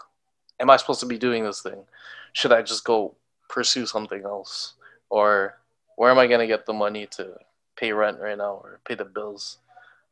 am 0.59 0.71
I 0.71 0.77
supposed 0.77 1.01
to 1.01 1.05
be 1.05 1.19
doing 1.19 1.43
this 1.43 1.61
thing? 1.61 1.85
Should 2.33 2.51
I 2.51 2.63
just 2.63 2.83
go 2.83 3.15
pursue 3.47 3.85
something 3.85 4.23
else? 4.23 4.73
Or 5.09 5.59
where 5.95 6.09
am 6.09 6.17
I 6.17 6.25
going 6.27 6.39
to 6.39 6.47
get 6.47 6.65
the 6.65 6.73
money 6.73 7.05
to 7.11 7.37
pay 7.75 7.91
rent 7.91 8.19
right 8.19 8.37
now 8.37 8.59
or 8.63 8.79
pay 8.85 8.95
the 8.95 9.05
bills? 9.05 9.59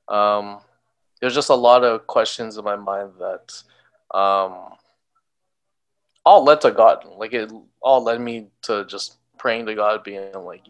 Um, 0.08 0.60
there's 1.22 1.36
just 1.36 1.49
a 1.49 1.56
lot 1.56 1.84
of 1.84 2.08
questions 2.08 2.58
in 2.58 2.66
my 2.66 2.76
mind 2.76 3.12
that 3.20 3.64
um, 4.18 4.74
all 6.26 6.43
led 6.43 6.62
to 6.62 6.72
God. 6.72 7.06
Like, 7.18 7.34
it 7.34 7.51
all 7.82 8.04
led 8.04 8.20
me 8.22 8.47
to 8.64 8.86
just 8.86 9.18
praying 9.38 9.66
to 9.68 9.76
God, 9.76 10.04
being 10.04 10.34
like, 10.34 10.68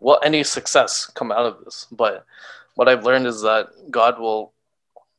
will 0.00 0.20
any 0.22 0.42
success 0.42 1.06
come 1.14 1.32
out 1.32 1.46
of 1.46 1.64
this? 1.64 1.86
But 1.90 2.24
what 2.74 2.88
I've 2.88 3.04
learned 3.04 3.26
is 3.26 3.42
that 3.42 3.68
God 3.90 4.18
will 4.18 4.52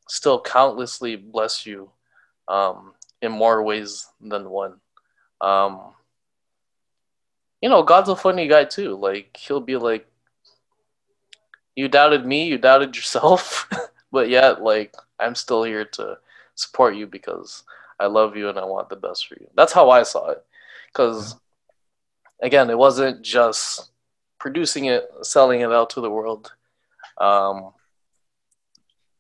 still 0.08 0.42
countlessly 0.42 1.16
bless 1.16 1.66
you 1.66 1.92
um, 2.48 2.94
in 3.22 3.32
more 3.32 3.64
ways 3.64 4.08
than 4.22 4.50
one. 4.50 4.76
Um, 5.42 5.94
you 7.62 7.70
know, 7.70 7.84
God's 7.84 8.10
a 8.10 8.16
funny 8.16 8.48
guy 8.48 8.66
too. 8.66 8.96
Like 8.96 9.36
he'll 9.38 9.60
be 9.60 9.76
like, 9.76 10.08
"You 11.78 11.88
doubted 11.88 12.26
me, 12.26 12.48
you 12.48 12.58
doubted 12.58 12.96
yourself, 12.96 13.70
but 14.12 14.30
yet, 14.30 14.64
like, 14.64 14.96
I'm 15.20 15.36
still 15.36 15.64
here 15.64 15.86
to 15.86 16.18
support 16.56 16.96
you 16.96 17.06
because 17.06 17.64
I 18.00 18.08
love 18.08 18.36
you 18.36 18.50
and 18.50 18.58
I 18.58 18.66
want 18.66 18.90
the 18.90 18.96
best 18.96 19.28
for 19.28 19.36
you." 19.36 19.48
That's 19.56 19.74
how 19.74 19.92
I 19.92 20.02
saw 20.02 20.30
it. 20.32 20.44
Because 20.88 21.36
again, 22.42 22.72
it 22.72 22.78
wasn't 22.80 23.22
just 23.22 23.92
producing 24.40 24.86
it, 24.86 25.08
selling 25.22 25.62
it 25.62 25.72
out 25.72 25.92
to 25.92 26.02
the 26.02 26.10
world. 26.10 26.52
Um, 27.20 27.74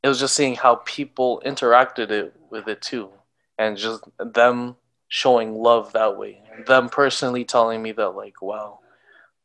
it 0.01 0.07
was 0.07 0.19
just 0.19 0.35
seeing 0.35 0.55
how 0.55 0.81
people 0.83 1.43
interacted 1.45 2.09
it 2.09 2.33
with 2.49 2.67
it 2.67 2.81
too, 2.81 3.11
and 3.59 3.77
just 3.77 4.03
them 4.17 4.77
showing 5.09 5.53
love 5.53 5.93
that 5.93 6.17
way. 6.17 6.41
Them 6.65 6.89
personally 6.89 7.45
telling 7.45 7.83
me 7.83 7.91
that 7.91 8.09
like, 8.09 8.41
wow, 8.41 8.79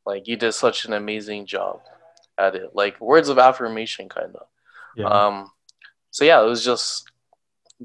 like 0.07 0.27
you 0.27 0.37
did 0.37 0.53
such 0.53 0.87
an 0.87 0.95
amazing 0.95 1.45
job 1.45 1.83
at 2.39 2.55
it. 2.55 2.71
Like 2.75 3.01
words 3.01 3.29
of 3.29 3.39
affirmation, 3.39 4.09
kind 4.09 4.35
of. 4.35 4.47
Yeah. 4.97 5.07
Um, 5.07 5.51
so 6.11 6.25
yeah, 6.25 6.43
it 6.43 6.47
was 6.47 6.65
just 6.65 7.11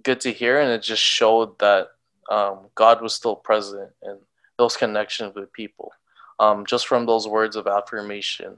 good 0.04 0.22
to 0.22 0.32
hear, 0.32 0.60
and 0.60 0.72
it 0.72 0.82
just 0.82 1.02
showed 1.02 1.58
that 1.60 1.90
um, 2.30 2.68
God 2.76 3.02
was 3.02 3.14
still 3.14 3.36
present 3.36 3.92
and 4.02 4.20
those 4.58 4.76
connections 4.76 5.36
with 5.36 5.52
people. 5.54 5.92
Um, 6.40 6.66
just 6.66 6.88
from 6.88 7.06
those 7.06 7.28
words 7.28 7.56
of 7.56 7.68
affirmation, 7.68 8.58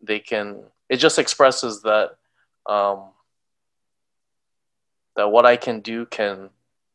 they 0.00 0.20
can. 0.20 0.64
It 0.88 0.96
just 0.96 1.18
expresses 1.18 1.82
that 1.82 2.16
um, 2.66 3.04
that 5.16 5.30
what 5.30 5.46
I 5.46 5.56
can 5.56 5.80
do 5.80 6.06
can 6.06 6.50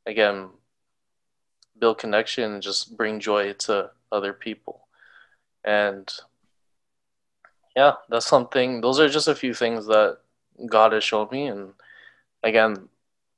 again 0.05 0.49
build 1.79 1.97
connection 1.97 2.53
and 2.53 2.63
just 2.63 2.97
bring 2.97 3.19
joy 3.19 3.53
to 3.53 3.91
other 4.11 4.33
people. 4.33 4.87
And 5.63 6.11
yeah, 7.75 7.93
that's 8.09 8.27
something. 8.27 8.81
Those 8.81 8.99
are 8.99 9.09
just 9.09 9.27
a 9.27 9.35
few 9.35 9.53
things 9.53 9.85
that 9.87 10.17
God 10.65 10.93
has 10.93 11.03
shown 11.03 11.27
me, 11.31 11.47
and 11.47 11.73
again, 12.43 12.89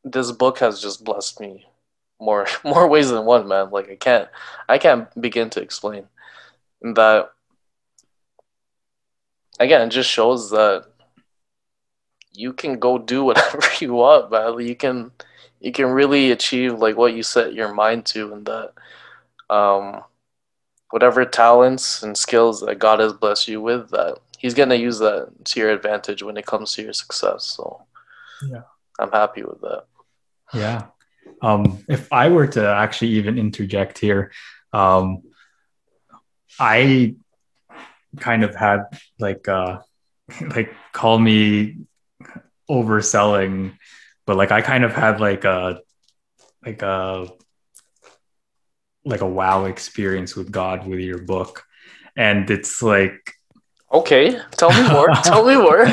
this 0.04 0.32
book 0.32 0.60
has 0.60 0.82
just 0.82 1.04
blessed 1.04 1.40
me 1.40 1.68
more 2.20 2.48
more 2.64 2.88
ways 2.88 3.10
than 3.10 3.26
one, 3.26 3.48
man. 3.48 3.72
Like 3.72 3.90
I 3.90 3.96
can't 3.96 4.30
I 4.70 4.78
can't 4.78 5.10
begin 5.20 5.50
to 5.52 5.62
explain 5.62 6.08
that. 6.82 7.32
Again, 9.60 9.82
it 9.88 9.92
just 9.92 10.10
shows 10.10 10.50
that 10.52 10.86
you 12.34 12.54
can 12.54 12.80
go 12.80 12.98
do 12.98 13.24
whatever 13.26 13.62
you 13.80 13.94
want, 13.94 14.32
man. 14.32 14.60
You 14.60 14.76
can 14.76 15.12
you 15.60 15.72
can 15.72 15.88
really 15.88 16.32
achieve 16.32 16.80
like 16.80 16.98
what 16.98 17.14
you 17.14 17.24
set 17.24 17.54
your 17.54 17.74
mind 17.74 18.06
to, 18.08 18.34
and 18.34 18.46
that 18.46 18.74
um, 19.50 20.04
whatever 20.92 21.26
talents 21.26 22.04
and 22.04 22.18
skills 22.18 22.62
that 22.62 22.80
God 22.80 23.00
has 23.00 23.14
blessed 23.14 23.48
you 23.48 23.62
with, 23.62 23.90
that 23.92 24.20
He's 24.38 24.54
gonna 24.54 24.76
use 24.76 25.00
that 25.00 25.30
to 25.46 25.60
your 25.60 25.72
advantage 25.72 26.24
when 26.24 26.38
it 26.38 26.46
comes 26.46 26.74
to 26.74 26.82
your 26.84 26.94
success. 26.94 27.46
So, 27.46 27.86
Yeah. 28.48 28.64
I'm 29.00 29.12
happy 29.12 29.44
with 29.44 29.62
that. 29.62 29.86
Yeah. 30.54 30.88
Um, 31.42 31.84
if 31.88 32.12
I 32.12 32.30
were 32.30 32.48
to 32.48 32.68
actually 32.68 33.12
even 33.12 33.38
interject 33.38 33.98
here, 33.98 34.32
um, 34.74 35.24
I 36.60 37.16
kind 38.20 38.44
of 38.44 38.54
had 38.56 38.84
like 39.20 39.48
uh 39.48 39.80
like 40.56 40.74
call 40.92 41.18
me 41.18 41.78
overselling, 42.70 43.78
but 44.26 44.38
like 44.38 44.52
I 44.52 44.62
kind 44.62 44.84
of 44.84 44.94
had 44.94 45.20
like 45.20 45.46
a 45.46 45.82
like 46.66 46.82
a 46.82 47.28
like 49.06 49.22
a 49.22 49.28
wow 49.28 49.66
experience 49.66 50.36
with 50.36 50.52
God 50.52 50.88
with 50.88 51.00
your 51.00 51.20
book. 51.20 51.64
And 52.16 52.50
it's 52.50 52.82
like 52.82 53.34
Okay, 53.94 54.40
tell 54.52 54.72
me 54.72 54.90
more. 54.90 55.10
tell 55.24 55.46
me 55.46 55.56
more. 55.56 55.88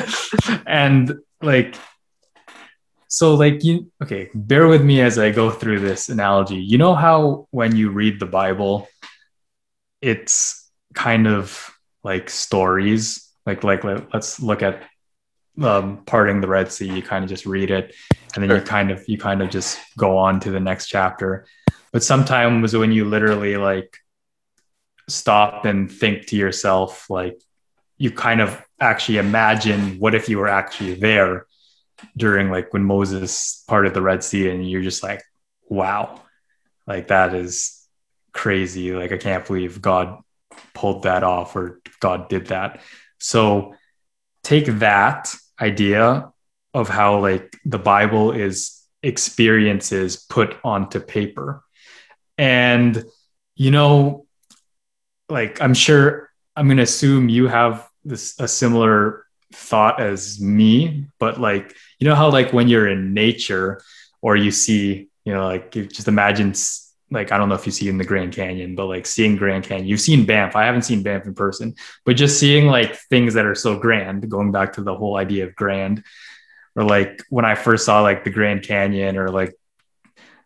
and 0.67 1.19
like 1.43 1.75
so 3.09 3.35
like 3.35 3.65
you 3.65 3.91
okay 4.03 4.29
bear 4.35 4.69
with 4.69 4.85
me 4.85 5.01
as 5.01 5.19
i 5.19 5.31
go 5.31 5.51
through 5.51 5.81
this 5.81 6.11
analogy 6.11 6.57
you 6.57 6.77
know 6.77 6.95
how 6.95 7.49
when 7.51 7.75
you 7.75 7.91
read 7.91 8.21
the 8.21 8.27
bible 8.27 8.87
it's 10.03 10.71
kind 10.95 11.27
of 11.27 11.71
like 12.05 12.29
stories 12.29 13.33
like 13.47 13.65
like 13.65 13.83
let, 13.83 14.15
us 14.15 14.41
look 14.41 14.63
at 14.63 14.83
um, 15.61 16.05
parting 16.05 16.41
the 16.41 16.47
red 16.47 16.71
sea 16.71 16.89
you 16.89 17.03
kind 17.03 17.25
of 17.25 17.31
just 17.31 17.47
read 17.47 17.71
it 17.71 17.95
and 18.35 18.45
then 18.45 18.57
you 18.57 18.63
kind 18.63 18.91
of 18.91 19.03
you 19.09 19.19
kind 19.19 19.43
of 19.43 19.51
just 19.51 19.81
go 19.97 20.17
on 20.17 20.39
to 20.39 20.51
the 20.51 20.61
next 20.61 20.87
chapter 20.87 21.47
but 21.93 22.03
sometimes 22.03 22.77
when 22.77 22.93
you 22.93 23.05
literally 23.05 23.57
like 23.57 23.97
stop 25.09 25.65
and 25.65 25.91
think 25.91 26.27
to 26.27 26.37
yourself 26.37 27.09
like 27.09 27.41
you 27.97 28.11
kind 28.11 28.41
of 28.41 28.65
actually 28.81 29.19
imagine 29.19 29.99
what 29.99 30.15
if 30.15 30.29
you 30.29 30.39
were 30.39 30.49
actually 30.49 30.95
there 30.95 31.47
during 32.17 32.51
like 32.51 32.73
when 32.73 32.85
Moses 32.85 33.65
parted 33.67 33.93
the 33.93 34.03
Red 34.03 34.23
Sea 34.23 34.51
and 34.51 34.69
you're 34.69 34.83
just 34.83 35.03
like, 35.03 35.23
wow, 35.69 36.21
like 36.87 37.09
that 37.09 37.35
is 37.35 37.87
crazy. 38.33 38.93
Like 38.93 39.13
I 39.13 39.17
can't 39.17 39.45
believe 39.45 39.83
God 39.83 40.23
pulled 40.75 41.03
that 41.03 41.25
off 41.25 41.57
or 41.57 41.81
God 42.01 42.29
did 42.29 42.47
that. 42.47 42.81
So 43.19 43.75
take 44.45 44.67
that 44.67 45.35
idea 45.61 46.33
of 46.73 46.89
how 46.89 47.19
like 47.19 47.57
the 47.65 47.79
Bible 47.79 48.31
is 48.31 48.81
experiences 49.03 50.17
put 50.17 50.57
onto 50.63 51.01
paper. 51.01 51.65
And 52.39 53.05
you 53.57 53.71
know, 53.71 54.27
like 55.29 55.61
I'm 55.61 55.75
sure 55.75 56.31
I'm 56.57 56.69
gonna 56.69 56.83
assume 56.83 57.29
you 57.29 57.49
have 57.49 57.89
this 58.05 58.39
a 58.39 58.49
similar 58.49 59.27
thought 59.53 60.01
as 60.01 60.41
me, 60.41 61.07
but 61.19 61.41
like 61.41 61.75
you 61.99 62.09
know 62.09 62.15
how 62.15 62.31
like 62.31 62.53
when 62.53 62.69
you're 62.69 62.89
in 62.89 63.13
nature 63.13 63.83
or 64.23 64.37
you 64.37 64.51
see, 64.51 65.09
you 65.25 65.35
know, 65.35 65.47
like 65.47 65.75
you 65.77 65.87
just 65.87 66.09
imagine 66.09 66.55
like 67.11 67.33
I 67.33 67.39
don't 67.39 67.49
know 67.49 67.55
if 67.55 67.67
you 67.67 67.73
see 67.73 67.89
in 67.89 67.99
the 67.99 68.05
Grand 68.05 68.33
Canyon, 68.33 68.75
but 68.75 68.87
like 68.87 69.07
seeing 69.07 69.37
Grand 69.37 69.65
Canyon, 69.65 69.87
you've 69.87 70.01
seen 70.01 70.27
Banff. 70.27 70.57
I 70.57 70.67
haven't 70.67 70.83
seen 70.83 71.03
Banff 71.03 71.27
in 71.27 71.35
person, 71.35 71.75
but 72.05 72.17
just 72.17 72.39
seeing 72.39 72.67
like 72.67 72.97
things 72.97 73.35
that 73.35 73.47
are 73.47 73.55
so 73.55 73.79
grand, 73.79 74.29
going 74.29 74.53
back 74.53 74.75
to 74.75 74.83
the 74.83 74.95
whole 74.95 75.17
idea 75.17 75.47
of 75.47 75.57
grand, 75.57 76.05
or 76.77 76.85
like 76.85 77.23
when 77.31 77.45
I 77.45 77.55
first 77.55 77.85
saw 77.85 78.03
like 78.03 78.25
the 78.25 78.31
Grand 78.31 78.63
Canyon 78.63 79.17
or 79.17 79.29
like 79.29 79.55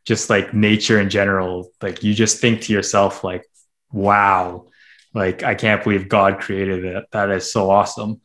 just 0.04 0.30
like 0.30 0.52
nature 0.54 1.00
in 1.00 1.10
general, 1.10 1.70
like 1.80 2.02
you 2.02 2.14
just 2.14 2.40
think 2.40 2.62
to 2.62 2.72
yourself, 2.72 3.22
like, 3.22 3.44
wow, 3.90 4.66
like 5.14 5.42
I 5.42 5.54
can't 5.54 5.82
believe 5.82 6.08
God 6.08 6.40
created 6.40 6.84
it. 6.84 7.04
That 7.12 7.30
is 7.30 7.52
so 7.52 7.70
awesome. 7.70 8.20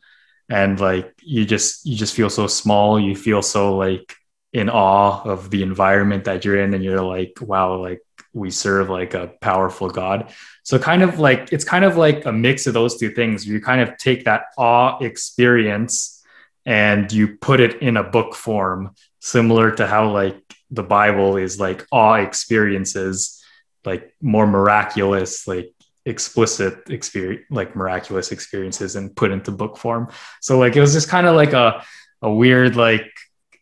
And 0.48 0.80
like 0.80 1.12
you 1.22 1.44
just 1.44 1.84
you 1.86 1.96
just 1.96 2.14
feel 2.14 2.30
so 2.30 2.46
small. 2.46 2.98
You 2.98 3.14
feel 3.14 3.42
so 3.42 3.76
like 3.76 4.14
in 4.52 4.70
awe 4.70 5.22
of 5.24 5.50
the 5.50 5.62
environment 5.62 6.24
that 6.24 6.44
you're 6.44 6.58
in, 6.58 6.72
and 6.72 6.82
you're 6.82 7.02
like, 7.02 7.36
wow, 7.40 7.76
like 7.76 8.00
we 8.32 8.50
serve 8.50 8.88
like 8.88 9.14
a 9.14 9.32
powerful 9.40 9.90
God. 9.90 10.32
So 10.62 10.78
kind 10.78 11.02
of 11.02 11.18
like 11.18 11.52
it's 11.52 11.64
kind 11.64 11.84
of 11.84 11.96
like 11.96 12.24
a 12.24 12.32
mix 12.32 12.66
of 12.66 12.74
those 12.74 12.96
two 12.96 13.10
things. 13.10 13.46
You 13.46 13.60
kind 13.60 13.82
of 13.82 13.96
take 13.98 14.24
that 14.24 14.44
awe 14.56 14.98
experience 14.98 16.24
and 16.64 17.10
you 17.12 17.36
put 17.36 17.60
it 17.60 17.82
in 17.82 17.96
a 17.96 18.02
book 18.02 18.34
form, 18.34 18.94
similar 19.20 19.70
to 19.72 19.86
how 19.86 20.10
like 20.10 20.42
the 20.70 20.82
Bible 20.82 21.36
is 21.36 21.58
like 21.58 21.86
awe 21.90 22.14
experiences, 22.14 23.42
like 23.84 24.14
more 24.20 24.46
miraculous, 24.46 25.46
like 25.48 25.72
explicit 26.04 26.90
experience, 26.90 27.44
like 27.50 27.76
miraculous 27.76 28.32
experiences, 28.32 28.96
and 28.96 29.14
put 29.14 29.30
into 29.30 29.50
book 29.50 29.76
form. 29.76 30.08
So 30.40 30.58
like 30.58 30.76
it 30.76 30.80
was 30.80 30.92
just 30.92 31.08
kind 31.08 31.26
of 31.26 31.36
like 31.36 31.52
a 31.52 31.84
a 32.20 32.30
weird 32.30 32.76
like 32.76 33.10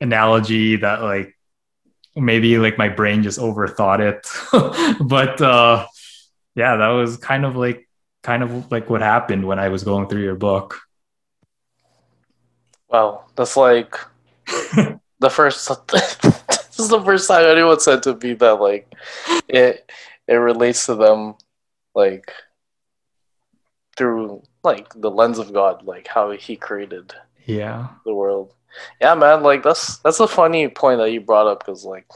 analogy 0.01 0.77
that 0.77 1.03
like 1.03 1.37
maybe 2.15 2.59
like 2.59 2.79
my 2.79 2.89
brain 2.89 3.23
just 3.23 3.39
overthought 3.39 4.01
it, 4.01 4.99
but 5.09 5.41
uh, 5.41 5.87
yeah, 6.55 6.77
that 6.77 6.89
was 6.89 7.17
kind 7.19 7.45
of 7.45 7.57
like 7.57 7.89
kind 8.23 8.43
of 8.43 8.73
like 8.73 8.91
what 8.91 9.03
happened 9.03 9.47
when 9.47 9.59
I 9.59 9.69
was 9.69 9.85
going 9.85 10.09
through 10.09 10.23
your 10.23 10.35
book. 10.35 10.81
Wow, 12.89 13.27
that's 13.37 13.57
like 13.57 13.97
the 14.47 15.31
first. 15.31 15.71
This 16.77 16.85
is 16.85 16.91
the 16.91 17.03
first 17.03 17.29
time 17.29 17.45
anyone 17.45 17.81
said 17.81 18.03
to 18.03 18.15
me 18.17 18.35
that 18.35 18.61
like 18.61 18.93
it 19.49 19.91
it 20.29 20.35
relates 20.35 20.87
to 20.87 20.95
them 20.95 21.35
like 21.95 22.31
through 23.97 24.43
like 24.63 24.93
the 25.01 25.11
lens 25.11 25.39
of 25.39 25.53
God, 25.53 25.85
like 25.85 26.07
how 26.07 26.33
He 26.33 26.57
created 26.57 27.15
yeah 27.47 27.89
the 28.05 28.15
world. 28.15 28.53
Yeah, 29.01 29.15
man, 29.15 29.43
like 29.43 29.63
that's 29.63 29.99
that's 29.99 30.21
a 30.21 30.29
funny 30.29 30.69
point 30.69 30.99
that 30.99 31.13
you 31.13 31.21
brought 31.21 31.47
up 31.47 31.61
because 31.61 31.85
like 31.85 32.07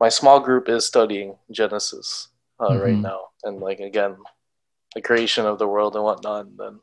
my 0.00 0.08
small 0.08 0.40
group 0.40 0.68
is 0.68 0.84
studying 0.84 1.36
Genesis 1.50 2.28
uh, 2.60 2.68
mm-hmm. 2.68 2.80
right 2.80 2.96
now, 2.96 3.20
and 3.44 3.60
like 3.60 3.80
again, 3.80 4.16
the 4.94 5.00
creation 5.00 5.46
of 5.46 5.58
the 5.58 5.68
world 5.68 5.94
and 5.94 6.04
whatnot. 6.04 6.46
And 6.46 6.58
then 6.58 6.80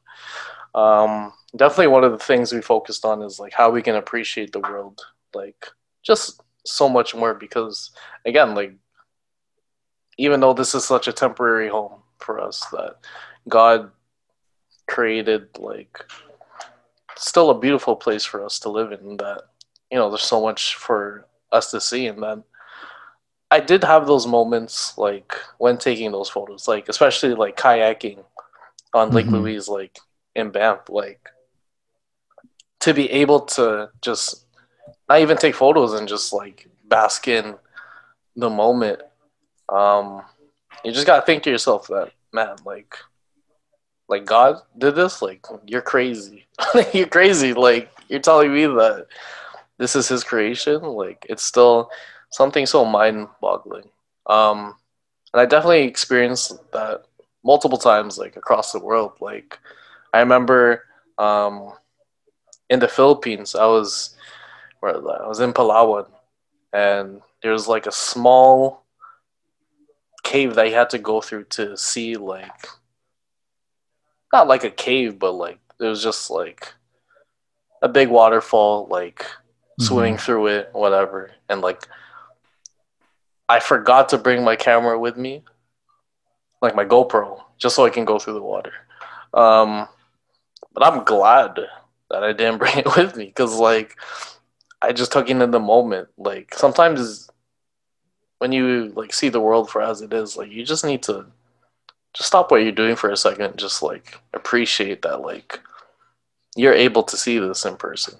um, 0.74 1.34
definitely 1.55 1.88
one 1.88 2.03
of 2.03 2.13
the 2.13 2.26
things 2.26 2.51
we 2.51 2.61
focused 2.61 3.05
on 3.05 3.22
is 3.22 3.39
like 3.39 3.53
how 3.53 3.69
we 3.69 3.84
can 3.84 3.95
appreciate 3.95 4.53
the 4.53 4.59
world, 4.59 5.01
like 5.36 5.67
just 6.01 6.41
so 6.66 6.88
much 6.89 7.16
more 7.16 7.34
because 7.34 7.91
again, 8.26 8.55
like 8.55 8.74
even 10.18 10.39
though 10.39 10.53
this 10.53 10.76
is 10.76 10.84
such 10.84 11.07
a 11.07 11.14
temporary 11.14 11.70
home 11.70 12.01
for 12.20 12.39
us, 12.39 12.66
that 12.72 12.97
God 13.47 13.91
created 14.88 15.47
like 15.57 16.05
still 17.16 17.49
a 17.49 17.59
beautiful 17.59 17.95
place 17.95 18.26
for 18.26 18.43
us 18.43 18.59
to 18.59 18.70
live 18.70 18.91
in 18.91 19.18
that 19.18 19.43
you 19.91 19.97
know 19.97 20.09
there's 20.09 20.24
so 20.24 20.41
much 20.41 20.76
for 20.76 21.26
us 21.51 21.72
to 21.72 21.80
see 21.80 22.07
and 22.07 22.22
then 22.22 22.43
I 23.51 23.59
did 23.59 23.84
have 23.84 24.07
those 24.07 24.26
moments 24.26 24.97
like 24.97 25.36
when 25.57 25.78
taking 25.78 26.14
those 26.14 26.30
photos, 26.30 26.70
like 26.70 26.88
especially 26.88 27.34
like 27.34 27.57
kayaking 27.57 28.24
on 28.93 29.12
Lake 29.12 29.26
mm-hmm. 29.26 29.36
Louise, 29.36 29.68
like 29.68 29.99
in 30.34 30.51
Banff, 30.51 30.88
like 30.88 31.28
to 32.80 32.93
be 32.93 33.12
able 33.12 33.41
to 33.41 33.89
just 34.01 34.45
not 35.12 35.22
even 35.22 35.36
take 35.36 35.55
photos 35.55 35.93
and 35.93 36.07
just 36.07 36.32
like 36.32 36.70
bask 36.88 37.28
in 37.28 37.55
the 38.38 38.49
moment. 38.49 39.01
Um, 39.68 40.22
you 40.86 40.93
just 40.93 41.05
gotta 41.05 41.26
think 41.26 41.43
to 41.43 41.49
yourself 41.49 41.88
that 41.88 42.12
man, 42.32 42.55
like, 42.66 42.95
like 44.07 44.24
God 44.24 44.62
did 44.78 44.95
this. 44.95 45.22
Like 45.22 45.45
you're 45.68 45.82
crazy. 45.82 46.47
you're 46.93 47.07
crazy. 47.07 47.51
Like 47.51 47.91
you're 48.07 48.22
telling 48.22 48.53
me 48.53 48.66
that 48.68 49.07
this 49.78 49.97
is 49.97 50.07
His 50.07 50.24
creation. 50.24 50.82
Like 50.82 51.26
it's 51.30 51.43
still 51.43 51.89
something 52.32 52.66
so 52.66 52.86
mind-boggling. 52.86 53.89
Um, 54.28 54.78
and 55.34 55.41
I 55.41 55.45
definitely 55.45 55.84
experienced 55.84 56.53
that 56.72 57.03
multiple 57.43 57.78
times, 57.78 58.18
like 58.18 58.38
across 58.38 58.72
the 58.72 58.80
world. 58.80 59.12
Like 59.20 59.59
I 60.14 60.22
remember 60.22 60.86
um, 61.18 61.74
in 62.70 62.80
the 62.80 62.88
Philippines, 62.88 63.55
I 63.55 63.66
was 63.66 64.16
where 64.82 64.95
I 64.95 65.27
was 65.27 65.39
in 65.39 65.53
Palawan, 65.53 66.07
and 66.73 67.21
there 67.41 67.53
was 67.53 67.67
like 67.67 67.86
a 67.86 67.91
small 67.91 68.84
cave 70.23 70.55
that 70.55 70.67
you 70.67 70.75
had 70.75 70.89
to 70.91 70.99
go 70.99 71.21
through 71.21 71.45
to 71.45 71.77
see 71.77 72.15
like 72.15 72.67
not 74.34 74.47
like 74.47 74.63
a 74.63 74.69
cave, 74.69 75.17
but 75.17 75.32
like 75.32 75.59
it 75.79 75.86
was 75.86 76.03
just 76.03 76.29
like 76.29 76.73
a 77.82 77.88
big 77.88 78.09
waterfall, 78.09 78.88
like 78.91 79.19
mm-hmm. 79.19 79.84
swimming 79.84 80.17
through 80.17 80.47
it, 80.47 80.69
whatever, 80.73 81.32
and 81.47 81.61
like 81.61 81.88
I 83.51 83.59
forgot 83.59 84.09
to 84.09 84.17
bring 84.17 84.43
my 84.43 84.55
camera 84.55 84.97
with 84.97 85.17
me, 85.17 85.43
like 86.61 86.75
my 86.75 86.86
GoPro, 86.86 87.41
just 87.57 87.75
so 87.75 87.86
I 87.86 87.89
can 87.89 88.05
go 88.05 88.17
through 88.17 88.36
the 88.36 88.41
water. 88.41 88.73
Um, 89.34 89.88
but 90.73 90.86
I'm 90.86 91.03
glad 91.03 91.59
that 92.09 92.23
I 92.23 92.34
didn't 92.34 92.57
bring 92.59 92.77
it 92.77 92.95
with 92.95 93.15
me 93.15 93.25
because, 93.25 93.55
like, 93.55 93.97
I 94.82 94.93
just 94.93 95.11
took 95.11 95.29
it 95.29 95.41
in 95.41 95.51
the 95.51 95.59
moment. 95.59 96.09
Like, 96.17 96.55
sometimes 96.55 97.29
when 98.39 98.51
you 98.51 98.91
like 98.95 99.13
see 99.13 99.29
the 99.29 99.41
world 99.41 99.69
for 99.69 99.82
as 99.82 100.01
it 100.01 100.13
is, 100.13 100.38
like, 100.38 100.51
you 100.51 100.65
just 100.65 100.86
need 100.86 101.03
to 101.03 101.25
just 102.13 102.27
stop 102.27 102.51
what 102.51 102.63
you're 102.63 102.71
doing 102.71 102.95
for 102.95 103.09
a 103.09 103.17
second, 103.17 103.57
just 103.57 103.84
like 103.84 104.19
appreciate 104.34 105.01
that, 105.03 105.21
like, 105.21 105.59
you're 106.55 106.73
able 106.73 107.03
to 107.03 107.17
see 107.17 107.39
this 107.39 107.65
in 107.65 107.77
person. 107.77 108.17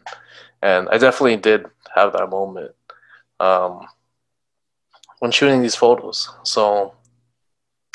And 0.62 0.88
I 0.90 0.98
definitely 0.98 1.38
did 1.38 1.66
have 1.96 2.14
that 2.14 2.30
moment. 2.30 2.72
Um, 3.40 3.88
when 5.22 5.32
shooting 5.32 5.62
these 5.62 5.76
photos. 5.76 6.30
So, 6.44 6.94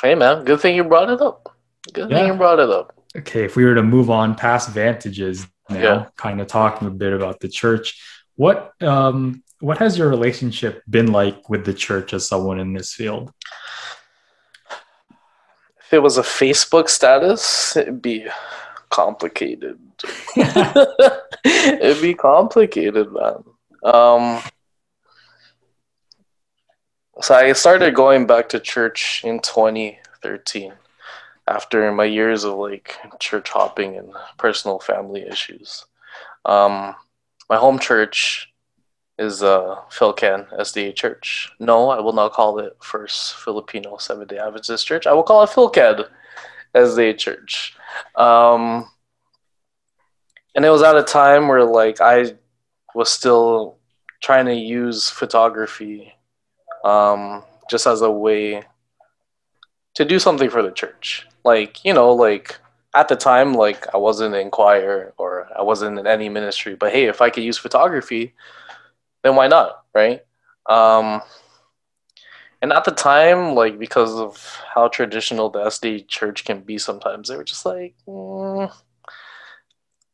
hey 0.00 0.14
man, 0.14 0.44
good 0.44 0.60
thing 0.60 0.76
you 0.76 0.84
brought 0.84 1.10
it 1.10 1.20
up. 1.20 1.56
Good 1.92 2.08
yeah. 2.08 2.18
thing 2.18 2.26
you 2.28 2.34
brought 2.34 2.60
it 2.60 2.70
up. 2.70 2.94
Okay, 3.16 3.44
if 3.44 3.56
we 3.56 3.64
were 3.64 3.74
to 3.74 3.82
move 3.82 4.10
on 4.10 4.36
past 4.36 4.70
vantages 4.70 5.46
now, 5.68 5.80
yeah. 5.80 6.06
kind 6.16 6.40
of 6.40 6.46
talking 6.46 6.86
a 6.86 6.90
bit 6.90 7.12
about 7.12 7.40
the 7.40 7.48
church, 7.48 8.00
what 8.36 8.80
um 8.82 9.42
what 9.60 9.78
has 9.78 9.98
your 9.98 10.08
relationship 10.08 10.82
been 10.88 11.12
like 11.12 11.48
with 11.48 11.64
the 11.64 11.74
church 11.74 12.12
as 12.12 12.28
someone 12.28 12.60
in 12.60 12.72
this 12.74 12.92
field? 12.92 13.32
If 15.80 15.92
it 15.92 16.02
was 16.02 16.18
a 16.18 16.22
Facebook 16.22 16.88
status, 16.88 17.76
it'd 17.76 18.02
be 18.02 18.26
complicated. 18.90 19.78
it'd 20.36 22.02
be 22.02 22.14
complicated, 22.14 23.12
man. 23.12 23.44
Um, 23.82 24.42
so 27.20 27.34
I 27.34 27.52
started 27.52 27.94
going 27.94 28.26
back 28.26 28.50
to 28.50 28.60
church 28.60 29.22
in 29.24 29.40
2013 29.40 30.72
after 31.48 31.90
my 31.92 32.04
years 32.04 32.44
of 32.44 32.54
like 32.54 32.96
church 33.20 33.48
hopping 33.50 33.96
and 33.96 34.12
personal 34.38 34.80
family 34.80 35.22
issues. 35.22 35.86
Um, 36.44 36.94
my 37.48 37.56
home 37.56 37.78
church 37.78 38.52
is 39.18 39.42
uh, 39.42 39.76
Philcan 39.90 40.48
SDA 40.58 40.94
Church. 40.94 41.50
No, 41.58 41.88
I 41.88 42.00
will 42.00 42.12
not 42.12 42.32
call 42.32 42.58
it 42.58 42.76
First 42.82 43.36
Filipino 43.36 43.96
Seventh 43.96 44.28
Day 44.28 44.38
Adventist 44.38 44.86
Church. 44.86 45.06
I 45.06 45.12
will 45.12 45.22
call 45.22 45.42
it 45.42 45.50
Philcan 45.50 46.06
SDA 46.74 47.16
Church. 47.16 47.74
Um, 48.14 48.88
and 50.54 50.64
it 50.64 50.70
was 50.70 50.82
at 50.82 50.96
a 50.96 51.02
time 51.02 51.48
where 51.48 51.64
like 51.64 52.00
I 52.00 52.34
was 52.94 53.10
still 53.10 53.78
trying 54.22 54.46
to 54.46 54.54
use 54.54 55.08
photography 55.08 56.12
um, 56.84 57.42
just 57.70 57.86
as 57.86 58.02
a 58.02 58.10
way 58.10 58.62
to 59.94 60.04
do 60.04 60.18
something 60.18 60.50
for 60.50 60.62
the 60.62 60.70
church. 60.70 61.26
Like, 61.44 61.84
you 61.84 61.94
know, 61.94 62.12
like 62.12 62.58
at 62.96 63.08
the 63.08 63.16
time, 63.16 63.54
like 63.54 63.94
I 63.94 63.98
wasn't 63.98 64.34
in 64.34 64.50
choir 64.50 65.12
or 65.18 65.48
I 65.56 65.62
wasn't 65.62 65.98
in 65.98 66.06
any 66.06 66.28
ministry, 66.28 66.74
but 66.74 66.92
hey, 66.92 67.04
if 67.04 67.20
I 67.20 67.30
could 67.30 67.44
use 67.44 67.58
photography, 67.58 68.34
then 69.22 69.36
why 69.36 69.48
not, 69.48 69.84
right? 69.94 70.22
Um, 70.68 71.20
and 72.62 72.72
at 72.72 72.84
the 72.84 72.90
time, 72.90 73.54
like 73.54 73.78
because 73.78 74.14
of 74.14 74.60
how 74.74 74.88
traditional 74.88 75.50
the 75.50 75.66
SD 75.66 76.08
church 76.08 76.44
can 76.44 76.60
be 76.62 76.78
sometimes, 76.78 77.28
they 77.28 77.36
were 77.36 77.44
just 77.44 77.66
like, 77.66 77.94
mm, 78.08 78.72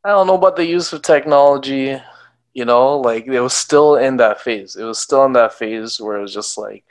I 0.03 0.09
don't 0.09 0.27
know 0.27 0.35
about 0.35 0.57
the 0.57 0.65
use 0.65 0.91
of 0.91 1.01
technology 1.01 1.97
you 2.53 2.65
know 2.65 2.99
like 2.99 3.25
it 3.25 3.39
was 3.39 3.53
still 3.53 3.95
in 3.95 4.17
that 4.17 4.39
phase 4.39 4.75
it 4.75 4.83
was 4.83 4.99
still 4.99 5.25
in 5.25 5.33
that 5.33 5.53
phase 5.53 5.99
where 5.99 6.17
it 6.17 6.21
was 6.21 6.33
just 6.33 6.57
like 6.57 6.85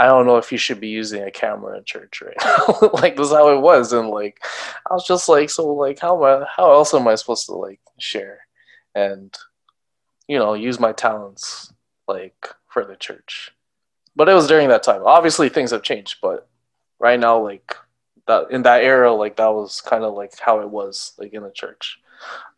i 0.00 0.06
don't 0.06 0.26
know 0.26 0.36
if 0.36 0.50
you 0.50 0.58
should 0.58 0.80
be 0.80 0.88
using 0.88 1.22
a 1.22 1.30
camera 1.30 1.78
in 1.78 1.84
church 1.84 2.22
right? 2.22 2.34
Now 2.42 2.90
like 2.94 3.16
that's 3.16 3.30
how 3.30 3.56
it 3.56 3.60
was 3.60 3.92
and 3.92 4.08
like 4.08 4.42
i 4.90 4.94
was 4.94 5.06
just 5.06 5.28
like 5.28 5.50
so 5.50 5.72
like 5.72 6.00
how 6.00 6.16
am 6.16 6.42
I, 6.42 6.46
how 6.56 6.72
else 6.72 6.92
am 6.94 7.06
i 7.06 7.14
supposed 7.14 7.46
to 7.46 7.52
like 7.52 7.80
share 7.98 8.40
and 8.94 9.36
you 10.26 10.38
know 10.38 10.54
use 10.54 10.80
my 10.80 10.92
talents 10.92 11.72
like 12.08 12.48
for 12.68 12.84
the 12.84 12.96
church? 12.96 13.52
But 14.16 14.28
it 14.28 14.34
was 14.34 14.48
during 14.48 14.68
that 14.68 14.82
time. 14.82 15.02
Obviously 15.04 15.48
things 15.48 15.70
have 15.70 15.82
changed 15.82 16.18
but 16.22 16.48
right 16.98 17.18
now 17.18 17.42
like 17.42 17.74
that 18.26 18.50
in 18.50 18.62
that 18.62 18.82
era 18.84 19.12
like 19.12 19.36
that 19.36 19.52
was 19.52 19.80
kind 19.80 20.04
of 20.04 20.14
like 20.14 20.38
how 20.38 20.60
it 20.60 20.70
was 20.70 21.12
like 21.18 21.32
in 21.32 21.42
the 21.42 21.50
church. 21.50 21.98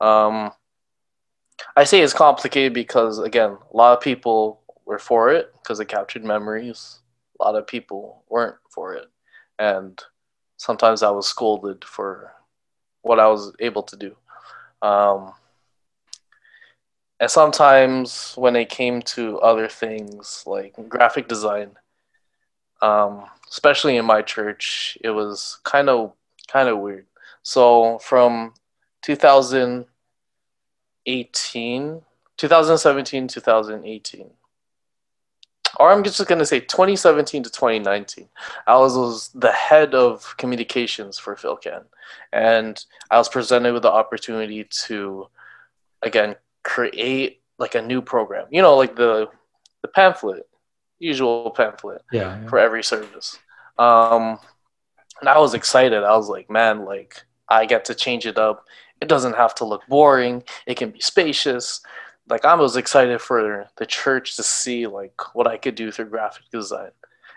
Um 0.00 0.52
I 1.76 1.84
say 1.84 2.00
it's 2.00 2.12
complicated 2.12 2.74
because 2.74 3.18
again, 3.18 3.56
a 3.72 3.76
lot 3.76 3.96
of 3.96 4.02
people 4.02 4.60
were 4.84 4.98
for 4.98 5.30
it 5.30 5.52
because 5.62 5.80
it 5.80 5.88
captured 5.88 6.24
memories. 6.24 6.98
A 7.42 7.44
lot 7.44 7.56
of 7.56 7.66
people 7.66 8.22
weren't 8.28 8.56
for 8.70 8.94
it, 8.94 9.10
and 9.58 10.00
sometimes 10.56 11.02
I 11.02 11.10
was 11.10 11.26
scolded 11.26 11.84
for 11.84 12.32
what 13.02 13.18
I 13.18 13.26
was 13.26 13.52
able 13.58 13.82
to 13.82 13.96
do. 13.96 14.16
Um, 14.80 15.32
and 17.18 17.30
sometimes 17.30 18.34
when 18.36 18.54
it 18.54 18.68
came 18.68 19.02
to 19.02 19.40
other 19.40 19.66
things 19.68 20.44
like 20.46 20.76
graphic 20.88 21.26
design, 21.26 21.72
um, 22.80 23.24
especially 23.50 23.96
in 23.96 24.04
my 24.04 24.22
church, 24.22 24.96
it 25.02 25.10
was 25.10 25.58
kind 25.64 25.88
of 25.88 26.12
kind 26.46 26.68
of 26.68 26.78
weird. 26.78 27.06
So 27.42 27.98
from 27.98 28.54
2018, 29.02 32.02
2017, 32.36 33.28
2018, 33.28 34.30
or 35.78 35.90
I'm 35.90 36.02
just 36.02 36.26
gonna 36.26 36.46
say 36.46 36.60
2017 36.60 37.44
to 37.44 37.50
2019, 37.50 38.28
I 38.66 38.76
was, 38.76 38.96
was 38.96 39.28
the 39.34 39.52
head 39.52 39.94
of 39.94 40.36
communications 40.36 41.18
for 41.18 41.34
PhilCan, 41.34 41.84
and 42.32 42.84
I 43.10 43.18
was 43.18 43.28
presented 43.28 43.72
with 43.72 43.82
the 43.82 43.92
opportunity 43.92 44.64
to, 44.86 45.28
again, 46.02 46.36
create 46.62 47.40
like 47.58 47.74
a 47.74 47.82
new 47.82 48.02
program. 48.02 48.46
You 48.50 48.62
know, 48.62 48.76
like 48.76 48.96
the 48.96 49.28
the 49.82 49.88
pamphlet, 49.88 50.48
usual 50.98 51.50
pamphlet 51.50 52.02
yeah, 52.12 52.40
yeah. 52.40 52.48
for 52.48 52.58
every 52.58 52.82
service. 52.82 53.38
Um, 53.78 54.38
and 55.20 55.28
I 55.28 55.38
was 55.38 55.54
excited. 55.54 56.02
I 56.02 56.16
was 56.16 56.28
like, 56.28 56.50
man, 56.50 56.84
like 56.84 57.22
I 57.48 57.66
get 57.66 57.84
to 57.86 57.94
change 57.94 58.26
it 58.26 58.38
up. 58.38 58.66
It 59.00 59.08
doesn't 59.08 59.36
have 59.36 59.54
to 59.56 59.64
look 59.64 59.86
boring. 59.88 60.44
It 60.66 60.76
can 60.76 60.90
be 60.90 61.00
spacious. 61.00 61.80
Like 62.28 62.44
I 62.44 62.54
was 62.54 62.76
excited 62.76 63.20
for 63.20 63.68
the 63.76 63.86
church 63.86 64.36
to 64.36 64.42
see 64.42 64.86
like 64.86 65.34
what 65.34 65.46
I 65.46 65.56
could 65.56 65.74
do 65.74 65.90
through 65.90 66.10
graphic 66.10 66.44
design. 66.50 66.90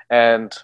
And 0.10 0.56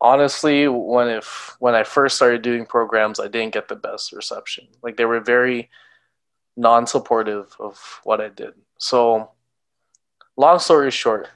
honestly, 0.00 0.68
when 0.68 1.08
if 1.08 1.56
when 1.58 1.74
I 1.74 1.84
first 1.84 2.16
started 2.16 2.42
doing 2.42 2.66
programs, 2.66 3.18
I 3.18 3.28
didn't 3.28 3.54
get 3.54 3.68
the 3.68 3.76
best 3.76 4.12
reception. 4.12 4.68
Like 4.82 4.96
they 4.96 5.04
were 5.04 5.20
very 5.20 5.70
non-supportive 6.56 7.54
of 7.58 8.00
what 8.04 8.20
I 8.20 8.28
did. 8.28 8.52
So, 8.78 9.30
long 10.36 10.58
story 10.58 10.90
short, 10.90 11.28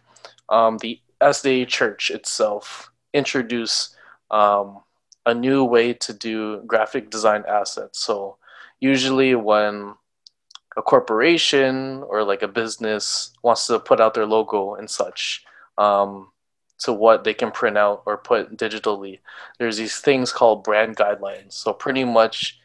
um, 0.48 0.78
the 0.78 1.00
SDA 1.20 1.68
Church 1.68 2.10
itself 2.10 2.90
introduced 3.14 3.96
um, 4.30 4.80
a 5.24 5.32
new 5.32 5.64
way 5.64 5.94
to 5.94 6.12
do 6.12 6.62
graphic 6.66 7.08
design 7.08 7.44
assets. 7.48 7.98
So, 8.00 8.36
usually 8.80 9.34
when 9.34 9.94
a 10.76 10.82
corporation 10.82 12.02
or 12.08 12.22
like 12.22 12.42
a 12.42 12.48
business 12.48 13.32
wants 13.42 13.66
to 13.66 13.78
put 13.78 14.00
out 14.00 14.14
their 14.14 14.26
logo 14.26 14.74
and 14.74 14.88
such 14.88 15.44
um, 15.78 16.30
to 16.78 16.92
what 16.92 17.24
they 17.24 17.34
can 17.34 17.50
print 17.50 17.78
out 17.78 18.02
or 18.06 18.18
put 18.18 18.56
digitally, 18.56 19.20
there's 19.58 19.78
these 19.78 19.98
things 19.98 20.32
called 20.32 20.64
brand 20.64 20.96
guidelines. 20.96 21.52
So, 21.52 21.72
pretty 21.72 22.04
much 22.04 22.58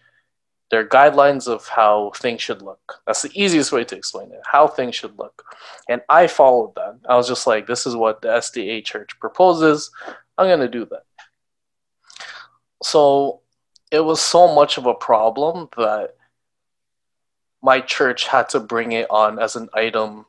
they're 0.71 0.87
guidelines 0.87 1.47
of 1.47 1.67
how 1.67 2.11
things 2.15 2.41
should 2.41 2.61
look. 2.61 3.01
That's 3.05 3.21
the 3.21 3.31
easiest 3.33 3.73
way 3.73 3.83
to 3.83 3.95
explain 3.95 4.31
it, 4.31 4.39
how 4.45 4.67
things 4.67 4.95
should 4.95 5.19
look. 5.19 5.43
And 5.89 6.01
I 6.07 6.27
followed 6.27 6.73
that. 6.75 6.97
I 7.07 7.17
was 7.17 7.27
just 7.27 7.45
like, 7.45 7.67
this 7.67 7.85
is 7.85 7.95
what 7.95 8.21
the 8.21 8.29
SDA 8.29 8.83
church 8.85 9.19
proposes. 9.19 9.91
I'm 10.37 10.47
going 10.47 10.61
to 10.61 10.69
do 10.69 10.85
that. 10.85 11.03
So 12.81 13.41
it 13.91 13.99
was 13.99 14.21
so 14.21 14.55
much 14.55 14.77
of 14.77 14.85
a 14.85 14.93
problem 14.93 15.67
that 15.75 16.15
my 17.61 17.79
church 17.81 18.27
had 18.27 18.49
to 18.49 18.59
bring 18.59 18.91
it 18.91 19.07
on 19.09 19.39
as 19.39 19.55
an 19.55 19.69
item 19.73 20.25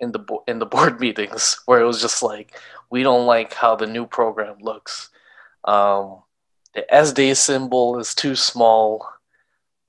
in 0.00 0.12
the 0.12 0.24
in 0.46 0.58
the 0.58 0.66
board 0.74 1.00
meetings 1.00 1.60
where 1.66 1.80
it 1.80 1.86
was 1.86 2.00
just 2.00 2.22
like 2.22 2.58
we 2.90 3.02
don't 3.02 3.26
like 3.26 3.52
how 3.54 3.76
the 3.76 3.86
new 3.86 4.06
program 4.06 4.56
looks. 4.60 5.10
Um, 5.64 6.22
the 6.74 6.84
SD 6.92 7.36
symbol 7.36 7.98
is 7.98 8.14
too 8.14 8.34
small 8.34 9.06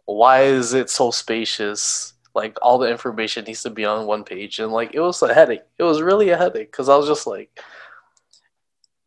why 0.06 0.44
is 0.44 0.74
it 0.74 0.90
so 0.90 1.12
spacious? 1.12 2.14
Like 2.34 2.58
all 2.62 2.78
the 2.78 2.90
information 2.90 3.46
needs 3.46 3.64
to 3.64 3.70
be 3.70 3.86
on 3.86 4.08
one 4.08 4.24
page, 4.24 4.60
and 4.60 4.72
like 4.72 4.94
it 4.94 5.00
was 5.00 5.22
a 5.22 5.34
headache. 5.34 5.64
It 5.78 5.84
was 5.84 6.02
really 6.02 6.30
a 6.30 6.38
headache 6.38 6.72
because 6.72 6.90
I 6.90 6.96
was 6.96 7.08
just 7.08 7.28
like, 7.28 7.60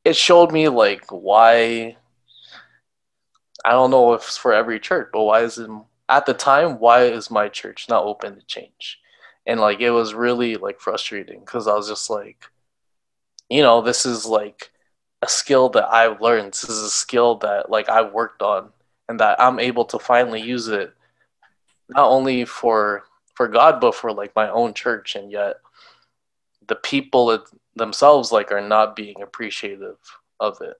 it 0.05 0.17
showed 0.17 0.53
me 0.53 0.69
like 0.69 1.05
why. 1.11 1.97
I 3.65 3.71
don't 3.71 3.91
know 3.91 4.13
if 4.13 4.23
it's 4.23 4.37
for 4.37 4.53
every 4.53 4.79
church, 4.79 5.09
but 5.13 5.23
why 5.23 5.41
is 5.41 5.57
it 5.59 5.71
at 6.09 6.27
the 6.27 6.35
time? 6.35 6.79
Why 6.79 7.05
is 7.05 7.31
my 7.31 7.49
church 7.49 7.87
not 7.89 8.05
open 8.05 8.37
to 8.37 8.47
change? 8.47 9.01
And 9.47 9.61
like 9.61 9.81
it 9.81 9.91
was 9.91 10.15
really 10.15 10.57
like 10.57 10.81
frustrating 10.81 11.41
because 11.41 11.69
I 11.69 11.75
was 11.75 11.89
just 11.89 12.09
like, 12.11 12.47
you 13.51 13.63
know, 13.63 13.83
this 13.83 14.07
is 14.07 14.25
like 14.25 14.71
a 15.23 15.29
skill 15.29 15.69
that 15.71 15.89
I've 15.93 16.21
learned. 16.21 16.53
This 16.53 16.65
is 16.65 16.83
a 16.83 16.91
skill 16.91 17.37
that 17.37 17.71
like 17.71 17.89
I've 17.89 18.13
worked 18.13 18.43
on 18.43 18.71
and 19.09 19.21
that 19.21 19.41
I'm 19.41 19.59
able 19.59 19.85
to 19.87 19.99
finally 19.99 20.41
use 20.41 20.69
it 20.69 20.95
not 21.89 22.09
only 22.09 22.45
for 22.45 23.05
for 23.35 23.49
God 23.49 23.81
but 23.81 23.95
for 23.95 24.13
like 24.13 24.35
my 24.35 24.49
own 24.49 24.75
church 24.75 25.17
and 25.17 25.31
yet 25.31 25.57
the 26.67 26.77
people 26.77 27.45
themselves 27.77 28.33
like 28.33 28.53
are 28.53 28.67
not 28.67 28.97
being 28.97 29.21
appreciative 29.21 29.99
of 30.41 30.61
it. 30.63 30.77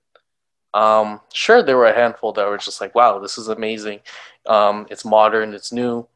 Um, 0.75 1.21
sure, 1.33 1.63
there 1.63 1.77
were 1.77 1.87
a 1.87 1.95
handful 1.95 2.33
that 2.33 2.47
were 2.47 2.57
just 2.57 2.81
like, 2.81 2.93
"Wow, 2.93 3.19
this 3.19 3.37
is 3.37 3.47
amazing! 3.47 4.01
Um, 4.45 4.85
it's 4.91 5.05
modern, 5.05 5.53
it's 5.53 5.71
new. 5.71 6.07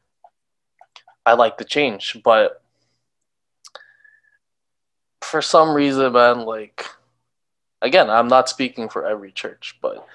I 1.26 1.34
like 1.34 1.58
the 1.58 1.64
change," 1.64 2.20
but 2.22 2.62
for 5.22 5.42
some 5.42 5.74
reason, 5.74 6.12
man, 6.12 6.40
like, 6.40 6.84
again, 7.82 8.10
I'm 8.10 8.28
not 8.28 8.48
speaking 8.48 8.88
for 8.88 9.06
every 9.06 9.32
church, 9.32 9.78
but 9.80 10.06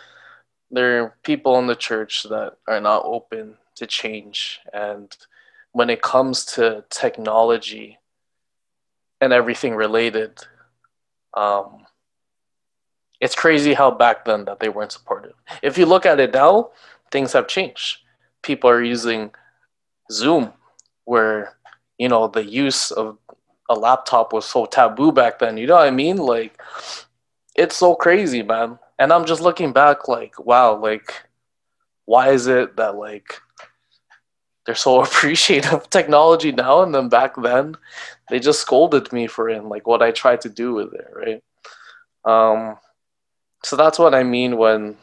there 0.72 1.04
are 1.04 1.16
people 1.24 1.58
in 1.60 1.68
the 1.68 1.76
church 1.76 2.24
that 2.24 2.58
are 2.68 2.82
not 2.82 3.04
open 3.06 3.58
to 3.76 3.88
change 3.88 4.60
and 4.74 5.16
when 5.72 5.90
it 5.90 6.02
comes 6.02 6.46
to 6.46 6.84
technology 6.90 8.00
and 9.20 9.34
everything 9.34 9.76
related 9.76 10.40
um, 11.34 11.85
it's 13.26 13.34
crazy 13.34 13.74
how 13.74 13.90
back 13.90 14.24
then 14.24 14.46
that 14.46 14.60
they 14.60 14.70
weren't 14.70 14.92
supportive. 14.92 15.34
If 15.64 15.80
you 15.80 15.88
look 15.88 16.06
at 16.06 16.20
it 16.20 16.32
now 16.32 16.70
things 17.12 17.34
have 17.34 17.48
changed. 17.48 17.98
People 18.44 18.70
are 18.70 18.84
using 18.84 19.32
zoom 20.12 20.54
where 21.06 21.58
you 21.98 22.08
know 22.08 22.28
the 22.28 22.46
use 22.46 22.92
of 22.92 23.18
a 23.68 23.74
laptop 23.74 24.32
was 24.32 24.46
so 24.46 24.68
taboo 24.68 25.12
back 25.12 25.40
then. 25.40 25.58
You 25.58 25.66
know 25.66 25.74
what 25.74 25.88
i 25.88 25.92
mean? 25.92 26.18
Like 26.18 26.62
it's 27.56 27.76
so 27.76 27.96
crazy 27.96 28.44
man. 28.44 28.78
And 29.00 29.12
i'm 29.12 29.26
just 29.26 29.42
looking 29.42 29.74
back 29.74 30.08
like 30.08 30.36
wow 30.46 30.76
like 30.76 31.10
why 32.06 32.30
is 32.30 32.46
it 32.46 32.78
that 32.78 32.96
like 32.96 33.42
they're 34.66 34.76
so 34.76 35.02
appreciative 35.08 35.74
of 35.74 35.90
technology 35.90 36.52
now 36.52 36.84
and 36.84 36.94
then 36.94 37.10
back 37.10 37.34
then? 37.42 37.76
They 38.30 38.40
just 38.40 38.62
scolded 38.62 39.12
me 39.12 39.26
for 39.26 39.50
it 39.50 39.64
like 39.64 39.88
what 39.88 40.04
i 40.04 40.12
tried 40.12 40.42
to 40.42 40.50
do 40.50 40.76
with 40.76 40.94
it 40.94 41.10
right? 41.24 41.42
Um 42.24 42.78
so 43.66 43.76
that's 43.76 43.98
what 43.98 44.14
i 44.14 44.24
mean 44.24 44.58
when 44.58 44.96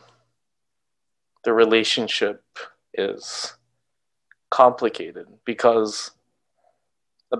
the 1.45 1.53
relationship 1.53 2.43
is 2.95 3.55
complicated 4.51 5.27
because 5.45 6.13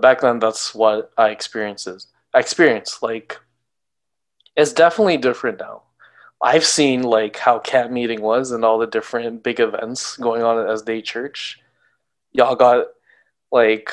back 0.01 0.21
then 0.21 0.39
that's 0.39 0.75
what 0.75 1.11
i 1.17 1.29
experienced 1.29 1.87
I 2.35 2.39
experienced 2.39 3.03
like 3.03 3.39
it's 4.55 4.73
definitely 4.73 5.17
different 5.17 5.59
now 5.59 5.83
I've 6.43 6.65
seen 6.65 7.03
like 7.03 7.37
how 7.37 7.59
camp 7.59 7.89
meeting 7.91 8.21
was 8.21 8.51
and 8.51 8.65
all 8.65 8.77
the 8.77 8.85
different 8.85 9.43
big 9.43 9.61
events 9.61 10.17
going 10.17 10.43
on 10.43 10.59
at 10.59 10.67
SDA 10.67 11.01
Church. 11.05 11.57
Y'all 12.33 12.57
got 12.57 12.87
like 13.49 13.89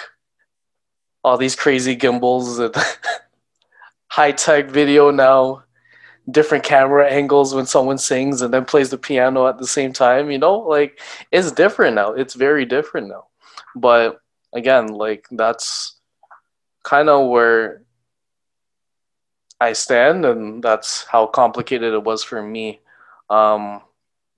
all 1.23 1.39
these 1.39 1.55
crazy 1.55 1.95
gimbals 1.95 2.59
and 2.59 2.75
high 4.09 4.33
tech 4.33 4.69
video 4.69 5.13
now, 5.13 5.63
different 6.31 6.65
camera 6.65 7.09
angles 7.09 7.55
when 7.55 7.67
someone 7.67 7.99
sings 7.99 8.43
and 8.43 8.53
then 8.53 8.65
plays 8.65 8.91
the 8.91 8.99
piano 8.99 9.47
at 9.47 9.59
the 9.59 9.67
same 9.67 9.93
time. 9.93 10.31
You 10.31 10.39
know, 10.39 10.59
like 10.59 11.01
it's 11.31 11.53
different 11.53 11.95
now. 11.95 12.13
It's 12.13 12.35
very 12.35 12.65
different 12.65 13.09
now. 13.09 13.27
But 13.77 14.21
again, 14.53 14.89
like 14.89 15.27
that's 15.31 15.97
kind 16.83 17.09
of 17.09 17.29
where 17.29 17.83
I 19.61 19.75
stand, 19.75 20.25
and 20.25 20.63
that's 20.63 21.05
how 21.05 21.27
complicated 21.27 21.93
it 21.93 22.03
was 22.03 22.25
for 22.25 22.43
me. 22.43 22.81
Um, 23.29 23.83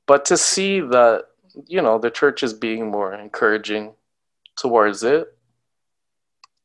but 0.06 0.24
to 0.26 0.36
see 0.36 0.80
that, 0.80 1.26
you 1.66 1.80
know, 1.80 1.98
the 1.98 2.10
church 2.10 2.42
is 2.42 2.52
being 2.52 2.90
more 2.90 3.14
encouraging 3.14 3.94
towards 4.56 5.04
it, 5.04 5.28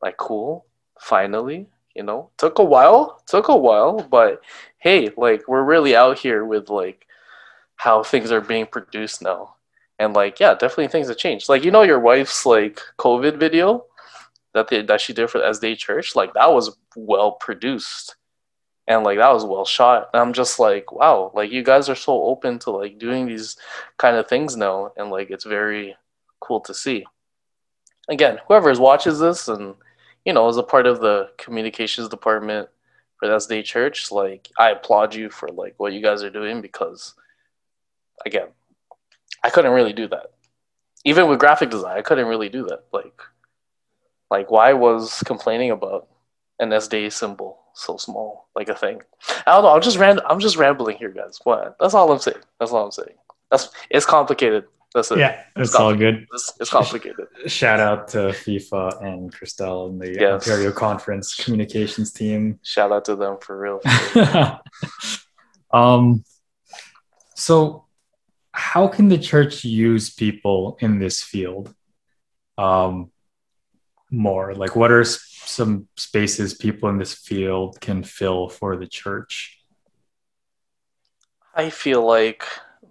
like, 0.02 0.18
cool, 0.18 0.66
finally, 1.00 1.68
you 1.96 2.04
know, 2.04 2.32
took 2.38 2.58
a 2.58 2.64
while, 2.64 3.22
took 3.28 3.48
a 3.48 3.56
while, 3.56 4.02
but 4.02 4.42
hey, 4.80 5.10
like, 5.18 5.48
we're 5.48 5.64
really 5.64 5.96
out 5.96 6.20
here 6.20 6.46
with 6.46 6.70
like 6.70 7.08
how 7.78 8.04
things 8.04 8.32
are 8.32 8.42
being 8.42 8.66
produced 8.66 9.22
now. 9.22 9.56
And 10.00 10.14
like, 10.14 10.40
yeah, 10.40 10.54
definitely 10.54 10.90
things 10.90 11.08
have 11.08 11.18
changed. 11.18 11.50
Like, 11.50 11.64
you 11.64 11.72
know, 11.72 11.82
your 11.82 12.00
wife's 12.00 12.46
like 12.46 12.82
COVID 13.00 13.38
video 13.38 13.86
that 14.54 14.68
they, 14.68 14.82
that 14.82 15.02
she 15.02 15.14
did 15.14 15.30
for 15.30 15.40
SDA 15.40 15.78
Church, 15.78 16.16
like 16.16 16.34
that 16.34 16.52
was 16.52 16.76
well 16.96 17.34
produced. 17.34 18.16
And 18.88 19.04
like 19.04 19.18
that 19.18 19.34
was 19.34 19.44
well 19.44 19.66
shot. 19.66 20.10
And 20.14 20.22
i'm 20.22 20.32
just 20.32 20.60
like 20.60 20.94
wow 20.94 21.32
like 21.36 21.52
you 21.52 21.62
guys 21.62 21.90
are 21.90 21.96
so 21.96 22.24
open 22.24 22.58
to 22.60 22.72
like 22.72 22.98
doing 22.98 23.26
these 23.26 23.58
kind 23.98 24.16
of 24.16 24.28
things 24.28 24.56
now. 24.56 24.92
And 24.98 25.10
like 25.10 25.30
it's 25.30 25.46
very 25.46 25.96
cool 26.40 26.62
to 26.62 26.74
see. 26.74 27.06
Again 28.10 28.40
whoever 28.48 28.74
watches 28.80 29.20
this 29.20 29.48
and 29.48 29.76
you 30.26 30.34
know, 30.34 30.48
as 30.50 30.58
a 30.58 30.64
part 30.64 30.88
of 30.88 31.00
the 31.00 31.30
communications 31.38 32.10
department 32.10 32.70
for 33.20 33.28
that 33.28 33.46
day 33.50 33.64
church, 33.64 34.12
like 34.12 34.50
I 34.58 34.72
applaud 34.72 35.16
you 35.16 35.30
for 35.30 35.50
like 35.50 35.76
what 35.78 35.94
you 35.94 36.02
guys 36.02 36.24
are 36.24 36.30
doing 36.30 36.62
because 36.62 37.14
again, 38.26 38.48
I 39.44 39.50
couldn't 39.50 39.72
really 39.72 39.94
do 39.94 40.08
that. 40.10 40.32
Even 41.06 41.30
with 41.30 41.40
graphic 41.40 41.70
design, 41.70 41.98
I 41.98 42.02
couldn't 42.02 42.28
really 42.28 42.50
do 42.50 42.64
that. 42.66 42.86
Like 42.92 43.20
like 44.30 44.52
why 44.52 44.74
was 44.74 45.24
complaining 45.26 45.72
about 45.72 46.08
an 46.60 46.70
SD 46.70 47.12
symbol 47.12 47.60
so 47.74 47.98
small, 47.98 48.50
like 48.56 48.70
a 48.70 48.76
thing? 48.76 49.02
I 49.46 49.54
don't 49.54 49.64
know. 49.64 49.74
I'm 49.74 49.82
just 49.82 49.98
ran. 49.98 50.20
I'm 50.28 50.40
just 50.40 50.58
rambling 50.58 50.98
here, 50.98 51.12
guys. 51.12 51.40
What? 51.44 51.76
That's 51.80 51.94
all 51.94 52.12
I'm 52.12 52.20
saying. 52.20 52.38
That's 52.60 52.72
all 52.72 52.86
I'm 52.86 52.92
saying. 52.92 53.16
That's 53.50 53.70
it's 53.90 54.06
complicated. 54.06 54.66
That's 54.98 55.12
it. 55.12 55.20
Yeah, 55.20 55.44
it's, 55.56 55.70
it's 55.70 55.76
all 55.76 55.96
good. 55.96 56.26
It's, 56.34 56.54
it's, 56.60 56.72
complicated. 56.72 57.28
Shout 57.46 57.80
out 57.80 58.08
to 58.10 58.18
FIFA 58.30 59.04
and 59.06 59.32
Christelle 59.32 59.90
and 59.90 60.02
the 60.02 60.12
yes. 60.12 60.48
Ontario 60.48 60.72
Conference 60.72 61.36
communications 61.36 62.12
team. 62.12 62.60
Shout 62.64 62.92
out 62.92 63.06
to 63.06 63.16
them 63.16 63.38
for 63.40 63.60
real. 63.60 63.80
um, 65.72 66.24
so 67.36 67.86
how 68.52 68.88
can 68.88 69.08
the 69.08 69.20
church 69.20 69.64
use 69.64 70.10
people 70.10 70.80
in 70.82 70.98
this 70.98 71.22
field? 71.22 71.76
Um, 72.58 73.12
more 74.10 74.56
like 74.56 74.76
what 74.76 74.92
are 74.92 75.04
some 75.04 75.88
spaces 75.96 76.56
people 76.56 76.90
in 76.90 76.98
this 76.98 77.14
field 77.14 77.80
can 77.82 78.02
fill 78.02 78.48
for 78.48 78.78
the 78.78 78.88
church 78.88 79.60
i 81.54 81.70
feel 81.70 82.06
like 82.06 82.46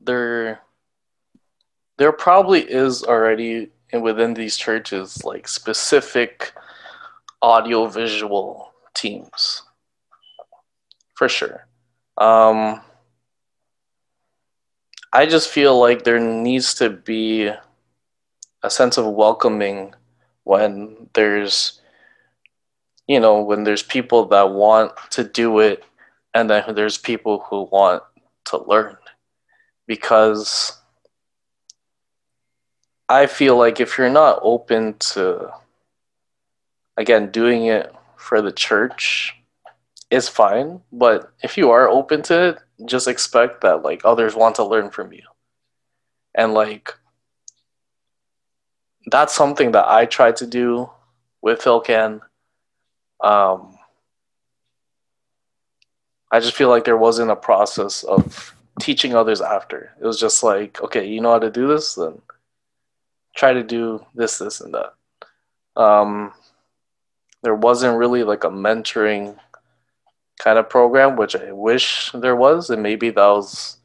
there 0.05 0.61
there 1.99 2.13
probably 2.13 2.61
is 2.61 3.03
already 3.03 3.71
within 3.93 4.35
these 4.35 4.57
churches 4.57 5.25
like 5.25 5.49
specific 5.49 6.53
audio 7.41 7.87
visual 7.87 8.73
teams. 8.95 9.63
For 11.15 11.29
sure. 11.29 11.67
Um 12.19 12.81
i 15.13 15.25
just 15.25 15.49
feel 15.49 15.79
like 15.79 16.05
there 16.05 16.21
needs 16.21 16.75
to 16.75 16.91
be 16.91 17.51
a 18.63 18.69
sense 18.69 18.99
of 18.99 19.07
welcoming 19.07 19.95
when 20.45 21.09
there's 21.15 21.81
you 23.07 23.21
know 23.21 23.41
when 23.41 23.65
there's 23.65 23.83
people 23.83 24.27
that 24.27 24.51
want 24.51 24.93
to 25.11 25.25
do 25.25 25.61
it 25.61 25.85
and 26.37 26.51
then 26.51 26.75
there's 26.75 26.99
people 26.99 27.47
who 27.49 27.63
want 27.73 28.03
to 28.45 28.63
learn. 28.65 28.97
Because 29.87 30.79
i 33.09 33.27
feel 33.27 33.57
like 33.57 33.81
if 33.81 33.99
you're 33.99 34.11
not 34.11 34.39
open 34.43 34.95
to 34.99 35.51
again 36.97 37.31
doing 37.31 37.67
it 37.67 37.93
for 38.17 38.41
the 38.43 38.53
church 38.53 39.35
is 40.11 40.29
fine 40.29 40.81
but 40.93 41.33
if 41.43 41.57
you 41.57 41.71
are 41.71 41.89
open 41.89 42.23
to 42.23 42.49
it 42.49 42.59
just 42.85 43.09
expect 43.09 43.61
that 43.63 43.83
like 43.83 44.03
others 44.05 44.35
want 44.35 44.55
to 44.55 44.65
learn 44.65 44.91
from 44.91 45.13
you 45.13 45.23
and 46.35 46.55
like 46.55 46.95
that's 49.07 49.35
something 49.35 49.73
that 49.73 49.89
I 49.89 50.05
tried 50.07 50.37
to 50.37 50.47
do 50.47 50.91
with 51.41 51.61
Philcan. 51.61 52.21
Um, 53.21 53.79
I 56.31 56.41
just 56.41 56.57
feel 56.57 56.69
like 56.69 56.85
there 56.85 56.97
wasn't 56.97 57.31
a 57.31 57.37
process 57.37 58.03
of 58.03 58.55
teaching 58.81 59.15
others 59.15 59.41
after. 59.41 59.93
It 60.01 60.07
was 60.07 60.21
just 60.21 60.43
like, 60.43 60.83
okay, 60.83 61.07
you 61.07 61.21
know 61.21 61.33
how 61.33 61.39
to 61.39 61.51
do 61.51 61.69
this, 61.69 61.95
then 61.95 62.21
try 63.37 63.53
to 63.53 63.63
do 63.63 64.05
this, 64.15 64.39
this, 64.39 64.61
and 64.61 64.75
that. 64.75 64.95
Um, 65.81 66.33
there 67.43 67.55
wasn't 67.55 67.99
really 67.99 68.25
like 68.25 68.43
a 68.43 68.51
mentoring 68.51 69.37
kind 70.39 70.59
of 70.59 70.69
program, 70.69 71.17
which 71.17 71.37
I 71.37 71.53
wish 71.53 72.11
there 72.13 72.35
was, 72.35 72.71
and 72.71 72.83
maybe 72.83 73.11
that 73.11 73.27
was 73.27 73.77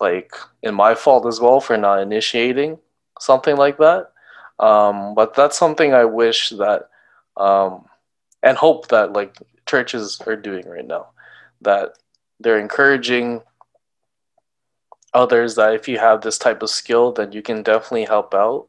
like 0.00 0.32
in 0.62 0.74
my 0.74 0.94
fault 0.94 1.26
as 1.26 1.40
well 1.40 1.60
for 1.60 1.76
not 1.76 2.00
initiating 2.00 2.78
something 3.20 3.56
like 3.56 3.78
that. 3.78 4.12
Um, 4.58 5.14
but 5.14 5.34
that's 5.34 5.56
something 5.56 5.94
I 5.94 6.04
wish 6.04 6.50
that 6.50 6.88
um, 7.36 7.86
and 8.42 8.56
hope 8.56 8.88
that 8.88 9.12
like 9.12 9.36
churches 9.66 10.20
are 10.26 10.36
doing 10.36 10.68
right 10.68 10.86
now, 10.86 11.06
that 11.62 11.98
they're 12.40 12.58
encouraging 12.58 13.42
others 15.14 15.54
that 15.56 15.74
if 15.74 15.88
you 15.88 15.98
have 15.98 16.20
this 16.20 16.38
type 16.38 16.62
of 16.62 16.70
skill, 16.70 17.12
then 17.12 17.32
you 17.32 17.42
can 17.42 17.62
definitely 17.62 18.04
help 18.04 18.34
out. 18.34 18.68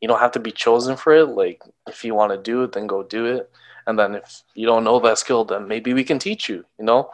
You 0.00 0.08
don't 0.08 0.20
have 0.20 0.32
to 0.32 0.40
be 0.40 0.52
chosen 0.52 0.96
for 0.96 1.12
it. 1.12 1.26
Like 1.26 1.62
if 1.88 2.04
you 2.04 2.14
want 2.14 2.32
to 2.32 2.38
do 2.38 2.62
it, 2.62 2.72
then 2.72 2.86
go 2.86 3.02
do 3.02 3.26
it. 3.26 3.50
And 3.86 3.98
then 3.98 4.14
if 4.16 4.42
you 4.54 4.66
don't 4.66 4.84
know 4.84 5.00
that 5.00 5.18
skill, 5.18 5.44
then 5.44 5.68
maybe 5.68 5.94
we 5.94 6.04
can 6.04 6.18
teach 6.18 6.48
you. 6.48 6.64
You 6.78 6.84
know, 6.84 7.10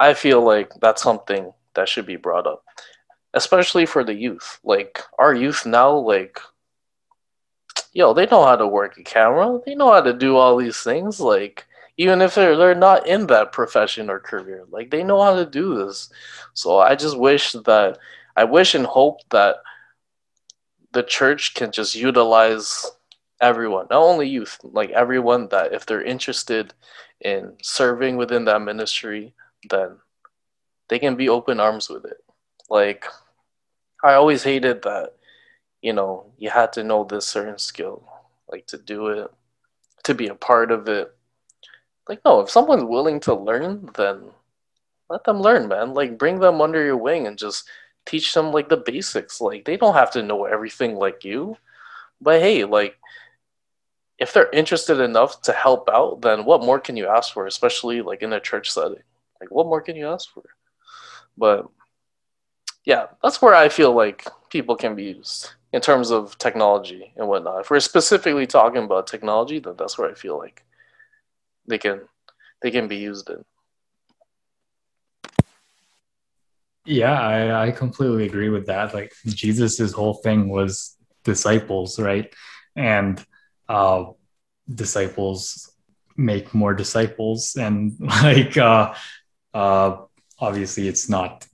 I 0.00 0.14
feel 0.14 0.42
like 0.42 0.72
that's 0.80 1.02
something 1.02 1.52
that 1.74 1.88
should 1.88 2.06
be 2.06 2.16
brought 2.16 2.46
up 2.46 2.64
especially 3.36 3.86
for 3.86 4.02
the 4.02 4.14
youth. 4.14 4.58
Like 4.64 5.00
our 5.18 5.34
youth 5.34 5.66
now, 5.66 5.94
like 5.94 6.40
yo, 7.92 8.12
they 8.12 8.26
know 8.26 8.44
how 8.44 8.56
to 8.56 8.66
work 8.66 8.98
a 8.98 9.04
camera. 9.04 9.60
They 9.64 9.74
know 9.74 9.92
how 9.92 10.00
to 10.00 10.12
do 10.12 10.36
all 10.36 10.56
these 10.56 10.82
things. 10.82 11.20
Like 11.20 11.66
even 11.96 12.20
if 12.20 12.34
they're 12.34 12.56
they're 12.56 12.74
not 12.74 13.06
in 13.06 13.26
that 13.28 13.52
profession 13.52 14.10
or 14.10 14.20
career, 14.20 14.64
like 14.70 14.90
they 14.90 15.02
know 15.02 15.22
how 15.22 15.34
to 15.34 15.46
do 15.46 15.84
this. 15.86 16.10
So 16.54 16.78
I 16.78 16.94
just 16.94 17.18
wish 17.18 17.52
that 17.52 17.98
I 18.36 18.44
wish 18.44 18.74
and 18.74 18.86
hope 18.86 19.20
that 19.30 19.56
the 20.92 21.02
church 21.02 21.54
can 21.54 21.72
just 21.72 21.94
utilize 21.94 22.86
everyone, 23.40 23.86
not 23.90 24.02
only 24.02 24.28
youth, 24.28 24.58
like 24.62 24.90
everyone 24.90 25.48
that 25.48 25.72
if 25.72 25.86
they're 25.86 26.02
interested 26.02 26.72
in 27.20 27.54
serving 27.62 28.16
within 28.16 28.44
that 28.44 28.62
ministry, 28.62 29.34
then 29.70 29.96
they 30.88 30.98
can 30.98 31.16
be 31.16 31.28
open 31.28 31.60
arms 31.60 31.88
with 31.88 32.04
it. 32.04 32.18
Like 32.68 33.06
I 34.02 34.14
always 34.14 34.42
hated 34.42 34.82
that, 34.82 35.14
you 35.82 35.92
know, 35.92 36.32
you 36.38 36.50
had 36.50 36.72
to 36.74 36.84
know 36.84 37.04
this 37.04 37.26
certain 37.26 37.58
skill, 37.58 38.06
like 38.48 38.66
to 38.68 38.78
do 38.78 39.08
it, 39.08 39.30
to 40.04 40.14
be 40.14 40.28
a 40.28 40.34
part 40.34 40.70
of 40.70 40.88
it. 40.88 41.15
Like, 42.08 42.20
no, 42.24 42.40
if 42.40 42.50
someone's 42.50 42.84
willing 42.84 43.20
to 43.20 43.34
learn, 43.34 43.90
then 43.94 44.30
let 45.08 45.24
them 45.24 45.40
learn, 45.40 45.68
man. 45.68 45.94
Like, 45.94 46.18
bring 46.18 46.38
them 46.40 46.60
under 46.60 46.84
your 46.84 46.96
wing 46.96 47.26
and 47.26 47.38
just 47.38 47.68
teach 48.04 48.32
them 48.32 48.52
like 48.52 48.68
the 48.68 48.76
basics. 48.76 49.40
Like, 49.40 49.64
they 49.64 49.76
don't 49.76 49.94
have 49.94 50.10
to 50.12 50.22
know 50.22 50.44
everything 50.44 50.96
like 50.96 51.24
you, 51.24 51.56
but 52.20 52.40
hey, 52.40 52.64
like, 52.64 52.96
if 54.18 54.32
they're 54.32 54.50
interested 54.50 55.00
enough 55.00 55.42
to 55.42 55.52
help 55.52 55.88
out, 55.90 56.22
then 56.22 56.44
what 56.44 56.64
more 56.64 56.80
can 56.80 56.96
you 56.96 57.06
ask 57.06 57.34
for, 57.34 57.46
especially 57.46 58.00
like 58.00 58.22
in 58.22 58.32
a 58.32 58.40
church 58.40 58.70
setting? 58.70 59.02
Like, 59.40 59.50
what 59.50 59.66
more 59.66 59.82
can 59.82 59.96
you 59.96 60.08
ask 60.08 60.32
for? 60.32 60.44
But 61.36 61.68
yeah, 62.84 63.06
that's 63.22 63.42
where 63.42 63.54
I 63.54 63.68
feel 63.68 63.92
like 63.92 64.26
people 64.48 64.76
can 64.76 64.94
be 64.94 65.04
used 65.04 65.50
in 65.72 65.80
terms 65.82 66.10
of 66.10 66.38
technology 66.38 67.12
and 67.16 67.28
whatnot. 67.28 67.60
If 67.60 67.70
we're 67.70 67.80
specifically 67.80 68.46
talking 68.46 68.84
about 68.84 69.06
technology, 69.06 69.58
then 69.58 69.74
that's 69.76 69.98
where 69.98 70.10
I 70.10 70.14
feel 70.14 70.38
like 70.38 70.64
they 71.68 71.78
can 71.78 72.00
they 72.62 72.70
can 72.70 72.88
be 72.88 72.96
used 72.96 73.28
in. 73.30 73.44
Yeah, 76.84 77.20
I, 77.20 77.66
I 77.66 77.70
completely 77.72 78.26
agree 78.26 78.48
with 78.48 78.66
that. 78.66 78.94
Like 78.94 79.12
Jesus's 79.26 79.92
whole 79.92 80.14
thing 80.14 80.48
was 80.48 80.96
disciples, 81.24 81.98
right? 81.98 82.32
And 82.76 83.22
uh, 83.68 84.04
disciples 84.72 85.72
make 86.16 86.54
more 86.54 86.74
disciples, 86.74 87.56
and 87.56 87.92
like 88.00 88.56
uh, 88.56 88.94
uh, 89.52 89.96
obviously 90.38 90.88
it's 90.88 91.08
not 91.08 91.46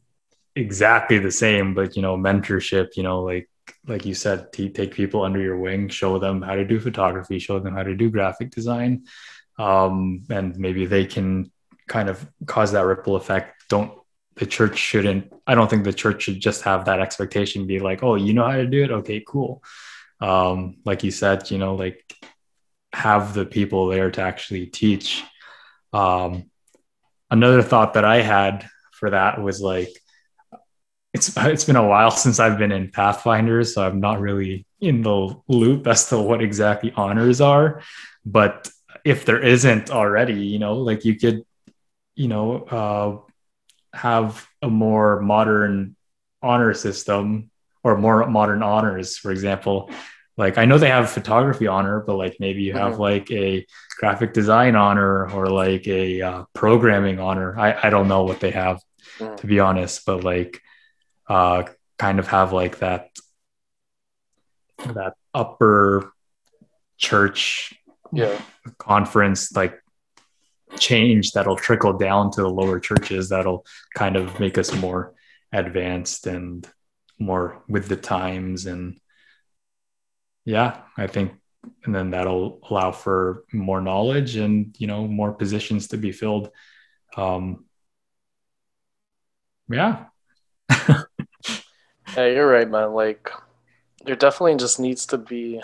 exactly 0.55 1.19
the 1.19 1.31
same, 1.31 1.75
but 1.75 1.97
you 1.97 2.03
know, 2.03 2.17
mentorship, 2.17 2.97
you 2.97 3.03
know, 3.03 3.23
like 3.23 3.49
like 3.87 4.05
you 4.05 4.15
said, 4.15 4.53
t- 4.53 4.71
take 4.71 4.93
people 4.95 5.23
under 5.23 5.41
your 5.41 5.59
wing, 5.59 5.89
show 5.89 6.19
them 6.19 6.43
how 6.43 6.55
to 6.55 6.65
do 6.65 6.79
photography, 6.79 7.39
show 7.39 7.59
them 7.59 7.75
how 7.75 7.83
to 7.83 7.95
do 7.95 8.11
graphic 8.11 8.51
design, 8.51 9.05
um, 9.59 10.25
and 10.31 10.57
maybe 10.57 10.87
they 10.87 11.07
can 11.07 11.51
kind 11.89 12.09
of 12.09 12.27
cause 12.47 12.73
that 12.73 12.87
ripple 12.87 13.17
effect. 13.17 13.65
Don't 13.69 13.99
the 14.37 14.47
church 14.47 14.79
shouldn't. 14.79 15.33
I 15.47 15.55
don't 15.55 15.69
think 15.69 15.85
the 15.85 15.93
church 15.93 16.23
should 16.23 16.41
just 16.41 16.63
have 16.63 16.87
that 16.87 17.01
expectation. 17.01 17.67
Be 17.67 17.81
like, 17.81 18.03
oh, 18.03 18.15
you 18.15 18.33
know 18.33 18.49
how 18.49 18.57
to 18.57 18.67
do 18.67 18.83
it? 18.83 18.91
Okay, 18.91 19.23
cool. 19.27 19.63
Um, 20.21 20.79
like 20.85 21.05
you 21.05 21.11
said, 21.11 21.51
you 21.51 21.59
know, 21.59 21.75
like 21.75 22.15
have 22.93 23.35
the 23.35 23.45
people 23.45 23.89
there 23.89 24.11
to 24.11 24.21
actually 24.23 24.67
teach. 24.67 25.23
Um, 25.93 26.51
another 27.31 27.63
thought 27.63 27.95
that 27.95 28.05
I 28.05 28.23
had 28.23 28.69
for 28.93 29.11
that 29.11 29.43
was 29.43 29.61
like 29.61 29.91
it's 31.13 31.37
it's 31.37 31.65
been 31.65 31.77
a 31.77 31.87
while 31.87 32.11
since 32.25 32.39
I've 32.39 32.59
been 32.59 32.73
in 32.73 32.91
Pathfinder, 32.91 33.65
so 33.65 33.87
I'm 33.87 34.01
not 34.01 34.21
really 34.21 34.67
in 34.81 35.03
the 35.03 35.37
loop 35.49 35.87
as 35.87 36.09
to 36.09 36.19
what 36.19 36.43
exactly 36.43 36.93
honors 36.97 37.41
are. 37.41 37.83
But 38.25 38.69
if 39.05 39.25
there 39.25 39.41
isn't 39.41 39.91
already, 39.91 40.47
you 40.47 40.59
know, 40.59 40.75
like 40.75 41.05
you 41.05 41.17
could, 41.17 41.45
you 42.15 42.29
know, 42.29 42.63
uh, 42.65 43.97
have 43.97 44.47
a 44.61 44.69
more 44.69 45.21
modern 45.21 45.97
honor 46.43 46.75
system 46.75 47.51
or 47.83 47.97
more 47.97 48.27
modern 48.29 48.63
honors. 48.63 49.17
For 49.17 49.31
example, 49.31 49.91
like 50.37 50.59
I 50.59 50.65
know 50.65 50.79
they 50.79 50.89
have 50.89 51.11
photography 51.11 51.67
honor, 51.67 52.01
but 52.01 52.17
like 52.17 52.37
maybe 52.41 52.63
you 52.63 52.73
have 52.73 52.93
mm-hmm. 52.93 53.03
like 53.03 53.31
a 53.31 53.67
graphic 53.99 54.33
design 54.33 54.77
honor 54.77 55.31
or 55.31 55.47
like 55.47 55.87
a 55.87 56.23
uh, 56.23 56.45
programming 56.55 57.21
honor. 57.21 57.59
I 57.59 57.89
I 57.89 57.91
don't 57.91 58.09
know 58.09 58.25
what 58.25 58.41
they 58.41 58.51
have 58.53 58.81
mm. 59.19 59.37
to 59.37 59.47
be 59.47 59.61
honest, 59.61 60.07
but 60.07 60.25
like 60.25 60.61
uh 61.29 61.65
kind 61.99 62.19
of 62.19 62.29
have 62.29 62.53
like 62.53 62.79
that 62.79 63.11
that 64.79 65.15
upper 65.35 66.13
church 66.97 67.75
yeah. 68.13 68.41
conference 68.79 69.55
like 69.57 69.79
change 70.79 71.33
that'll 71.33 71.57
trickle 71.57 71.93
down 71.95 72.31
to 72.31 72.43
the 72.43 72.49
lower 72.49 72.81
churches 72.81 73.29
that'll 73.29 73.65
kind 73.95 74.17
of 74.17 74.39
make 74.41 74.57
us 74.57 74.75
more 74.75 75.15
advanced 75.53 76.27
and 76.27 76.67
more 77.19 77.63
with 77.69 77.89
the 77.89 77.97
times 77.97 78.67
and 78.67 78.99
yeah 80.45 80.79
i 80.97 81.07
think 81.07 81.33
and 81.85 81.95
then 81.95 82.11
that'll 82.11 82.59
allow 82.71 82.93
for 82.93 83.45
more 83.53 83.81
knowledge 83.81 84.37
and 84.37 84.75
you 84.79 84.87
know 84.87 85.07
more 85.07 85.33
positions 85.33 85.89
to 85.89 85.97
be 85.97 86.13
filled. 86.13 86.51
Um 87.17 87.65
yeah. 89.69 90.07
Yeah 92.17 92.27
you're 92.27 92.47
right 92.47 92.69
man. 92.69 92.93
Like 92.93 93.31
there 94.05 94.17
definitely 94.17 94.57
just 94.57 94.79
needs 94.79 95.07
to 95.07 95.19
be 95.19 95.63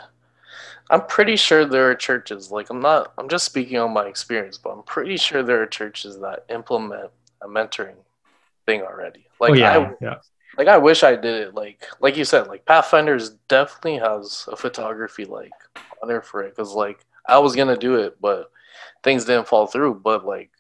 I'm 0.91 1.07
pretty 1.07 1.37
sure 1.37 1.65
there 1.65 1.91
are 1.91 1.95
churches, 1.95 2.51
like 2.51 2.71
I'm 2.71 2.81
not 2.81 3.13
I'm 3.19 3.29
just 3.29 3.45
speaking 3.45 3.79
on 3.79 3.93
my 3.93 4.07
experience, 4.07 4.59
but 4.59 4.71
I'm 4.71 4.83
pretty 4.83 5.17
sure 5.17 5.43
there 5.43 5.63
are 5.63 5.67
churches 5.67 6.19
that 6.21 6.45
implement 6.49 7.11
a 7.43 7.49
mentoring 7.49 7.97
thing 8.67 8.83
already. 8.83 9.27
Oh, 9.41 9.45
like 9.45 9.51
oh, 9.53 9.55
yeah, 9.55 9.79
I, 9.79 9.95
yeah. 10.01 10.15
Like 10.57 10.69
I 10.69 10.79
wish 10.79 11.03
I 11.03 11.15
did 11.15 11.49
it 11.49 11.55
like 11.55 11.85
like 12.01 12.17
you 12.17 12.25
said, 12.25 12.47
like 12.49 12.65
Pathfinders 12.65 13.31
definitely 13.49 13.99
has 13.99 14.49
a 14.51 14.57
photography 14.57 15.25
like 15.25 15.53
honor 16.03 16.23
for 16.23 16.43
it 16.43 16.57
cuz 16.57 16.73
like 16.73 17.05
I 17.29 17.39
was 17.39 17.55
going 17.55 17.69
to 17.69 17.77
do 17.77 17.97
it, 17.97 18.19
but 18.21 18.51
things 19.05 19.27
didn't 19.27 19.49
fall 19.49 19.67
through, 19.67 19.97
but 19.97 20.25
like 20.25 20.51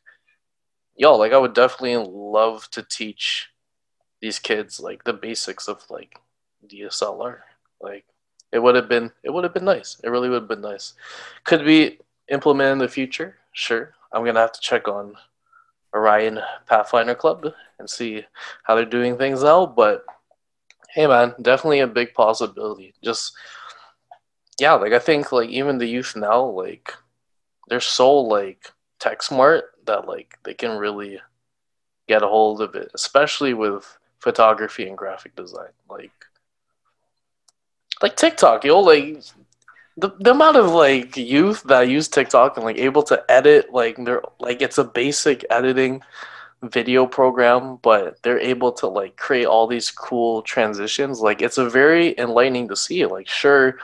y'all, 0.96 1.18
like 1.18 1.32
I 1.32 1.38
would 1.38 1.54
definitely 1.54 1.96
love 1.96 2.68
to 2.72 2.82
teach 2.82 3.48
these 4.20 4.38
kids 4.38 4.78
like 4.78 5.04
the 5.04 5.14
basics 5.14 5.66
of 5.66 5.82
like 5.88 6.20
DSLR. 6.66 7.38
Like 7.80 8.04
it 8.53 8.59
would 8.61 8.74
have 8.74 8.88
been 8.88 9.12
it 9.22 9.30
would 9.30 9.44
have 9.44 9.55
been 9.55 9.64
nice. 9.64 9.99
It 10.03 10.11
really 10.11 10.28
would 10.28 10.42
have 10.42 10.49
been 10.49 10.61
nice. 10.61 10.94
Could 11.44 11.64
be 11.64 11.99
implemented 12.28 12.72
in 12.72 12.78
the 12.78 12.88
future? 12.88 13.36
Sure. 13.53 13.94
I'm 14.12 14.24
gonna 14.24 14.40
have 14.40 14.53
to 14.53 14.61
check 14.61 14.88
on 14.88 15.14
Orion 15.94 16.40
Pathfinder 16.66 17.14
Club 17.14 17.46
and 17.78 17.88
see 17.88 18.24
how 18.64 18.74
they're 18.74 18.84
doing 18.84 19.16
things 19.16 19.42
now. 19.42 19.66
But 19.66 20.05
hey, 20.94 21.07
man, 21.07 21.34
definitely 21.40 21.80
a 21.80 21.86
big 21.86 22.14
possibility. 22.14 22.94
Just 23.03 23.34
yeah, 24.59 24.74
like 24.74 24.92
I 24.92 24.99
think 24.99 25.30
like 25.32 25.51
even 25.51 25.78
the 25.78 25.86
youth 25.86 26.16
now, 26.16 26.42
like 26.44 26.92
they're 27.68 27.80
so 27.80 28.18
like 28.18 28.72
tech 28.99 29.22
smart 29.22 29.64
that 29.86 30.09
like 30.09 30.38
they 30.44 30.55
can 30.55 30.78
really 30.78 31.20
get 32.09 32.22
a 32.22 32.28
hold 32.28 32.61
of 32.61 32.74
it, 32.74 32.90
especially 32.94 33.55
with 33.55 33.99
photography 34.18 34.88
and 34.88 34.99
graphic 34.99 35.36
design. 35.36 35.70
Like 35.88 36.12
like 38.03 38.16
TikTok, 38.16 38.64
yo, 38.64 38.80
like 38.80 39.22
the, 39.96 40.11
the 40.20 40.30
amount 40.30 40.57
of 40.57 40.70
like 40.70 41.16
youth 41.16 41.62
that 41.64 41.88
use 41.88 42.09
TikTok 42.09 42.57
and 42.57 42.64
like 42.64 42.78
able 42.78 43.03
to 43.05 43.22
edit, 43.28 43.72
like 43.72 43.96
they're 44.05 44.22
like 44.38 44.62
it's 44.62 44.78
a 44.78 44.84
basic 44.84 45.44
editing 45.51 46.03
video 46.62 47.07
program, 47.07 47.78
but 47.82 48.22
they're 48.22 48.38
able 48.38 48.72
to 48.72 48.86
like 48.86 49.16
create 49.16 49.46
all 49.46 49.66
these 49.66 49.90
cool 49.90 50.42
transitions. 50.42 51.20
Like 51.20 51.42
it's 51.42 51.59
a 51.59 51.68
very 51.68 52.16
enlightening 52.18 52.68
to 52.68 52.76
see. 52.76 53.05
Like 53.07 53.28
sure, 53.28 53.78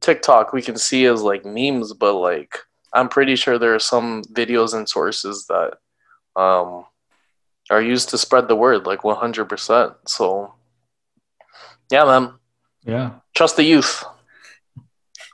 TikTok 0.00 0.52
we 0.52 0.62
can 0.62 0.76
see 0.76 1.04
as 1.04 1.22
like 1.22 1.44
memes, 1.44 1.92
but 1.92 2.14
like 2.14 2.58
I'm 2.94 3.08
pretty 3.08 3.36
sure 3.36 3.58
there 3.58 3.74
are 3.74 3.78
some 3.78 4.22
videos 4.32 4.74
and 4.74 4.88
sources 4.88 5.46
that 5.48 5.74
um 6.36 6.86
are 7.70 7.82
used 7.82 8.08
to 8.10 8.18
spread 8.18 8.48
the 8.48 8.56
word 8.56 8.86
like 8.86 9.00
100%. 9.00 9.94
So 10.06 10.54
yeah, 11.90 12.04
man. 12.04 12.39
Yeah. 12.84 13.12
Trust 13.34 13.56
the 13.56 13.64
youth. 13.64 14.04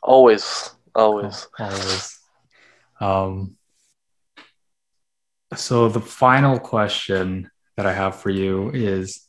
Always. 0.02 0.70
Always. 0.94 1.48
Always. 1.58 2.18
Um, 3.00 3.56
so 5.54 5.88
the 5.88 6.00
final 6.00 6.58
question 6.58 7.50
that 7.76 7.86
I 7.86 7.92
have 7.92 8.16
for 8.16 8.30
you 8.30 8.70
is 8.70 9.26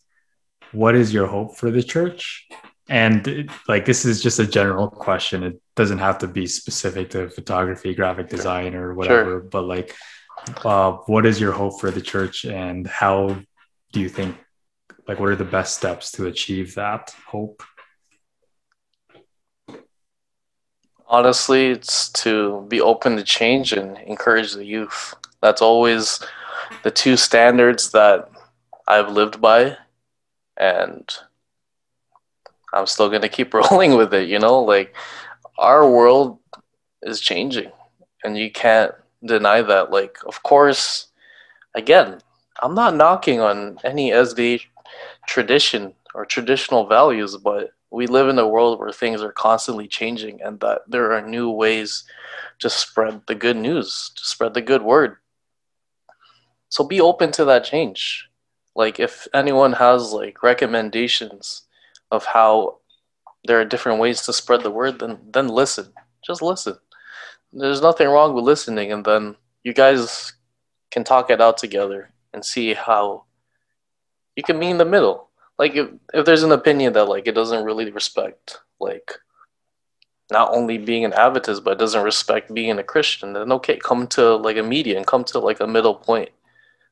what 0.72 0.96
is 0.96 1.14
your 1.14 1.28
hope 1.28 1.58
for 1.58 1.72
the 1.72 1.84
church? 1.84 2.48
And 2.90 3.50
like 3.68 3.86
this 3.86 4.06
is 4.06 4.24
just 4.24 4.40
a 4.40 4.48
general 4.48 4.90
question. 4.90 5.44
It 5.44 5.62
doesn't 5.76 5.98
have 5.98 6.20
to 6.20 6.28
be 6.28 6.48
specific 6.48 7.10
to 7.12 7.30
photography, 7.30 7.94
graphic 7.94 8.30
design, 8.30 8.76
or 8.76 8.94
whatever. 8.94 9.32
Sure. 9.32 9.40
But 9.42 9.64
like, 9.64 9.96
uh, 10.64 10.94
what 11.08 11.26
is 11.26 11.40
your 11.40 11.52
hope 11.52 11.82
for 11.82 11.92
the 11.92 12.02
church, 12.02 12.46
and 12.46 12.88
how 12.88 13.42
do 13.92 14.00
you 14.00 14.08
think? 14.08 14.38
Like, 15.08 15.20
what 15.20 15.30
are 15.30 15.36
the 15.36 15.46
best 15.46 15.78
steps 15.78 16.12
to 16.14 16.28
achieve 16.28 16.76
that 16.76 17.14
hope? 17.26 17.64
Honestly, 21.10 21.68
it's 21.68 22.10
to 22.10 22.66
be 22.68 22.82
open 22.82 23.16
to 23.16 23.24
change 23.24 23.72
and 23.72 23.98
encourage 24.00 24.54
the 24.54 24.66
youth. 24.66 25.14
That's 25.42 25.62
always 25.62 26.20
the 26.84 26.92
two 26.92 27.16
standards 27.16 27.92
that 27.92 28.30
I've 28.88 29.12
lived 29.12 29.40
by, 29.40 29.78
and 30.58 31.10
I'm 32.74 32.88
still 32.88 33.08
going 33.08 33.22
to 33.22 33.30
keep 33.30 33.54
rolling 33.54 33.96
with 33.96 34.14
it, 34.14 34.28
you 34.28 34.40
know? 34.40 34.62
Like, 34.62 34.96
our 35.58 35.90
world 35.90 36.40
is 37.02 37.22
changing, 37.22 37.72
and 38.24 38.38
you 38.38 38.52
can't 38.52 38.94
deny 39.24 39.62
that. 39.62 39.92
Like, 39.92 40.18
of 40.26 40.44
course, 40.44 41.08
again, 41.74 42.20
I'm 42.62 42.76
not 42.76 42.96
knocking 42.96 43.40
on 43.40 43.80
any 43.84 44.12
SD 44.12 44.64
tradition 45.26 45.94
or 46.14 46.26
traditional 46.26 46.86
values, 46.86 47.38
but 47.38 47.72
we 47.92 48.08
live 48.08 48.28
in 48.28 48.38
a 48.38 48.48
world 48.48 48.80
where 48.80 48.92
things 48.92 49.22
are 49.22 49.32
constantly 49.32 49.88
changing 49.88 50.42
and 50.42 50.60
that 50.60 50.82
there 50.88 51.14
are 51.14 51.22
new 51.22 51.50
ways 51.50 52.04
to 52.60 52.70
spread 52.70 53.22
the 53.28 53.36
good 53.36 53.56
news, 53.56 54.12
to 54.16 54.26
spread 54.26 54.54
the 54.54 54.62
good 54.62 54.82
word. 54.82 55.18
So 56.70 56.84
be 56.84 57.00
open 57.00 57.32
to 57.34 57.46
that 57.46 57.64
change. 57.64 58.30
Like 58.76 59.00
if 59.00 59.28
anyone 59.34 59.74
has 59.74 60.12
like 60.12 60.44
recommendations 60.44 61.64
of 62.12 62.26
how 62.26 62.80
there 63.46 63.60
are 63.60 63.66
different 63.66 64.00
ways 64.00 64.22
to 64.24 64.34
spread 64.34 64.62
the 64.62 64.72
word, 64.72 65.00
then 65.00 65.20
then 65.32 65.48
listen. 65.48 65.94
Just 66.26 66.42
listen. 66.42 66.78
There's 67.54 67.82
nothing 67.82 68.08
wrong 68.10 68.34
with 68.34 68.44
listening 68.44 68.92
and 68.92 69.06
then 69.06 69.38
you 69.64 69.74
guys 69.74 70.34
can 70.92 71.04
talk 71.04 71.30
it 71.30 71.42
out 71.42 71.58
together 71.58 72.12
and 72.34 72.44
see 72.44 72.74
how 72.74 73.24
you 74.36 74.44
can 74.44 74.60
be 74.60 74.70
in 74.70 74.78
the 74.78 74.86
middle 74.86 75.27
like 75.58 75.76
if, 75.76 75.90
if 76.14 76.26
there's 76.26 76.44
an 76.44 76.52
opinion 76.52 76.94
that 76.94 77.06
like 77.06 77.28
it 77.28 77.36
doesn't 77.36 77.66
really 77.66 77.90
respect 77.92 78.60
like 78.80 79.12
not 80.30 80.52
only 80.52 80.78
being 80.78 81.06
an 81.06 81.14
Adventist 81.14 81.64
but 81.64 81.80
doesn't 81.80 82.04
respect 82.04 82.54
being 82.54 82.78
a 82.78 82.84
Christian, 82.84 83.34
then 83.34 83.52
okay, 83.54 83.78
come 83.78 84.08
to 84.08 84.36
like 84.36 84.58
a 84.58 84.64
median, 84.64 85.04
come 85.04 85.24
to 85.26 85.40
like 85.40 85.60
a 85.60 85.68
middle 85.68 85.96
point 85.96 86.30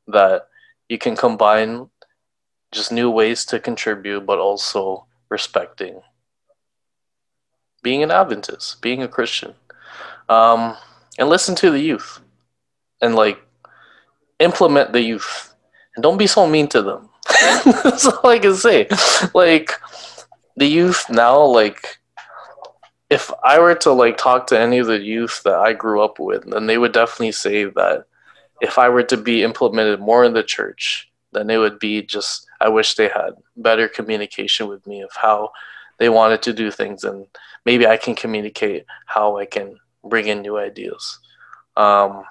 that 0.07 0.47
you 0.87 0.97
can 0.97 1.15
combine 1.15 1.89
just 2.71 2.91
new 2.91 3.09
ways 3.09 3.45
to 3.45 3.59
contribute, 3.59 4.25
but 4.25 4.39
also 4.39 5.05
respecting 5.29 6.01
being 7.85 8.01
an 8.01 8.09
Adventist, 8.09 8.81
being 8.81 9.03
a 9.03 9.07
Christian, 9.07 9.53
um, 10.27 10.75
and 11.19 11.29
listen 11.29 11.53
to 11.53 11.69
the 11.69 11.79
youth, 11.79 12.19
and 12.99 13.13
like 13.15 13.39
implement 14.39 14.91
the 14.91 15.01
youth, 15.01 15.53
and 15.95 16.01
don't 16.01 16.17
be 16.17 16.25
so 16.25 16.47
mean 16.47 16.67
to 16.69 16.81
them. 16.81 17.09
That's 17.83 18.05
all 18.05 18.29
I 18.29 18.39
can 18.39 18.55
say. 18.55 18.87
Like 19.33 19.71
the 20.55 20.67
youth 20.67 21.09
now, 21.09 21.43
like 21.43 21.97
if 23.09 23.31
I 23.43 23.59
were 23.59 23.75
to 23.75 23.91
like 23.91 24.17
talk 24.17 24.47
to 24.47 24.59
any 24.59 24.79
of 24.79 24.87
the 24.87 24.99
youth 24.99 25.41
that 25.43 25.55
I 25.55 25.73
grew 25.73 26.03
up 26.03 26.19
with, 26.19 26.49
then 26.49 26.67
they 26.67 26.77
would 26.77 26.91
definitely 26.91 27.31
say 27.31 27.65
that 27.65 28.05
if 28.61 28.77
I 28.77 28.89
were 28.89 29.03
to 29.03 29.17
be 29.17 29.43
implemented 29.43 29.99
more 29.99 30.23
in 30.23 30.33
the 30.33 30.43
church, 30.43 31.11
then 31.31 31.49
it 31.49 31.57
would 31.57 31.79
be 31.79 32.01
just 32.01 32.47
I 32.61 32.69
wish 32.69 32.95
they 32.95 33.09
had 33.09 33.35
better 33.57 33.87
communication 33.87 34.67
with 34.67 34.85
me 34.87 35.01
of 35.01 35.11
how 35.13 35.51
they 35.97 36.09
wanted 36.09 36.41
to 36.43 36.53
do 36.53 36.71
things 36.71 37.03
and 37.03 37.27
maybe 37.65 37.87
I 37.87 37.97
can 37.97 38.15
communicate 38.15 38.85
how 39.05 39.37
I 39.37 39.45
can 39.45 39.79
bring 40.03 40.27
in 40.27 40.41
new 40.41 40.57
ideas. 40.57 41.19
Um, 41.75 42.23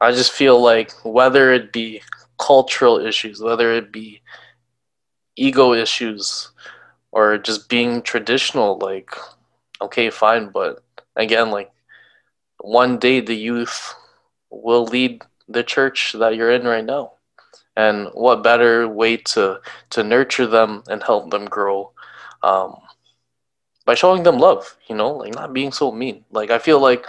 I 0.00 0.12
just 0.12 0.32
feel 0.32 0.60
like 0.60 0.92
whether 1.04 1.52
it 1.52 1.72
be 1.72 2.02
cultural 2.38 2.98
issues, 2.98 3.40
whether 3.40 3.72
it 3.72 3.92
be 3.92 4.22
ego 5.36 5.72
issues 5.72 6.50
or 7.12 7.38
just 7.38 7.68
being 7.68 8.02
traditional, 8.02 8.78
like, 8.78 9.10
okay, 9.80 10.10
fine, 10.10 10.50
but 10.50 10.82
again, 11.16 11.50
like, 11.50 11.70
one 12.60 12.98
day 12.98 13.20
the 13.20 13.36
youth 13.36 13.94
will 14.50 14.84
lead 14.84 15.22
the 15.48 15.62
church 15.62 16.14
that 16.18 16.36
you're 16.36 16.52
in 16.52 16.64
right 16.64 16.84
now. 16.84 17.12
And 17.76 18.08
what 18.14 18.42
better 18.42 18.88
way 18.88 19.18
to, 19.18 19.60
to 19.90 20.02
nurture 20.02 20.46
them 20.46 20.82
and 20.88 21.02
help 21.02 21.30
them 21.30 21.44
grow 21.44 21.92
um, 22.42 22.76
by 23.84 23.94
showing 23.94 24.22
them 24.22 24.38
love, 24.38 24.76
you 24.88 24.96
know, 24.96 25.10
like 25.10 25.34
not 25.34 25.52
being 25.52 25.72
so 25.72 25.92
mean. 25.92 26.24
Like 26.30 26.50
I 26.50 26.58
feel 26.58 26.80
like 26.80 27.06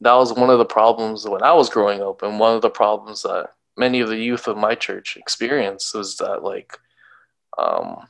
that 0.00 0.14
was 0.14 0.32
one 0.32 0.50
of 0.50 0.58
the 0.58 0.64
problems 0.64 1.26
when 1.26 1.42
I 1.42 1.52
was 1.52 1.70
growing 1.70 2.02
up, 2.02 2.22
and 2.22 2.40
one 2.40 2.56
of 2.56 2.62
the 2.62 2.70
problems 2.70 3.22
that 3.22 3.50
many 3.76 4.00
of 4.00 4.08
the 4.08 4.18
youth 4.18 4.48
of 4.48 4.56
my 4.56 4.74
church 4.74 5.16
experienced 5.16 5.94
was 5.94 6.16
that 6.16 6.42
like 6.42 6.78
um, 7.58 8.06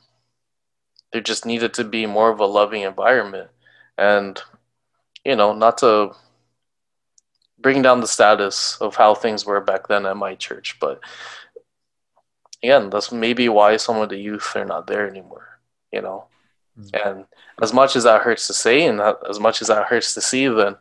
there 1.11 1.21
just 1.21 1.45
needed 1.45 1.73
to 1.75 1.83
be 1.83 2.05
more 2.05 2.29
of 2.29 2.39
a 2.39 2.45
loving 2.45 2.81
environment, 2.81 3.49
and 3.97 4.41
you 5.25 5.35
know, 5.35 5.53
not 5.53 5.77
to 5.79 6.11
bring 7.59 7.81
down 7.81 8.01
the 8.01 8.07
status 8.07 8.77
of 8.81 8.95
how 8.95 9.15
things 9.15 9.45
were 9.45 9.61
back 9.61 9.87
then 9.87 10.05
at 10.05 10.17
my 10.17 10.35
church, 10.35 10.77
but 10.79 10.99
again, 12.61 12.89
that's 12.89 13.11
maybe 13.11 13.47
why 13.49 13.77
some 13.77 13.97
of 13.97 14.09
the 14.09 14.17
youth 14.17 14.55
are 14.55 14.65
not 14.65 14.87
there 14.87 15.07
anymore, 15.07 15.59
you 15.91 16.01
know. 16.01 16.25
Mm-hmm. 16.79 17.07
And 17.07 17.25
as 17.61 17.73
much 17.73 17.95
as 17.95 18.03
that 18.03 18.21
hurts 18.21 18.47
to 18.47 18.53
say, 18.53 18.85
and 18.85 18.99
as 19.29 19.39
much 19.39 19.61
as 19.61 19.67
that 19.67 19.85
hurts 19.85 20.13
to 20.15 20.21
see, 20.21 20.47
then 20.47 20.75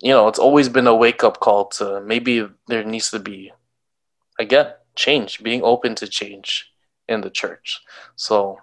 you 0.00 0.10
know 0.10 0.28
it's 0.28 0.38
always 0.38 0.68
been 0.68 0.86
a 0.86 0.94
wake 0.94 1.24
up 1.24 1.40
call 1.40 1.66
to 1.66 2.02
maybe 2.02 2.46
there 2.66 2.84
needs 2.84 3.10
to 3.10 3.18
be 3.18 3.50
again 4.38 4.72
change, 4.94 5.42
being 5.42 5.62
open 5.62 5.94
to 5.96 6.08
change 6.08 6.72
in 7.08 7.20
the 7.20 7.30
church. 7.30 7.80
So 8.16 8.58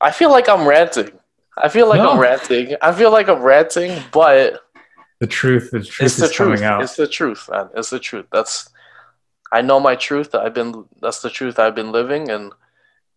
I 0.00 0.10
feel 0.10 0.30
like 0.30 0.48
I'm 0.48 0.66
ranting. 0.66 1.12
I 1.56 1.68
feel 1.68 1.88
like 1.88 2.00
no. 2.00 2.10
I'm 2.10 2.18
ranting. 2.18 2.76
I 2.82 2.92
feel 2.92 3.10
like 3.10 3.28
I'm 3.28 3.42
ranting, 3.42 4.02
but 4.12 4.62
the 5.20 5.26
truth, 5.26 5.70
the 5.70 5.82
truth 5.82 6.06
it's 6.06 6.16
the 6.16 6.28
truth. 6.28 6.62
Out. 6.62 6.82
It's 6.82 6.96
the 6.96 7.08
truth, 7.08 7.48
man. 7.50 7.70
It's 7.74 7.90
the 7.90 7.98
truth. 7.98 8.26
That's 8.30 8.68
I 9.52 9.62
know 9.62 9.80
my 9.80 9.94
truth. 9.94 10.34
I've 10.34 10.54
been 10.54 10.84
that's 11.00 11.22
the 11.22 11.30
truth 11.30 11.58
I've 11.58 11.74
been 11.74 11.92
living 11.92 12.30
and 12.30 12.52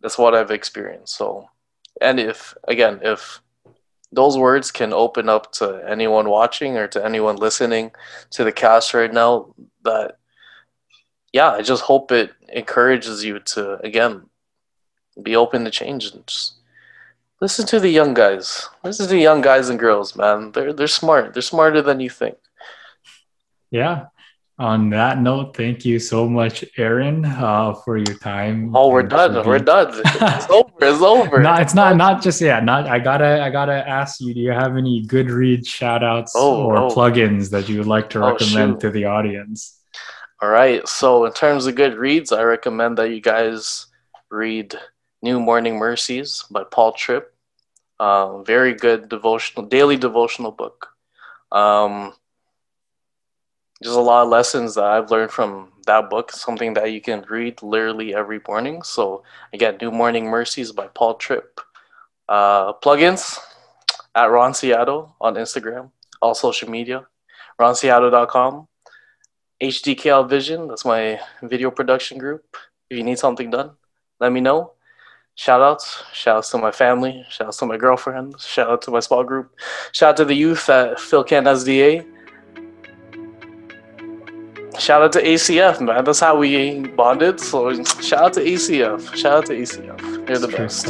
that's 0.01 0.17
what 0.17 0.35
I've 0.35 0.51
experienced. 0.51 1.15
So 1.17 1.49
and 2.01 2.19
if 2.19 2.55
again, 2.67 2.99
if 3.01 3.41
those 4.11 4.37
words 4.37 4.71
can 4.71 4.93
open 4.93 5.29
up 5.29 5.51
to 5.53 5.83
anyone 5.87 6.29
watching 6.29 6.77
or 6.77 6.87
to 6.87 7.03
anyone 7.03 7.35
listening 7.35 7.91
to 8.31 8.43
the 8.43 8.51
cast 8.51 8.93
right 8.93 9.13
now 9.13 9.53
that 9.83 10.17
yeah, 11.31 11.51
I 11.51 11.61
just 11.61 11.83
hope 11.83 12.11
it 12.11 12.31
encourages 12.49 13.23
you 13.23 13.39
to 13.39 13.79
again 13.85 14.23
be 15.21 15.35
open 15.35 15.65
to 15.65 15.71
change 15.71 16.11
and 16.11 16.25
just 16.25 16.53
listen 17.41 17.65
to 17.67 17.79
the 17.79 17.89
young 17.89 18.13
guys. 18.13 18.67
Listen 18.83 19.05
to 19.07 19.13
the 19.13 19.21
young 19.21 19.41
guys 19.41 19.69
and 19.69 19.79
girls, 19.79 20.15
man. 20.15 20.51
They're 20.51 20.73
they're 20.73 20.87
smart. 20.87 21.33
They're 21.33 21.41
smarter 21.41 21.81
than 21.81 21.99
you 21.99 22.09
think. 22.09 22.37
Yeah, 23.69 24.07
on 24.59 24.89
that 24.89 25.21
note, 25.21 25.55
thank 25.55 25.85
you 25.85 25.99
so 25.99 26.27
much, 26.27 26.65
Aaron, 26.77 27.23
uh, 27.23 27.73
for 27.85 27.97
your 27.97 28.17
time. 28.17 28.75
Oh, 28.75 28.89
we're 28.89 29.03
done. 29.03 29.33
Being... 29.33 29.45
We're 29.45 29.59
done. 29.59 30.01
It's 30.05 30.49
over. 30.49 30.71
It's 30.81 31.01
over. 31.01 31.39
no, 31.39 31.53
it's 31.55 31.73
not. 31.73 31.95
Not 31.95 32.21
just 32.21 32.41
yeah. 32.41 32.59
Not. 32.59 32.85
I 32.85 32.99
gotta. 32.99 33.41
I 33.41 33.49
gotta 33.49 33.87
ask 33.87 34.19
you. 34.19 34.33
Do 34.33 34.41
you 34.41 34.51
have 34.51 34.75
any 34.75 35.05
Goodreads 35.05 35.65
shout 35.65 36.03
outs 36.03 36.33
oh, 36.35 36.65
or 36.65 36.77
oh. 36.77 36.89
plugins 36.89 37.49
that 37.51 37.69
you 37.69 37.77
would 37.77 37.87
like 37.87 38.09
to 38.11 38.23
oh, 38.23 38.31
recommend 38.31 38.75
oh, 38.75 38.79
to 38.79 38.89
the 38.89 39.05
audience? 39.05 39.79
All 40.41 40.49
right. 40.49 40.85
So, 40.87 41.25
in 41.25 41.31
terms 41.31 41.65
of 41.65 41.75
Goodreads, 41.75 42.37
I 42.37 42.43
recommend 42.43 42.97
that 42.97 43.11
you 43.11 43.21
guys 43.21 43.87
read 44.29 44.75
New 45.21 45.39
Morning 45.39 45.77
Mercies 45.77 46.43
by 46.51 46.65
Paul 46.65 46.91
Tripp. 46.91 47.33
Uh, 47.97 48.43
very 48.43 48.73
good 48.73 49.07
devotional, 49.07 49.65
daily 49.65 49.95
devotional 49.95 50.51
book. 50.51 50.89
Um, 51.51 52.13
there's 53.81 53.95
a 53.95 54.01
lot 54.01 54.23
of 54.23 54.29
lessons 54.29 54.75
that 54.75 54.83
I've 54.83 55.09
learned 55.09 55.31
from 55.31 55.71
that 55.85 56.09
book, 56.09 56.31
something 56.31 56.73
that 56.73 56.91
you 56.91 57.01
can 57.01 57.25
read 57.29 57.61
literally 57.63 58.13
every 58.13 58.39
morning. 58.47 58.81
So 58.83 59.23
again, 59.53 59.77
New 59.81 59.91
Morning 59.91 60.25
Mercies 60.25 60.71
by 60.71 60.87
Paul 60.87 61.15
Tripp. 61.15 61.61
Uh, 62.27 62.73
plugins 62.73 63.39
at 64.13 64.25
Ron 64.25 64.53
Seattle 64.53 65.15
on 65.19 65.35
Instagram, 65.35 65.91
all 66.21 66.35
social 66.35 66.69
media, 66.69 67.07
ronseattle.com. 67.59 68.67
HDKL 69.61 70.29
Vision, 70.29 70.67
that's 70.67 70.85
my 70.85 71.19
video 71.43 71.71
production 71.71 72.17
group. 72.17 72.55
If 72.89 72.97
you 72.97 73.03
need 73.03 73.19
something 73.19 73.49
done, 73.49 73.71
let 74.19 74.31
me 74.31 74.41
know. 74.41 74.73
Shout 75.35 75.61
outs. 75.61 76.03
Shout 76.13 76.37
outs 76.37 76.51
to 76.51 76.57
my 76.57 76.71
family. 76.71 77.25
Shout 77.29 77.47
outs 77.47 77.57
to 77.57 77.65
my 77.65 77.77
girlfriend. 77.77 78.39
Shout 78.39 78.69
out 78.69 78.81
to 78.83 78.91
my 78.91 78.99
small 78.99 79.23
group. 79.23 79.55
Shout 79.93 80.09
out 80.09 80.17
to 80.17 80.25
the 80.25 80.33
youth 80.33 80.69
at 80.69 80.97
Philcan 80.97 81.43
SDA 81.43 82.05
shout 84.79 85.01
out 85.01 85.11
to 85.13 85.21
ACF, 85.21 85.81
man. 85.81 86.03
That's 86.03 86.19
how 86.19 86.37
we 86.37 86.87
bonded. 86.87 87.39
So 87.39 87.83
shout 87.83 88.19
out 88.19 88.33
to 88.33 88.41
ACF. 88.41 89.15
Shout 89.15 89.33
out 89.33 89.45
to 89.47 89.53
ACF. 89.53 90.25
They're 90.25 90.39
the 90.39 90.47
best. 90.47 90.85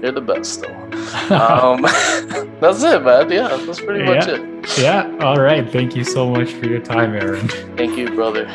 They're 0.00 0.12
the 0.12 0.20
best, 0.20 0.62
though. 0.62 0.74
um, 1.34 1.82
that's 2.60 2.82
it, 2.82 3.02
man. 3.02 3.30
Yeah, 3.30 3.56
that's 3.66 3.80
pretty 3.80 4.04
yeah. 4.04 4.14
much 4.14 4.28
it. 4.28 4.78
Yeah. 4.78 5.16
All 5.20 5.36
right. 5.36 5.70
Thank 5.70 5.94
you 5.94 6.04
so 6.04 6.28
much 6.28 6.52
for 6.52 6.66
your 6.66 6.80
time, 6.80 7.14
Aaron. 7.14 7.48
Thank 7.76 7.96
you, 7.98 8.08
brother. 8.10 8.46